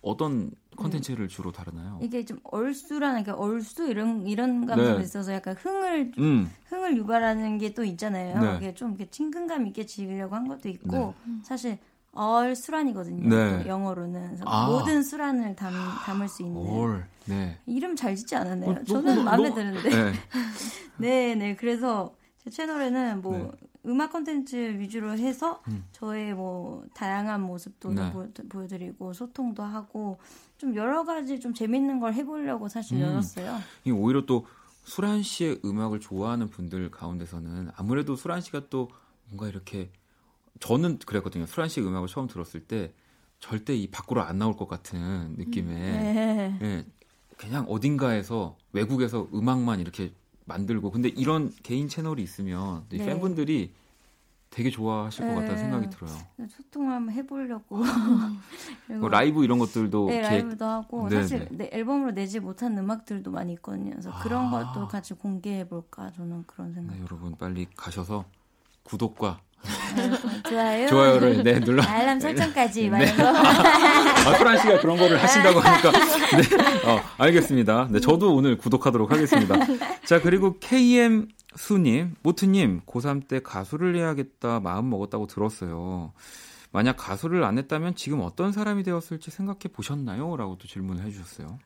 어떤 0.01 0.49
컨텐츠를 0.77 1.27
주로 1.27 1.51
다루나요? 1.51 1.99
이게 2.01 2.23
좀 2.25 2.39
얼수라는 2.43 3.23
게 3.23 3.31
얼수 3.31 3.87
이런 3.87 4.25
이런 4.27 4.65
감성이 4.65 4.97
네. 4.97 5.03
있어서 5.03 5.33
약간 5.33 5.55
흥을 5.57 6.11
음, 6.17 6.49
흥을 6.65 6.97
유발하는 6.97 7.57
게 7.57 7.73
또 7.73 7.83
있잖아요. 7.83 8.39
네. 8.39 8.57
이게 8.57 8.73
좀 8.73 8.89
이렇게 8.89 9.09
친근감 9.09 9.67
있게 9.67 9.85
지으려고 9.85 10.35
한 10.35 10.47
것도 10.47 10.67
있고 10.69 11.13
네. 11.25 11.33
사실 11.43 11.77
얼수란이거든요. 12.13 13.29
네. 13.29 13.63
그 13.63 13.69
영어로는 13.69 14.39
아. 14.45 14.67
모든 14.67 15.01
수란을 15.03 15.55
담, 15.55 15.73
담을 16.05 16.27
수 16.27 16.43
있는 16.43 16.61
얼, 16.67 17.05
네. 17.25 17.57
이름 17.65 17.95
잘 17.95 18.15
짓지 18.15 18.35
않았나요? 18.35 18.71
어, 18.71 18.73
너- 18.75 18.83
저는 18.83 19.15
너- 19.15 19.23
마음에 19.23 19.49
너- 19.49 19.55
드는데. 19.55 19.89
네. 19.89 20.11
네, 20.97 21.35
네. 21.35 21.55
그래서 21.55 22.13
제 22.43 22.49
채널에는 22.49 23.21
뭐 23.21 23.37
네. 23.37 23.51
음악 23.85 24.11
콘텐츠 24.11 24.55
위주로 24.77 25.11
해서 25.17 25.61
음. 25.69 25.85
저의 25.91 26.33
뭐 26.33 26.83
다양한 26.93 27.41
모습도 27.41 27.93
네. 27.93 28.11
보, 28.11 28.27
보여드리고 28.49 29.13
소통도 29.13 29.63
하고 29.63 30.17
좀 30.61 30.75
여러 30.75 31.03
가지 31.03 31.39
좀 31.39 31.55
재밌는 31.55 31.99
걸 31.99 32.13
해보려고 32.13 32.67
사실 32.67 32.97
음. 32.97 33.01
열었어요. 33.01 33.57
이 33.83 33.89
오히려 33.89 34.27
또 34.27 34.45
수란 34.83 35.23
씨의 35.23 35.61
음악을 35.65 35.99
좋아하는 35.99 36.49
분들 36.49 36.91
가운데서는 36.91 37.71
아무래도 37.75 38.15
수란 38.15 38.41
씨가 38.41 38.69
또 38.69 38.87
뭔가 39.27 39.47
이렇게 39.47 39.89
저는 40.59 40.99
그랬거든요. 40.99 41.47
수란 41.47 41.67
씨의 41.67 41.87
음악을 41.87 42.07
처음 42.07 42.27
들었을 42.27 42.67
때 42.67 42.93
절대 43.39 43.75
이 43.75 43.87
밖으로 43.87 44.21
안 44.21 44.37
나올 44.37 44.55
것 44.55 44.67
같은 44.67 45.33
느낌의 45.35 45.75
네. 45.75 46.59
예, 46.61 46.85
그냥 47.37 47.65
어딘가에서 47.67 48.55
외국에서 48.71 49.27
음악만 49.33 49.79
이렇게 49.79 50.13
만들고 50.45 50.91
근데 50.91 51.09
이런 51.09 51.51
개인 51.63 51.87
채널이 51.87 52.21
있으면 52.21 52.85
이 52.91 52.99
네. 52.99 53.05
팬분들이 53.07 53.73
되게 54.51 54.69
좋아하실 54.69 55.25
것 55.25 55.29
네. 55.29 55.35
같다는 55.35 55.57
생각이 55.57 55.89
들어요. 55.89 56.11
소통을 56.49 56.93
한번 56.93 57.15
해보려고. 57.15 57.81
그리고 58.85 58.99
뭐 58.99 59.09
라이브 59.09 59.45
이런 59.45 59.57
것들도 59.59 60.07
네, 60.07 60.17
이렇게 60.17 60.29
라이브도 60.29 60.65
하고 60.65 61.09
네, 61.09 61.21
사실 61.21 61.47
네. 61.51 61.69
내 61.69 61.69
앨범으로 61.71 62.11
내지 62.11 62.41
못한 62.41 62.77
음악들도 62.77 63.31
많이 63.31 63.53
있거든요. 63.53 63.91
그래서 63.91 64.11
그런 64.21 64.53
아. 64.53 64.73
것도 64.73 64.89
같이 64.89 65.13
공개해 65.13 65.69
볼까 65.69 66.11
저는 66.17 66.43
그런 66.45 66.73
생각. 66.73 66.93
네, 66.93 67.01
여러분 67.01 67.33
빨리 67.37 67.65
가셔서 67.77 68.25
구독과 68.83 69.39
좋아요. 70.49 70.87
좋아요를 70.87 71.43
네 71.43 71.59
눌러. 71.59 71.83
알람 71.83 72.19
설정까지 72.19 72.83
네. 72.83 72.89
많은 72.89 73.15
거. 73.15 73.23
아, 73.27 74.37
소란 74.37 74.57
씨가 74.57 74.81
그런 74.81 74.97
거를 74.97 75.21
하신다고 75.21 75.59
하니까. 75.59 75.91
네. 75.91 76.89
어, 76.91 76.99
알겠습니다. 77.17 77.87
네, 77.89 77.99
저도 77.99 78.35
오늘 78.35 78.57
구독하도록 78.57 79.11
하겠습니다. 79.11 79.55
자, 80.03 80.19
그리고 80.21 80.57
KM 80.59 81.27
수님, 81.55 82.15
모트님, 82.23 82.81
고3 82.85 83.27
때 83.27 83.41
가수를 83.41 83.95
해야겠다 83.95 84.59
마음 84.59 84.89
먹었다고 84.89 85.27
들었어요. 85.27 86.13
만약 86.71 86.95
가수를 86.97 87.43
안 87.43 87.57
했다면 87.57 87.95
지금 87.95 88.21
어떤 88.21 88.51
사람이 88.51 88.83
되었을지 88.83 89.29
생각해 89.31 89.73
보셨나요? 89.73 90.37
라고 90.37 90.57
또 90.57 90.67
질문을 90.67 91.03
해주셨어요. 91.05 91.59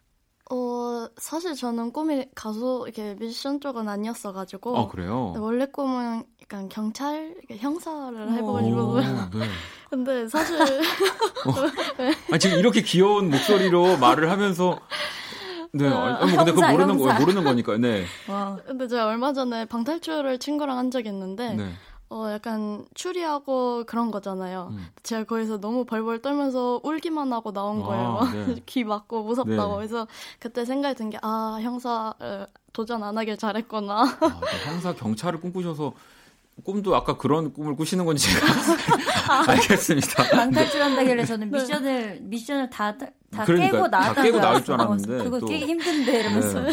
어, 0.51 1.07
사실 1.17 1.55
저는 1.55 1.91
꿈이 1.91 2.27
가수, 2.35 2.83
이렇게 2.85 3.15
미션 3.15 3.61
쪽은 3.61 3.87
아니었어가지고. 3.87 4.77
아, 4.77 4.87
그래요? 4.87 5.31
네, 5.33 5.39
원래 5.39 5.65
꿈은 5.65 6.23
약간 6.41 6.69
경찰, 6.69 7.35
형사를 7.49 8.31
해보고 8.33 8.53
오, 8.53 8.63
싶었고요. 8.63 9.29
네. 9.33 9.47
근데 9.89 10.27
사실, 10.27 10.59
아, 12.31 12.37
지금 12.37 12.59
이렇게 12.59 12.81
귀여운 12.81 13.31
목소리로 13.31 13.97
말을 13.97 14.29
하면서 14.29 14.79
네, 15.77 15.87
아니, 15.87 16.33
뭐 16.33 16.37
근데 16.45 16.51
그거 16.53 16.71
모르는 16.71 16.97
거. 16.97 17.13
모르는 17.13 17.43
거니까. 17.43 17.77
네. 17.77 18.05
와. 18.29 18.57
근데 18.65 18.87
제가 18.87 19.07
얼마 19.07 19.33
전에 19.33 19.65
방탈출을 19.65 20.39
친구랑 20.39 20.77
한 20.77 20.89
적이 20.91 21.09
있는데, 21.09 21.53
네. 21.53 21.71
어, 22.09 22.29
약간 22.31 22.85
추리하고 22.93 23.83
그런 23.85 24.11
거잖아요. 24.11 24.69
음. 24.71 24.87
제가 25.03 25.23
거기서 25.25 25.59
너무 25.59 25.85
벌벌 25.85 26.21
떨면서 26.21 26.79
울기만 26.83 27.33
하고 27.33 27.51
나온 27.51 27.81
거예요. 27.81 28.19
아, 28.21 28.31
네. 28.31 28.55
귀 28.65 28.83
막고 28.83 29.23
무섭다고. 29.23 29.71
네. 29.71 29.75
그래서 29.77 30.07
그때 30.39 30.63
생각이 30.65 30.95
든 30.95 31.09
게, 31.09 31.17
아, 31.21 31.57
형사 31.61 32.13
어, 32.19 32.45
도전 32.71 33.03
안 33.03 33.17
하길 33.17 33.37
잘했구나. 33.37 34.03
아, 34.03 34.17
또 34.19 34.69
형사 34.71 34.93
경찰을 34.93 35.41
꿈꾸셔서 35.41 35.93
꿈도 36.63 36.95
아까 36.95 37.17
그런 37.17 37.51
꿈을 37.51 37.75
꾸시는 37.75 38.05
건지 38.05 38.27
제가 38.31 38.45
알겠습니다. 39.51 40.23
방탈출한다길래 40.29 41.25
저는 41.25 41.51
미션을 41.51 42.19
미션을 42.21 42.69
다 42.69 42.95
다 43.35 43.45
그러니까, 43.45 43.71
깨고 43.71 43.89
다 43.89 43.99
나왔다는 43.99 44.23
깨고 44.23 44.37
줄 44.37 44.41
나올 44.41 44.63
줄. 44.63 44.73
알았는데 44.75 45.23
그거 45.23 45.39
또- 45.39 45.45
깨기 45.47 45.65
힘든데 45.65 46.19
이러면서. 46.19 46.61
네. 46.61 46.71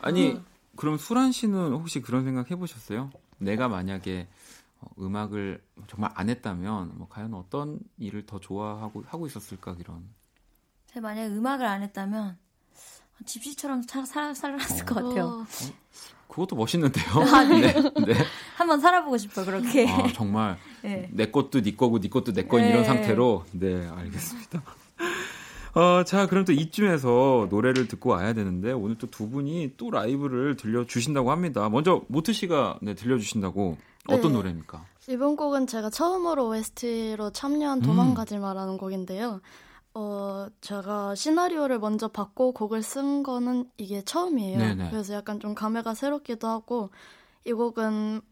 아니 0.00 0.40
그럼 0.76 0.98
수란 0.98 1.32
씨는 1.32 1.72
혹시 1.72 2.00
그런 2.00 2.24
생각 2.24 2.50
해보셨어요? 2.50 3.10
내가 3.38 3.68
만약에 3.68 4.28
어, 4.80 4.86
음악을 5.00 5.62
정말 5.88 6.10
안 6.14 6.28
했다면 6.28 6.92
뭐 6.96 7.06
과연 7.08 7.34
어떤 7.34 7.78
일을 7.98 8.26
더 8.26 8.40
좋아하고 8.40 9.04
하고 9.06 9.26
있었을까 9.26 9.76
이런. 9.78 10.04
제가 10.86 11.00
만약에 11.08 11.28
음악을 11.28 11.64
안 11.66 11.82
했다면 11.82 12.36
집시처럼 13.24 13.82
살, 13.82 14.04
살, 14.06 14.34
살았을 14.34 14.84
것 14.84 14.94
같아요. 14.96 15.24
어, 15.24 15.46
그것도 16.26 16.56
멋있는데요. 16.56 17.04
아, 17.32 17.44
네. 17.44 17.72
네. 17.72 18.14
한번 18.56 18.80
살아보고 18.80 19.18
싶어 19.18 19.44
그렇게. 19.44 19.88
아 19.88 20.08
정말 20.12 20.58
네. 20.82 21.08
내 21.12 21.30
것도 21.30 21.60
네 21.62 21.76
거고 21.76 22.00
네 22.00 22.08
것도 22.08 22.32
내 22.32 22.44
거인 22.46 22.64
네. 22.64 22.70
이런 22.70 22.84
상태로 22.84 23.44
네 23.52 23.86
알겠습니다. 23.86 24.62
어, 25.74 26.04
자 26.04 26.26
그럼 26.26 26.44
또 26.44 26.52
이쯤에서 26.52 27.46
노래를 27.50 27.88
듣고 27.88 28.10
와야 28.10 28.32
되는데 28.34 28.72
오늘 28.72 28.98
또 28.98 29.06
두 29.06 29.28
분이 29.28 29.74
또 29.76 29.90
라이브를 29.90 30.56
들려주신다고 30.56 31.30
합니다. 31.30 31.68
먼저 31.68 32.02
모트 32.08 32.32
씨가 32.32 32.78
네, 32.82 32.94
들려주신다고 32.94 33.76
어떤 34.08 34.32
네. 34.32 34.36
노래입니까? 34.38 34.84
이번 35.08 35.36
곡은 35.36 35.66
제가 35.66 35.90
처음으로 35.90 36.48
OST로 36.48 37.30
참여한 37.30 37.78
음. 37.78 37.82
도망가지 37.82 38.38
마라는 38.38 38.78
곡인데요. 38.78 39.40
어, 39.94 40.46
제가 40.60 41.14
시나리오를 41.14 41.78
먼저 41.78 42.08
받고 42.08 42.52
곡을 42.52 42.82
쓴 42.82 43.22
거는 43.22 43.68
이게 43.76 44.02
처음이에요. 44.02 44.58
네네. 44.58 44.90
그래서 44.90 45.14
약간 45.14 45.38
좀 45.38 45.54
감회가 45.54 45.94
새롭기도 45.94 46.48
하고, 46.48 46.90
이 47.44 47.52
곡은 47.52 48.22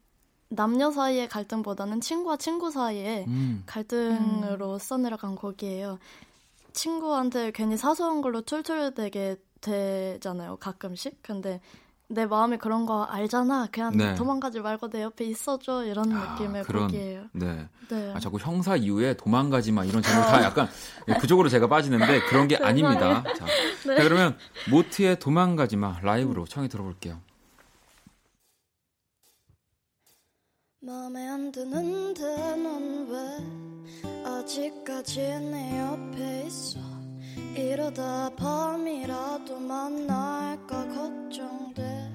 남녀 0.49 0.91
사이의 0.91 1.29
갈등보다는 1.29 2.01
친구와 2.01 2.37
친구 2.37 2.71
사이의 2.71 3.25
음. 3.27 3.63
갈등으로 3.67 4.79
써내려간 4.79 5.35
곡이에요. 5.35 5.99
친구한테 6.73 7.51
괜히 7.51 7.77
사소한 7.77 8.21
걸로 8.21 8.41
툴툴대게 8.41 9.37
되잖아요, 9.61 10.57
가끔씩. 10.57 11.21
근데 11.21 11.61
내 12.07 12.25
마음이 12.25 12.57
그런 12.57 12.85
거 12.85 13.03
알잖아. 13.03 13.67
그냥 13.71 13.95
네. 13.95 14.15
도망가지 14.15 14.59
말고 14.59 14.89
내 14.89 15.01
옆에 15.01 15.23
있어줘. 15.25 15.85
이런 15.85 16.11
아, 16.11 16.33
느낌의 16.33 16.63
그런, 16.63 16.87
곡이에요. 16.87 17.23
네. 17.31 17.67
네. 17.89 18.11
아, 18.13 18.19
자꾸 18.19 18.37
형사 18.37 18.75
이후에 18.75 19.13
도망가지 19.13 19.71
마 19.71 19.85
이런 19.85 20.01
제목 20.01 20.23
다 20.23 20.43
약간 20.43 20.67
예, 21.07 21.13
그쪽으로 21.13 21.47
제가 21.47 21.67
빠지는데 21.67 22.21
그런 22.27 22.47
게 22.47 22.57
아닙니다. 22.61 23.23
자, 23.37 23.45
네. 23.87 23.95
자, 23.95 24.03
그러면 24.03 24.37
모트의 24.69 25.19
도망가지 25.19 25.77
마 25.77 25.99
라이브로 26.01 26.45
청해 26.45 26.67
들어볼게요. 26.67 27.19
맘에 30.83 31.27
안 31.27 31.51
드는데 31.51 32.23
넌 32.55 33.07
왜 33.07 34.25
아직까지 34.25 35.19
내 35.21 35.79
옆에 35.79 36.47
있어? 36.47 36.79
이러다 37.55 38.31
밤이라도 38.35 39.59
만날까 39.59 40.87
걱정돼 40.87 42.11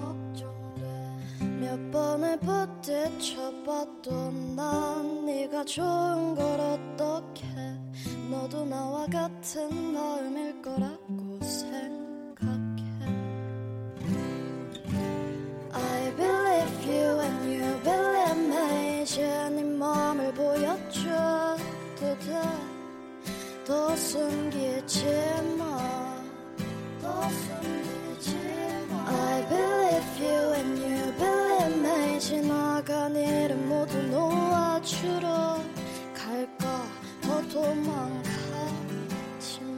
걱정돼. 0.00 1.60
몇 1.60 1.90
번을 1.90 2.38
부딪혀봐도 2.40 4.30
난 4.56 5.26
네가 5.26 5.64
좋은 5.66 6.34
걸 6.34 6.58
어떡해 6.58 7.78
너도 8.30 8.64
나와 8.64 9.04
같은 9.08 9.92
마음일 9.92 10.62
거라고 10.62 11.38
생각 11.42 12.05
I 15.78 16.10
believe 16.16 16.84
you 16.88 17.20
and 17.20 17.52
you 17.52 17.78
believe 17.84 18.38
me 18.48 19.02
이제 19.02 19.20
네 19.50 19.62
맘을 19.62 20.32
보여줘도 20.32 21.58
돼더 23.64 23.94
숨기지 23.94 25.04
마더 25.58 27.28
숨기지 27.28 28.36
마 28.90 29.04
I 29.06 29.46
believe 29.48 30.24
you 30.24 30.54
and 30.54 30.80
you 30.82 31.12
believe 31.18 31.76
me 31.78 32.20
지나간 32.20 33.14
일은 33.14 33.68
모두 33.68 34.00
놓아주러 34.00 35.60
갈까 36.14 36.86
더 37.20 37.42
도망가지 37.48 38.32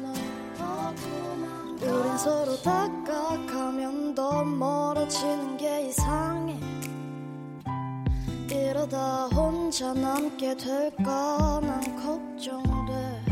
마더 0.03 0.94
도망가 0.94 1.86
우린 1.86 2.18
서로 2.18 2.57
다가 2.62 3.47
더 4.39 4.45
멀어지는 4.45 5.57
게 5.57 5.89
이상해. 5.89 6.57
이러다 8.49 9.26
혼자 9.34 9.93
남게 9.93 10.57
될까? 10.57 11.59
난 11.61 11.80
걱정돼 11.97 13.24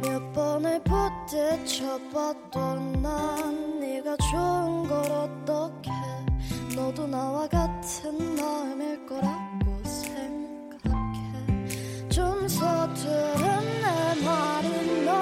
몇 0.00 0.32
번을 0.32 0.80
부딪혀봐도 0.84 2.60
난 3.02 3.80
네가 3.80 4.16
좋은 4.30 4.86
걸 4.86 5.10
어떡해? 5.10 5.90
너도 6.76 7.08
나와 7.08 7.48
같은 7.48 8.36
마음일 8.36 9.04
거라고 9.06 9.82
생각해. 9.82 11.68
좀 12.10 12.46
서투른 12.46 13.34
내 13.82 14.24
말이 14.24 15.04
널 15.04 15.14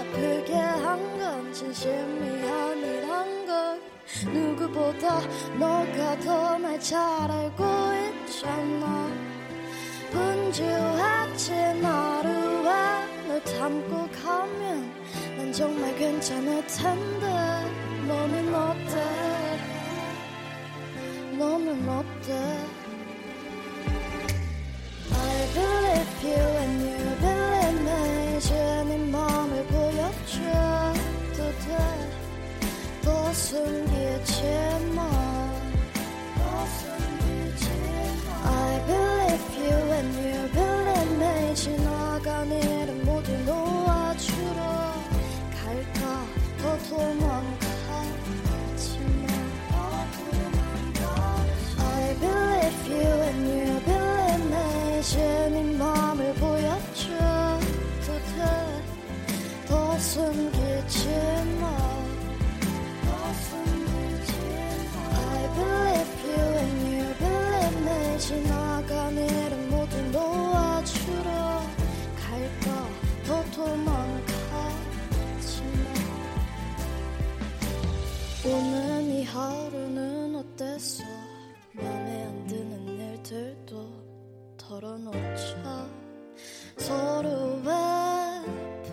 아프게 0.00 0.54
한 0.54 1.12
건 1.18 1.52
진심이 1.52 2.48
아니란 2.48 3.01
걸 3.01 3.01
누구보다 4.30 5.20
너가 5.58 6.18
더 6.20 6.58
날 6.58 6.78
잘 6.80 7.30
알고 7.30 7.64
있잖아. 8.26 9.08
분주하지 10.10 11.50
나를 11.80 12.30
왜널 12.64 13.42
닮고 13.44 14.08
가면 14.22 14.92
난 15.36 15.52
정말 15.52 15.94
괜찮을 15.96 16.66
텐데. 16.66 17.26
너는 18.08 18.54
어때? 18.54 18.94
너는 21.38 21.88
어때? 21.88 22.32
I 25.14 25.52
believe 25.54 26.22
you 26.24 26.42
and 26.62 26.82
you 26.84 27.16
believe 27.20 27.80
me. 27.80 28.36
이제 28.38 28.52
네 28.88 28.96
맘을 28.98 29.64
보여줘도 29.66 31.38
돼더 33.02 33.32
숨 33.32 33.91
네 34.42 34.72
맘을 55.82 56.32
보여줘도 56.34 57.60
돼더 59.66 59.98
숨 59.98 60.51
하루는 79.32 80.36
어땠어? 80.36 81.02
맘에 81.72 82.24
안 82.24 82.46
드는 82.46 82.86
일들도 82.86 83.90
털어놓자. 84.58 85.88
서로의 86.76 87.64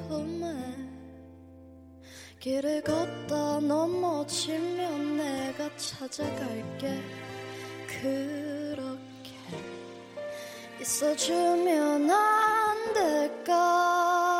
품에 0.08 0.56
길을 2.40 2.82
걷다 2.84 3.60
넘어지면 3.60 5.18
내가 5.18 5.76
찾아갈게. 5.76 7.04
그렇게 7.88 9.34
있어주면 10.80 12.10
안 12.10 12.94
될까? 12.94 14.39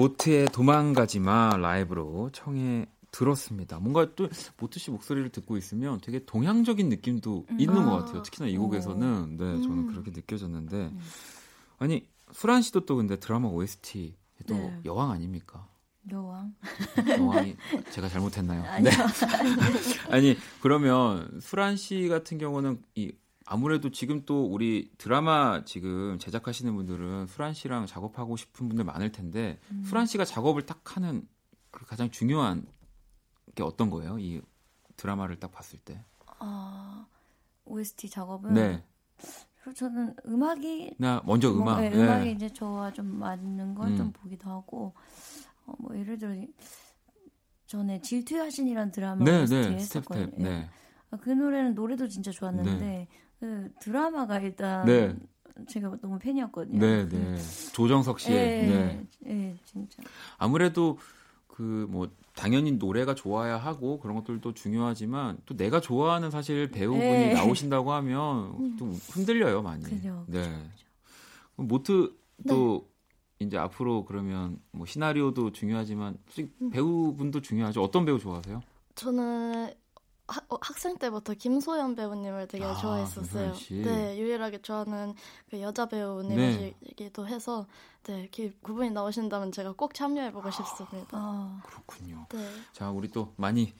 모트의 0.00 0.46
도망가지 0.46 1.20
마 1.20 1.56
라이브로 1.56 2.30
청해 2.32 2.86
들었습니다. 3.10 3.78
뭔가 3.80 4.14
또 4.14 4.28
모트 4.58 4.78
씨 4.78 4.90
목소리를 4.90 5.28
듣고 5.30 5.56
있으면 5.56 6.00
되게 6.00 6.24
동양적인 6.24 6.88
느낌도 6.88 7.46
있는 7.58 7.84
것 7.84 7.90
같아요. 7.98 8.22
특히나 8.22 8.48
이 8.48 8.56
곡에서는 8.56 9.36
네, 9.36 9.62
저는 9.62 9.88
그렇게 9.88 10.10
느껴졌는데 10.10 10.92
아니 11.78 12.06
수란 12.32 12.62
씨도 12.62 12.86
또 12.86 12.96
근데 12.96 13.16
드라마 13.18 13.48
OST 13.48 14.14
또 14.46 14.54
네. 14.54 14.80
여왕 14.84 15.10
아닙니까? 15.10 15.68
여왕. 16.10 16.54
여왕이 17.18 17.56
제가 17.90 18.08
잘못했나요? 18.08 18.62
아니요. 18.64 18.90
네. 18.90 18.96
아니 20.08 20.36
그러면 20.62 21.40
수란 21.42 21.76
씨 21.76 22.08
같은 22.08 22.38
경우는 22.38 22.82
이 22.94 23.12
아무래도 23.52 23.90
지금 23.90 24.24
또 24.26 24.46
우리 24.46 24.92
드라마 24.96 25.64
지금 25.64 26.20
제작하시는 26.20 26.72
분들은 26.72 27.26
수란 27.26 27.52
씨랑 27.52 27.86
작업하고 27.86 28.36
싶은 28.36 28.68
분들 28.68 28.84
많을 28.84 29.10
텐데 29.10 29.58
음. 29.72 29.82
수란 29.82 30.06
씨가 30.06 30.24
작업을 30.24 30.66
딱 30.66 30.96
하는 30.96 31.26
그 31.72 31.84
가장 31.84 32.08
중요한 32.12 32.64
게 33.56 33.64
어떤 33.64 33.90
거예요? 33.90 34.20
이 34.20 34.40
드라마를 34.96 35.40
딱 35.40 35.50
봤을 35.50 35.80
때. 35.80 36.04
아, 36.38 37.08
OST 37.64 38.08
작업은 38.08 38.54
네. 38.54 38.84
저는 39.74 40.14
음악이 40.26 40.94
나 40.98 41.20
먼저 41.26 41.50
뭐, 41.50 41.62
음악. 41.62 41.80
네, 41.80 41.90
네. 41.90 42.04
음악이 42.04 42.30
이제 42.30 42.52
저와 42.52 42.92
좀 42.92 43.18
맞는 43.18 43.74
걸 43.74 43.89
좀 43.89 44.00
음. 44.00 44.12
보기도 44.12 44.48
하고 44.48 44.94
어, 45.66 45.72
뭐 45.80 45.98
예를 45.98 46.18
들어 46.18 46.36
전에 47.66 48.00
질투의 48.00 48.42
화신이라는 48.42 48.92
드라마 48.92 49.24
네, 49.24 49.40
OST 49.40 49.56
네. 49.56 49.62
스텝 49.62 49.78
했었거든요. 49.80 50.26
스텝. 50.26 50.40
네. 50.40 50.70
아, 51.10 51.16
그 51.16 51.30
노래는 51.30 51.74
노래도 51.74 52.06
진짜 52.06 52.30
좋았는데 52.30 52.76
네. 52.78 53.08
그 53.40 53.72
드라마가 53.80 54.38
일단 54.40 54.84
네. 54.86 55.16
제가 55.68 55.96
너무 56.00 56.18
팬이었거든요. 56.18 56.78
네, 56.78 57.06
그- 57.08 57.16
네. 57.16 57.36
조정석 57.72 58.20
씨의 58.20 58.36
예, 58.38 58.66
네. 58.68 59.06
예, 59.26 59.56
진짜. 59.64 60.02
아무래도 60.38 60.98
그 61.48 61.86
뭐 61.90 62.08
당연히 62.34 62.72
노래가 62.72 63.14
좋아야 63.14 63.58
하고 63.58 63.98
그런 64.00 64.16
것들도 64.16 64.54
중요하지만 64.54 65.36
또 65.44 65.54
내가 65.56 65.80
좋아하는 65.80 66.30
사실 66.30 66.70
배우분이 66.70 67.02
네. 67.02 67.34
나오신다고 67.34 67.92
하면 67.92 68.76
좀 68.78 68.92
흔들려요 69.10 69.60
많이. 69.60 69.82
그죠, 69.84 70.24
네. 70.26 70.38
그죠, 70.42 70.50
그죠. 70.52 70.86
그럼 71.56 71.68
모트도 71.68 72.88
이제 73.40 73.58
앞으로 73.58 74.04
그러면 74.06 74.58
뭐 74.70 74.86
시나리오도 74.86 75.52
중요하지만 75.52 76.16
솔직히 76.28 76.50
배우분도 76.70 77.42
중요하죠. 77.42 77.82
어떤 77.82 78.04
배우 78.06 78.18
좋아하세요? 78.18 78.62
저는 78.94 79.70
하- 80.30 80.40
어, 80.48 80.56
학생 80.60 80.96
때부터 80.96 81.34
김소연 81.34 81.96
배우님을 81.96 82.46
되게 82.48 82.64
아, 82.64 82.74
좋아했었어요. 82.74 83.52
네, 83.82 84.18
유일하게 84.18 84.62
좋아하는 84.62 85.14
그 85.50 85.60
여자 85.60 85.86
네. 85.86 85.96
배우님이기도 85.98 87.26
해서 87.26 87.66
네, 88.04 88.28
그 88.34 88.52
그분이 88.62 88.90
나오신다면 88.90 89.52
제가 89.52 89.72
꼭 89.72 89.92
참여해보고 89.94 90.50
싶습니다. 90.50 91.08
아, 91.12 91.60
그렇군요. 91.66 92.26
네. 92.30 92.48
자, 92.72 92.90
우리 92.90 93.08
또 93.08 93.32
많이 93.36 93.74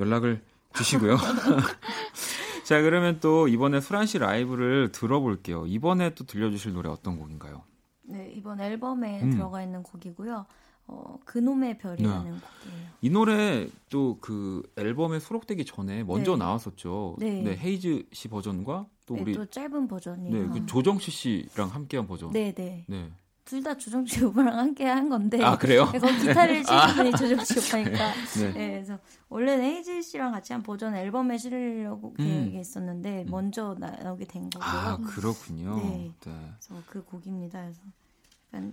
연락을 0.00 0.42
주시고요. 0.74 1.16
자, 2.64 2.80
그러면 2.82 3.18
또 3.20 3.48
이번에 3.48 3.80
수란 3.80 4.06
씨 4.06 4.18
라이브를 4.18 4.92
들어볼게요. 4.92 5.66
이번에 5.66 6.14
또 6.14 6.24
들려주실 6.24 6.72
노래 6.74 6.88
어떤 6.88 7.18
곡인가요? 7.18 7.62
네 8.02 8.32
이번 8.34 8.60
앨범에 8.60 9.22
음. 9.22 9.30
들어가 9.32 9.62
있는 9.62 9.82
곡이고요. 9.82 10.46
어, 10.88 11.18
그놈의 11.24 11.78
별이라는 11.78 12.24
네. 12.24 12.30
곡이에요. 12.30 12.88
이 13.00 13.10
노래 13.10 13.68
또 13.90 14.18
그 14.20 14.62
앨범에 14.76 15.20
수록되기 15.20 15.64
전에 15.64 16.02
먼저 16.02 16.32
네. 16.32 16.38
나왔었죠. 16.38 17.16
네. 17.20 17.56
헤이즈 17.56 18.08
씨 18.12 18.28
버전과 18.28 18.86
또 19.06 19.14
네, 19.14 19.20
우리 19.22 19.32
또 19.32 19.46
짧은 19.46 19.86
버전이요. 19.86 20.30
네, 20.32 20.48
그 20.60 20.66
조정치 20.66 21.10
씨랑 21.10 21.68
함께한 21.68 22.06
버전. 22.06 22.30
네, 22.32 22.52
네. 22.52 22.84
네. 22.88 23.10
둘 23.44 23.62
다 23.62 23.74
조정치 23.78 24.22
오빠랑 24.24 24.58
함께 24.58 24.84
한 24.84 25.08
건데. 25.08 25.42
아, 25.42 25.56
그래요? 25.56 25.88
네, 25.90 25.98
거기 25.98 26.18
기타를 26.18 26.62
치는 26.64 26.80
분이 26.96 27.12
조정치 27.12 27.58
오빠니까. 27.58 28.12
네. 28.40 28.52
네, 28.52 28.70
그래서 28.72 28.98
원래는 29.30 29.64
헤이즈 29.64 30.02
씨랑 30.02 30.32
같이 30.32 30.52
한 30.52 30.62
버전 30.62 30.94
앨범에 30.94 31.38
실으려고 31.38 32.12
계획이 32.14 32.56
음. 32.58 32.62
음. 32.76 33.26
먼저 33.30 33.74
나오게 33.78 34.26
된 34.26 34.50
거고요. 34.50 34.68
아, 34.68 34.96
그렇군요. 34.98 35.76
네. 35.76 35.82
네. 35.82 36.12
그래서 36.20 36.82
그 36.86 37.02
곡입니다. 37.04 37.62
그래서 37.62 37.80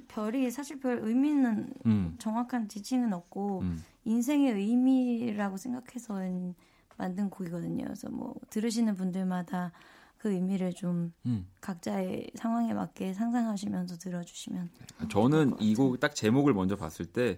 별이 0.07 0.49
사실 0.51 0.79
별 0.79 0.99
의미는 1.03 1.73
음. 1.85 2.15
정확한 2.19 2.67
지칭은 2.69 3.13
없고 3.13 3.59
음. 3.61 3.83
인생의 4.05 4.53
의미라고 4.53 5.57
생각해서 5.57 6.19
만든 6.97 7.29
곡이거든요. 7.29 7.83
그래서 7.83 8.09
뭐 8.09 8.33
들으시는 8.49 8.95
분들마다 8.95 9.71
그 10.17 10.31
의미를 10.31 10.73
좀 10.73 11.13
음. 11.25 11.45
각자의 11.61 12.31
상황에 12.35 12.73
맞게 12.73 13.13
상상하시면서 13.13 13.97
들어주시면 13.97 14.69
저는 15.09 15.55
이 15.59 15.75
곡 15.75 15.99
딱 15.99 16.15
제목을 16.15 16.53
먼저 16.53 16.75
봤을 16.77 17.05
때 17.05 17.37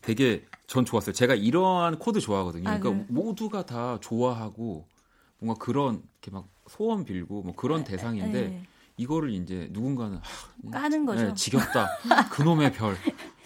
되게 0.00 0.46
전 0.66 0.84
좋았어요. 0.84 1.12
제가 1.12 1.34
이러한 1.34 1.98
코드 1.98 2.20
좋아하거든요. 2.20 2.68
아, 2.68 2.78
그러니까 2.78 3.04
그래요? 3.04 3.22
모두가 3.22 3.66
다 3.66 3.98
좋아하고 4.00 4.86
뭔가 5.40 5.62
그런 5.62 5.96
이렇게 6.22 6.30
막 6.30 6.48
소원 6.68 7.04
빌고 7.04 7.42
뭐 7.42 7.54
그런 7.54 7.82
대상인데 7.84 8.48
네. 8.48 8.62
이거를 9.02 9.30
이제 9.30 9.68
누군가는 9.72 10.18
하, 10.18 10.70
까는 10.80 11.04
거죠. 11.06 11.26
네, 11.28 11.34
지겹다. 11.34 11.88
그놈의 12.30 12.72
별. 12.72 12.92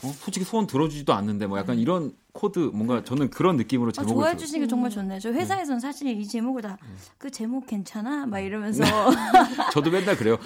어? 0.03 0.13
솔직히 0.19 0.45
소원 0.45 0.67
들어주지도 0.67 1.15
않는데 1.15 1.47
뭐 1.47 1.59
약간 1.59 1.79
이런 1.79 2.13
코드 2.33 2.59
뭔가 2.59 3.03
저는 3.03 3.31
그런 3.31 3.57
느낌으로 3.57 3.89
아, 3.89 3.93
제목을 3.93 4.13
좋아해 4.15 4.31
들었어요. 4.33 4.47
주시는 4.47 4.67
게 4.67 4.69
정말 4.69 4.91
좋네요. 4.91 5.19
저 5.21 5.31
회사에서는 5.33 5.81
사실 5.81 6.09
이 6.09 6.27
제목을 6.27 6.63
다 6.63 6.77
그 7.19 7.31
제목 7.31 7.67
괜찮아? 7.67 8.27
막 8.27 8.41
이러면서 8.41 8.85
저도 9.73 9.91
맨날 9.91 10.17
그래요. 10.19 10.37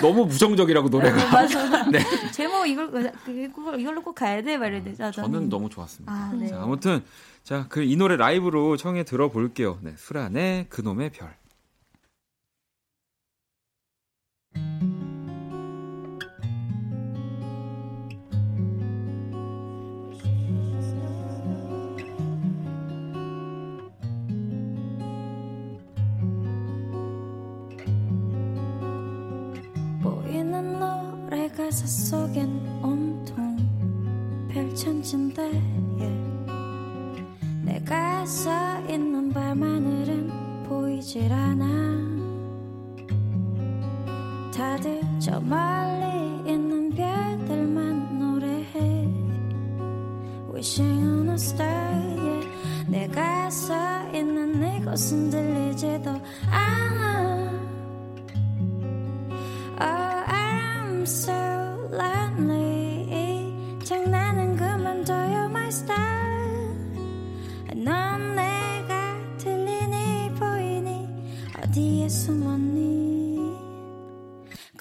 너무 0.00 0.28
부정적이라고 0.28 0.88
노래가. 0.88 1.16
맞아. 1.32 1.84
네. 1.90 1.98
제목 2.32 2.66
이걸 2.66 3.12
이걸로 3.78 4.00
꼭 4.02 4.14
가야 4.14 4.42
돼? 4.42 4.56
막 4.56 4.68
이랬는데 4.68 5.02
아, 5.02 5.10
저는 5.10 5.48
너무 5.48 5.68
좋았습니다. 5.68 6.12
아, 6.12 6.32
네. 6.32 6.46
자, 6.46 6.62
아무튼 6.62 7.02
자, 7.42 7.66
그 7.68 7.82
이 7.82 7.96
노래 7.96 8.16
라이브로 8.16 8.76
청해 8.76 9.02
들어볼게요. 9.04 9.78
네, 9.82 9.94
수란의 9.98 10.66
그놈의 10.70 11.10
별. 11.10 11.34
가사 31.74 31.86
속엔 31.88 32.84
온통 32.84 33.58
별천진데 34.48 35.42
yeah. 35.98 37.24
내가 37.64 38.24
서 38.24 38.52
있는 38.88 39.32
밤하늘은 39.32 40.68
보이질 40.68 41.32
않아 41.32 41.64
저 45.18 45.40
멀리 45.40 46.48
있는 46.48 46.90
별들만 46.90 48.20
노래해 48.20 49.08
Wishing 50.52 51.02
on 51.02 51.28
a 51.30 51.34
star 51.34 51.66
yeah. 51.66 52.48
내가 52.88 53.50
서 53.50 53.74
있는 54.12 54.76
이곳은 54.76 55.28
들리지도 55.28 56.20
않아 56.52 57.13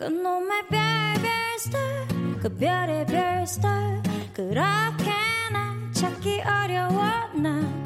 그놈의 0.04 0.68
별별 0.68 1.32
스타 1.58 1.80
그 2.42 2.50
별의 2.58 3.06
별 3.06 3.48
스타 3.48 3.70
그렇게 4.34 5.14
나 5.54 5.74
찾기 5.94 6.42
어려워 6.42 7.02
나 7.36 7.83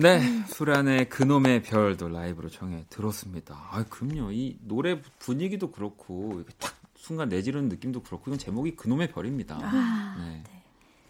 네, 0.00 0.44
수란의 0.46 1.08
그놈의 1.10 1.62
별도 1.62 2.08
라이브로 2.08 2.48
청해 2.48 2.86
들었습니다. 2.88 3.54
아, 3.70 3.84
그럼요. 3.84 4.32
이 4.32 4.56
노래 4.62 5.00
분위기도 5.18 5.70
그렇고 5.70 6.42
탁 6.58 6.74
순간 6.96 7.28
내지르는 7.28 7.68
느낌도 7.68 8.02
그렇고 8.02 8.24
이건 8.28 8.38
제목이 8.38 8.76
그놈의 8.76 9.08
별입니다. 9.12 9.58
네. 10.18 10.42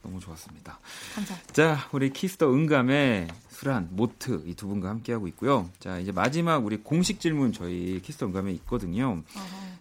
너무 0.02 0.18
좋았습니다. 0.18 0.78
감사합니다. 1.14 1.52
자, 1.52 1.88
우리 1.92 2.10
키스 2.10 2.35
더 2.35 2.51
음감의 2.52 3.28
수란, 3.50 3.88
모트 3.92 4.42
이 4.46 4.54
두 4.54 4.66
분과 4.66 4.88
함께하고 4.88 5.28
있고요. 5.28 5.70
자, 5.78 5.98
이제 5.98 6.10
마지막 6.10 6.64
우리 6.64 6.78
공식 6.78 7.20
질문 7.20 7.52
저희 7.52 8.00
키스 8.01 8.17
더 8.17 8.26
음감에 8.26 8.51
있거든요. 8.52 9.22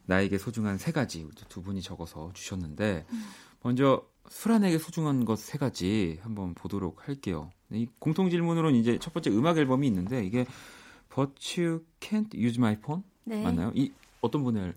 나에게 0.05 0.37
소중한 0.37 0.77
세 0.77 0.91
가지 0.91 1.25
두 1.47 1.61
분이 1.63 1.81
적어서 1.81 2.31
주셨는데 2.33 3.05
먼저 3.63 4.03
수란에게 4.29 4.77
소중한 4.77 5.23
것 5.25 5.37
세 5.37 5.57
가지 5.57 6.19
한번 6.21 6.53
보도록 6.53 7.07
할게요. 7.07 7.49
이 7.71 7.87
공통 7.99 8.29
질문으로는 8.29 8.79
이제 8.79 8.97
첫 8.99 9.13
번째 9.13 9.29
음악 9.31 9.57
앨범이 9.57 9.85
있는데 9.87 10.25
이게 10.25 10.45
But 11.13 11.61
You 11.61 11.83
Can't 11.99 12.33
Use 12.35 12.57
My 12.57 12.75
Phone 12.75 13.03
네. 13.25 13.43
맞나요? 13.43 13.71
이 13.75 13.91
어떤 14.21 14.43
분의 14.43 14.73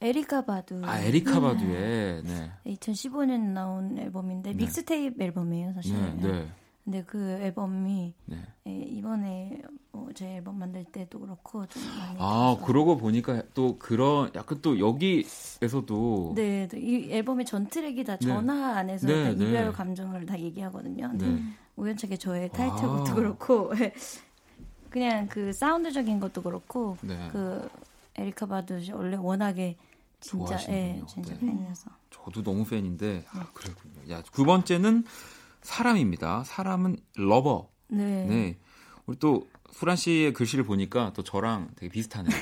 에리카 0.00 0.44
바두. 0.44 0.80
아 0.84 0.98
에리카 0.98 1.38
바두의 1.40 2.24
네. 2.24 2.50
2015년 2.66 3.52
나온 3.52 3.96
앨범인데 3.96 4.50
네. 4.50 4.56
믹스테이프 4.56 5.22
앨범이에요, 5.22 5.72
사실. 5.74 5.94
네, 5.94 6.14
네, 6.16 6.48
근데 6.84 7.04
그 7.04 7.18
앨범이 7.40 8.12
네. 8.26 8.36
예, 8.66 8.72
이번에 8.72 9.62
어, 9.92 10.08
제 10.12 10.36
앨범 10.36 10.58
만들 10.58 10.82
때도 10.84 11.20
그렇고 11.20 11.64
좀 11.66 11.82
많이 11.96 12.16
아, 12.18 12.54
들어서. 12.56 12.66
그러고 12.66 12.96
보니까 12.96 13.42
또 13.54 13.78
그런 13.78 14.32
약간 14.34 14.58
또 14.60 14.80
여기에서도 14.80 16.32
네, 16.34 16.66
네, 16.66 16.80
이 16.80 17.12
앨범의 17.12 17.46
전 17.46 17.68
트랙이 17.68 18.02
다 18.02 18.16
네. 18.16 18.26
전화 18.26 18.76
안에서 18.78 19.06
네, 19.06 19.22
다 19.22 19.38
네. 19.38 19.48
이별 19.48 19.72
감정을 19.72 20.26
다 20.26 20.36
얘기하거든요. 20.36 21.12
네. 21.14 21.40
우연찮게 21.76 22.16
저의 22.16 22.50
타이틀곡도 22.50 23.10
아. 23.10 23.14
그렇고 23.14 23.72
그냥 24.90 25.26
그 25.26 25.52
사운드적인 25.52 26.20
것도 26.20 26.42
그렇고 26.42 26.98
네. 27.00 27.28
그 27.32 27.68
에리카 28.16 28.46
바두 28.46 28.80
씨 28.80 28.92
원래 28.92 29.16
워낙에 29.16 29.76
진짜 30.20 30.56
예. 30.68 31.02
진짜 31.08 31.34
네. 31.34 31.40
팬이라서 31.40 31.90
저도 32.10 32.42
너무 32.42 32.64
팬인데 32.64 33.24
아, 33.30 33.46
그렇군요. 33.52 33.94
야, 34.10 34.22
두 34.32 34.44
번째는 34.44 35.04
사람입니다. 35.62 36.44
사람은 36.44 36.96
lover. 37.16 37.68
네. 37.88 38.26
네. 38.26 38.58
우리 39.06 39.18
또 39.18 39.48
수란 39.72 39.96
씨의 39.96 40.32
글씨를 40.32 40.64
보니까 40.64 41.12
또 41.14 41.22
저랑 41.22 41.70
되게 41.76 41.90
비슷하네요. 41.90 42.32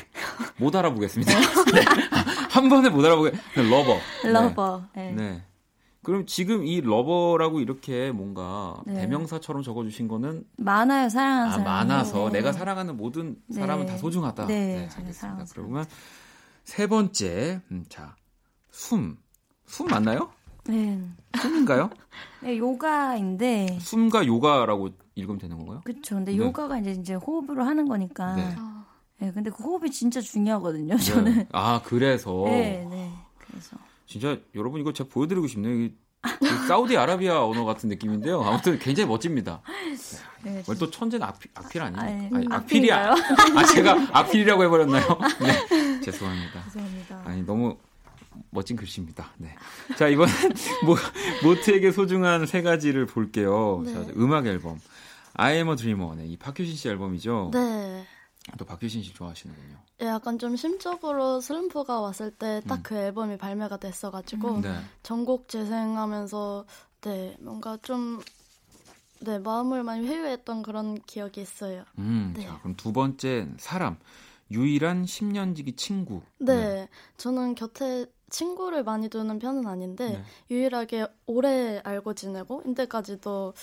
못 0.59 0.74
알아보겠습니다. 0.74 1.32
네. 1.73 1.85
한 2.51 2.69
번에 2.69 2.90
못 2.90 3.05
알아보게. 3.05 3.31
네, 3.31 3.62
lover. 3.62 3.98
네. 4.24 4.31
lover. 4.30 4.82
네. 4.94 5.12
네. 5.12 5.44
그럼 6.02 6.24
지금 6.27 6.64
이 6.64 6.81
lover라고 6.80 7.60
이렇게 7.60 8.10
뭔가 8.10 8.81
네. 8.86 8.94
대명사처럼 8.94 9.62
적어주신 9.62 10.09
거는 10.09 10.44
많아요, 10.56 11.09
사랑하는 11.10 11.48
아, 11.48 11.51
사람. 11.51 11.64
많아서 11.64 12.27
네. 12.31 12.39
내가 12.39 12.52
사랑하는 12.52 12.97
모든 12.97 13.36
네. 13.47 13.60
사람은 13.60 13.86
다 13.86 13.97
소중하다. 13.98 14.47
네, 14.47 14.89
제가 14.89 15.01
알겠습니다. 15.01 15.44
그러면 15.52 15.85
세 16.64 16.86
번째, 16.86 17.60
음, 17.70 17.85
자, 17.89 18.16
숨. 18.70 19.18
숨 19.66 19.86
맞나요? 19.89 20.31
네. 20.66 21.01
숨인가요? 21.39 21.90
네, 22.43 22.56
요가인데 22.56 23.78
숨과 23.81 24.27
요가라고 24.27 24.90
읽으면 25.14 25.39
되는 25.39 25.59
건가요? 25.59 25.82
그렇죠. 25.85 26.14
근데 26.14 26.32
네. 26.32 26.39
요가가 26.39 26.78
이제 26.78 26.93
이제 26.93 27.14
호흡으로 27.14 27.62
하는 27.62 27.86
거니까. 27.89 28.36
네. 28.36 28.48
네. 29.18 29.28
아, 29.28 29.32
근데 29.32 29.51
그 29.51 29.62
호흡이 29.62 29.90
진짜 29.90 30.20
중요하거든요. 30.20 30.97
저는. 30.97 31.35
네. 31.35 31.48
아, 31.52 31.82
그래서. 31.85 32.44
네, 32.47 32.86
네. 32.89 33.12
그래서 33.39 33.77
진짜 34.10 34.36
여러분 34.56 34.80
이거 34.80 34.92
제가 34.92 35.08
보여드리고 35.08 35.46
싶네요. 35.46 35.72
이- 35.72 35.94
이 36.42 36.46
사우디아라비아 36.66 37.44
언어 37.46 37.64
같은 37.64 37.88
느낌인데요. 37.88 38.42
아무튼 38.42 38.76
굉장히 38.80 39.08
멋집니다. 39.08 39.62
네, 40.42 40.62
또 40.78 40.90
천재는 40.90 41.24
악필, 41.26 41.50
악필 41.54 41.80
아니에요? 41.80 42.30
아니? 42.34 42.46
악필이야. 42.50 43.14
아, 43.56 43.64
제가 43.64 44.08
악필이라고 44.12 44.64
해버렸나요? 44.64 45.06
네. 45.40 46.00
죄송합니다. 46.00 46.64
죄송합니다. 46.64 47.22
아니, 47.24 47.42
너무 47.44 47.76
멋진 48.50 48.76
글씨입니다. 48.76 49.30
네. 49.38 49.54
자, 49.96 50.08
이번엔 50.08 50.34
모, 50.84 50.96
모트에게 51.44 51.92
소중한 51.92 52.46
세 52.46 52.62
가지를 52.62 53.06
볼게요. 53.06 53.82
네. 53.84 53.92
자, 53.94 54.04
음악 54.16 54.46
앨범. 54.46 54.80
I 55.34 55.54
am 55.56 55.68
a 55.70 55.76
dreamer. 55.76 56.16
네, 56.16 56.26
이 56.26 56.36
박효신 56.36 56.74
씨 56.74 56.88
앨범이죠. 56.88 57.50
네. 57.54 58.04
또 58.58 58.64
박효신 58.64 59.02
씨 59.02 59.12
좋아하시는군요. 59.12 59.76
예, 60.02 60.06
약간 60.06 60.38
좀 60.38 60.56
심적으로 60.56 61.40
슬럼프가 61.40 62.00
왔을 62.00 62.30
때 62.30 62.62
딱그 62.66 62.96
앨범이 62.96 63.36
발매가 63.36 63.76
됐어가지고 63.76 64.62
네. 64.62 64.74
전곡 65.02 65.48
재생하면서 65.48 66.64
네 67.02 67.36
뭔가 67.40 67.76
좀 67.82 68.20
네, 69.20 69.38
마음을 69.38 69.82
많이 69.82 70.06
회유했던 70.06 70.62
그런 70.62 71.00
기억이 71.02 71.42
있어요. 71.42 71.84
음, 71.98 72.32
네. 72.36 72.46
자, 72.46 72.58
그럼 72.60 72.74
두 72.76 72.92
번째 72.92 73.48
사람. 73.58 73.98
유일한 74.50 75.04
10년지기 75.04 75.76
친구. 75.76 76.22
네, 76.38 76.88
저는 77.18 77.54
곁에 77.54 78.06
친구를 78.30 78.82
많이 78.82 79.08
두는 79.08 79.38
편은 79.38 79.66
아닌데 79.66 80.10
네. 80.10 80.24
유일하게 80.50 81.06
오래 81.26 81.80
알고 81.84 82.14
지내고 82.14 82.62
인때까지도 82.64 83.54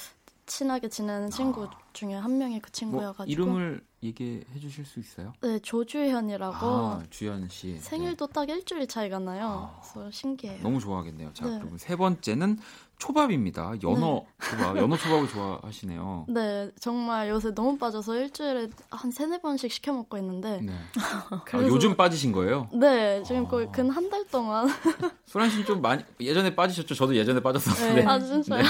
친하게 0.45 0.87
지내는 0.87 1.29
친구 1.29 1.67
중에 1.93 2.13
한 2.13 2.37
명이 2.37 2.59
그 2.59 2.67
뭐, 2.67 2.71
친구여가지고 2.71 3.31
이름을 3.31 3.81
얘기해 4.03 4.43
주실 4.59 4.85
수 4.85 4.99
있어요? 4.99 5.33
네 5.41 5.59
조주현이라고 5.59 6.55
아, 6.55 7.03
주연 7.09 7.49
씨. 7.49 7.73
네. 7.73 7.79
생일도 7.79 8.27
딱 8.27 8.47
일주일 8.47 8.87
차이가 8.87 9.17
나요. 9.19 9.71
아. 9.75 9.81
그래서 9.81 10.11
신기해요. 10.11 10.61
너무 10.61 10.79
좋아하겠네요. 10.79 11.33
자, 11.33 11.47
네. 11.47 11.59
그럼 11.59 11.77
세 11.77 11.95
번째는 11.95 12.59
초밥입니다. 12.99 13.73
연어 13.83 14.23
초밥. 14.41 14.75
연어 14.77 14.97
초밥을 14.97 15.27
좋아하시네요. 15.27 16.25
네, 16.33 16.71
정말 16.79 17.29
요새 17.29 17.53
너무 17.53 17.77
빠져서 17.77 18.15
일주일에 18.15 18.69
한 18.89 19.11
세네 19.11 19.39
번씩 19.41 19.71
시켜 19.71 19.93
먹고 19.93 20.17
있는데 20.17 20.59
네. 20.61 20.73
아, 21.29 21.41
그래서- 21.45 21.67
요즘 21.67 21.95
빠지신 21.95 22.31
거예요? 22.31 22.67
네, 22.73 23.21
지금 23.23 23.45
아. 23.45 23.47
거의 23.49 23.67
근 23.71 23.89
한 23.91 24.09
달 24.09 24.25
동안 24.31 24.67
소란 25.27 25.49
씨는 25.49 25.65
좀 25.65 25.81
많이 25.81 26.03
예전에 26.19 26.55
빠지셨죠? 26.55 26.95
저도 26.95 27.15
예전에 27.15 27.39
빠졌었는데. 27.41 28.01
네. 28.01 28.07
아 28.07 28.19
진짜요? 28.19 28.63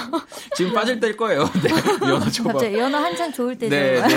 지금 0.56 0.74
빠질 0.74 1.00
때일 1.00 1.16
거예요. 1.16 1.44
네. 1.46 1.70
연어 2.10 2.30
초밥. 2.30 2.54
갑자기 2.54 2.78
연어 2.78 2.98
한창 2.98 3.32
좋을 3.32 3.58
때죠. 3.58 3.76
네, 3.76 4.02
네. 4.02 4.08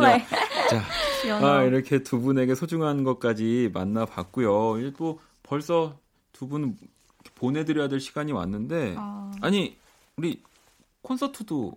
네. 0.00 0.26
자, 0.70 0.82
연어. 1.28 1.46
아, 1.46 1.62
이렇게 1.64 2.02
두 2.02 2.20
분에게 2.20 2.54
소중한 2.54 3.04
것까지 3.04 3.70
만나봤고요. 3.72 4.78
이제 4.80 4.92
또 4.96 5.18
벌써 5.42 5.98
두 6.32 6.46
분 6.48 6.76
보내드려야 7.38 7.88
될 7.88 8.00
시간이 8.00 8.32
왔는데, 8.32 8.94
아, 8.98 9.32
아니 9.40 9.76
우리 10.16 10.42
콘서트도 11.02 11.72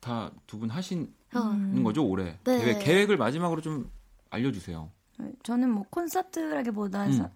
다 0.00 0.30
두 0.46 0.58
분 0.58 0.70
하시는 0.70 1.12
음. 1.34 1.82
거죠 1.84 2.06
올해? 2.06 2.38
네. 2.44 2.58
계획, 2.58 2.78
계획을 2.84 3.16
마지막으로 3.16 3.60
좀 3.60 3.90
알려주세요. 4.30 4.90
저는 5.42 5.70
뭐 5.70 5.84
콘서트라기보다는 5.90 7.20
음. 7.20 7.28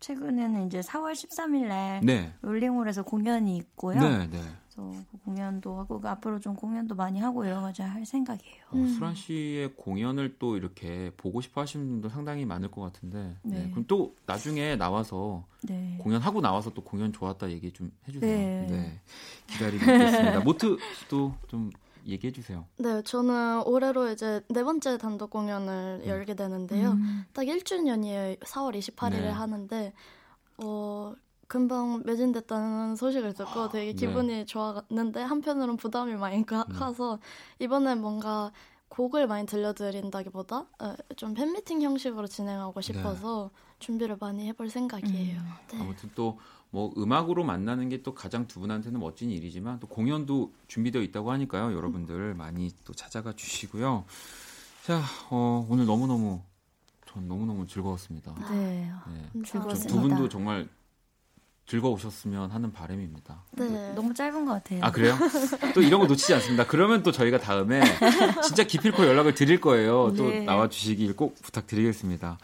최근에는 0.00 0.66
이제 0.68 0.80
4월 0.80 1.12
13일 1.12 1.66
날 1.66 2.00
네, 2.04 2.32
롤링홀에서 2.42 3.02
공연이 3.02 3.56
있고요. 3.56 4.00
네, 4.00 4.26
네. 4.28 4.40
그래서 4.78 5.04
그 5.10 5.18
공연도 5.24 5.76
하고 5.76 6.00
그 6.00 6.08
앞으로 6.08 6.38
좀 6.38 6.54
공연도 6.54 6.94
많이 6.94 7.18
하고 7.18 7.46
여러 7.46 7.60
가지 7.60 7.82
할 7.82 8.06
생각이에요. 8.06 8.64
어, 8.70 8.86
수란 8.94 9.14
씨의 9.14 9.74
공연을 9.76 10.36
또 10.38 10.56
이렇게 10.56 11.10
보고 11.16 11.40
싶어 11.40 11.62
하시는 11.62 11.84
분도 11.86 12.08
상당히 12.08 12.44
많을 12.44 12.70
것 12.70 12.80
같은데. 12.80 13.36
네. 13.42 13.64
네. 13.64 13.70
그럼 13.70 13.84
또 13.88 14.14
나중에 14.26 14.76
나와서 14.76 15.44
네. 15.62 15.96
공연하고 16.00 16.40
나와서 16.40 16.70
또 16.70 16.82
공연 16.82 17.12
좋았다 17.12 17.50
얘기 17.50 17.72
좀 17.72 17.90
해주세요. 18.06 18.70
네. 18.70 19.00
기다리고 19.48 19.90
있겠습니다. 19.90 20.40
모트 20.40 20.78
씨도 21.00 21.34
좀 21.48 21.70
얘기해 22.06 22.32
주세요. 22.32 22.64
네, 22.78 23.02
저는 23.02 23.64
올해로 23.66 24.10
이제 24.10 24.40
네 24.48 24.62
번째 24.62 24.96
단독 24.96 25.30
공연을 25.30 26.04
열게 26.06 26.34
되는데요. 26.34 26.92
음. 26.92 27.24
딱 27.32 27.42
1주년이에요. 27.42 28.38
4월 28.40 28.78
28일에 28.78 29.20
네. 29.20 29.28
하는데 29.28 29.92
어 30.58 31.14
금방 31.48 32.02
매진됐다는 32.04 32.96
소식을 32.96 33.34
듣고 33.34 33.68
되게 33.70 33.92
네. 33.92 33.94
기분이 33.94 34.46
좋았는데 34.46 35.22
한편으로는 35.22 35.76
부담이 35.76 36.14
많이 36.14 36.44
가, 36.46 36.64
네. 36.68 36.74
가서 36.74 37.18
이번에 37.58 37.94
뭔가 37.96 38.52
곡을 38.88 39.26
많이 39.26 39.46
들려드린다기보다 39.46 40.66
어, 40.78 40.94
좀 41.16 41.34
팬미팅 41.34 41.82
형식으로 41.82 42.26
진행하고 42.26 42.80
싶어서 42.80 43.50
준비를 43.80 44.16
많이 44.20 44.46
해볼 44.48 44.70
생각이에요. 44.70 45.42
네. 45.72 45.80
아무튼 45.80 46.10
또 46.14 46.38
뭐 46.70 46.92
음악으로 46.96 47.44
만나는 47.44 47.88
게 47.88 47.98
또 48.02 48.14
가장 48.14 48.46
두 48.46 48.60
분한테는 48.60 49.00
멋진 49.00 49.30
일이지만 49.30 49.80
또 49.80 49.88
공연도 49.88 50.52
준비되어 50.68 51.02
있다고 51.02 51.32
하니까요. 51.32 51.76
여러분들 51.76 52.34
많이 52.34 52.70
또 52.84 52.92
찾아가 52.92 53.32
주시고요. 53.32 54.04
자, 54.84 55.02
어, 55.30 55.66
오늘 55.68 55.84
너무너무 55.84 56.42
전 57.06 57.26
너무너무 57.26 57.66
즐거웠습니다. 57.66 58.34
네. 58.34 58.44
네. 58.52 58.90
감사합니다. 58.92 59.42
즐거웠습니다. 59.44 59.88
두 59.88 60.00
분도 60.00 60.28
정말 60.28 60.68
즐거우셨으면 61.68 62.50
하는 62.50 62.72
바람입니다. 62.72 63.44
네. 63.52 63.92
너무 63.94 64.14
짧은 64.14 64.44
것 64.46 64.52
같아요. 64.54 64.80
아 64.82 64.90
그래요? 64.90 65.16
또 65.74 65.82
이런 65.82 66.00
거 66.00 66.06
놓치지 66.06 66.32
않습니다. 66.34 66.66
그러면 66.66 67.02
또 67.02 67.12
저희가 67.12 67.38
다음에 67.38 67.80
진짜 68.42 68.64
기필코 68.64 69.04
연락을 69.06 69.34
드릴 69.34 69.60
거예요. 69.60 70.14
또 70.16 70.30
네. 70.30 70.40
나와 70.40 70.68
주시길 70.68 71.14
꼭 71.16 71.36
부탁드리겠습니다. 71.42 72.38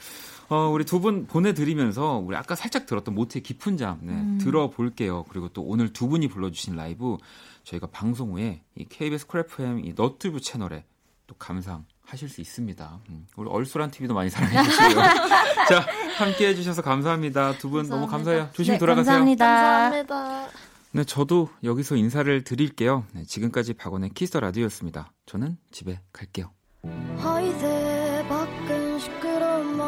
어, 0.51 0.69
우리 0.69 0.85
두 0.85 1.01
분 1.01 1.27
보내드리면서 1.27 2.19
우리 2.19 2.37
아까 2.37 2.55
살짝 2.55 2.85
들었던 2.85 3.15
모트의 3.15 3.43
깊은 3.43 3.79
잠 3.79 3.99
네, 4.03 4.13
음. 4.13 4.39
들어볼게요. 4.43 5.25
그리고 5.31 5.49
또 5.49 5.63
오늘 5.63 5.93
두 5.93 6.07
분이 6.07 6.29
불러주신 6.29 6.77
라이브 6.77 7.17
저희가 7.65 7.87
방송 7.87 8.33
후에 8.35 8.63
이 8.77 8.85
KBS 8.85 9.27
쿨FM 9.27 9.87
이 9.87 9.95
너튜브 9.97 10.41
채널에 10.41 10.85
또 11.27 11.35
감상 11.39 11.87
하실 12.07 12.29
수 12.29 12.41
있습니다. 12.41 13.01
음, 13.09 13.27
우리 13.37 13.49
얼쏘란 13.49 13.91
TV도 13.91 14.15
많이 14.15 14.31
사랑해 14.31 14.63
주시고요. 14.63 14.95
자, 15.69 15.87
함께 16.19 16.49
해주셔서 16.49 16.83
감사합니다. 16.83 17.59
두 17.59 17.71
분 17.71 17.89
너무. 17.89 18.07
감사해요. 18.07 18.51
조심히 18.53 18.77
네, 18.77 18.79
돌아가세요. 18.79 19.05
감사합니다. 19.13 19.47
감사합니다. 19.47 20.49
네, 20.93 21.05
저도 21.05 21.49
여기서 21.65 21.97
인사를 21.97 22.45
드릴게요. 22.45 23.05
네, 23.13 23.25
지금까지 23.25 23.75
박원의 23.75 24.11
키스 24.11 24.37
라디오였습니다. 24.37 25.13
저는 25.27 25.57
집에 25.73 26.01
갈게요. 26.13 26.51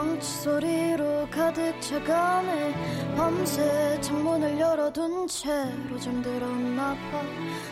정치 0.06 0.30
소리로 0.42 1.28
가득 1.30 1.80
차가네. 1.80 3.14
밤새 3.16 4.00
창문을 4.00 4.60
열어둔 4.60 5.26
채로 5.26 5.98
잠들었나 5.98 6.94
봐. 7.10 7.22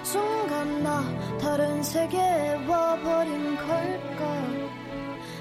순간 0.03 0.83
나 0.83 1.05
다른 1.39 1.81
세계에 1.83 2.67
와버린 2.67 3.57
걸까? 3.57 4.43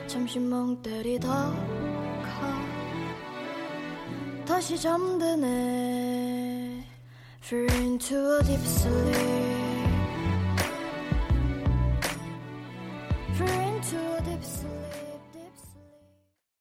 잠시 0.05 0.39
멍 0.39 0.79
때리다 0.83 1.27
가 1.27 2.63
다시 4.45 4.79
잠드네. 4.79 5.49
Fall 7.41 7.71
into 7.81 8.37
a 8.37 8.43
deep 8.43 8.61
sleep. 8.63 9.15
Fall 13.33 13.61
into 13.67 14.12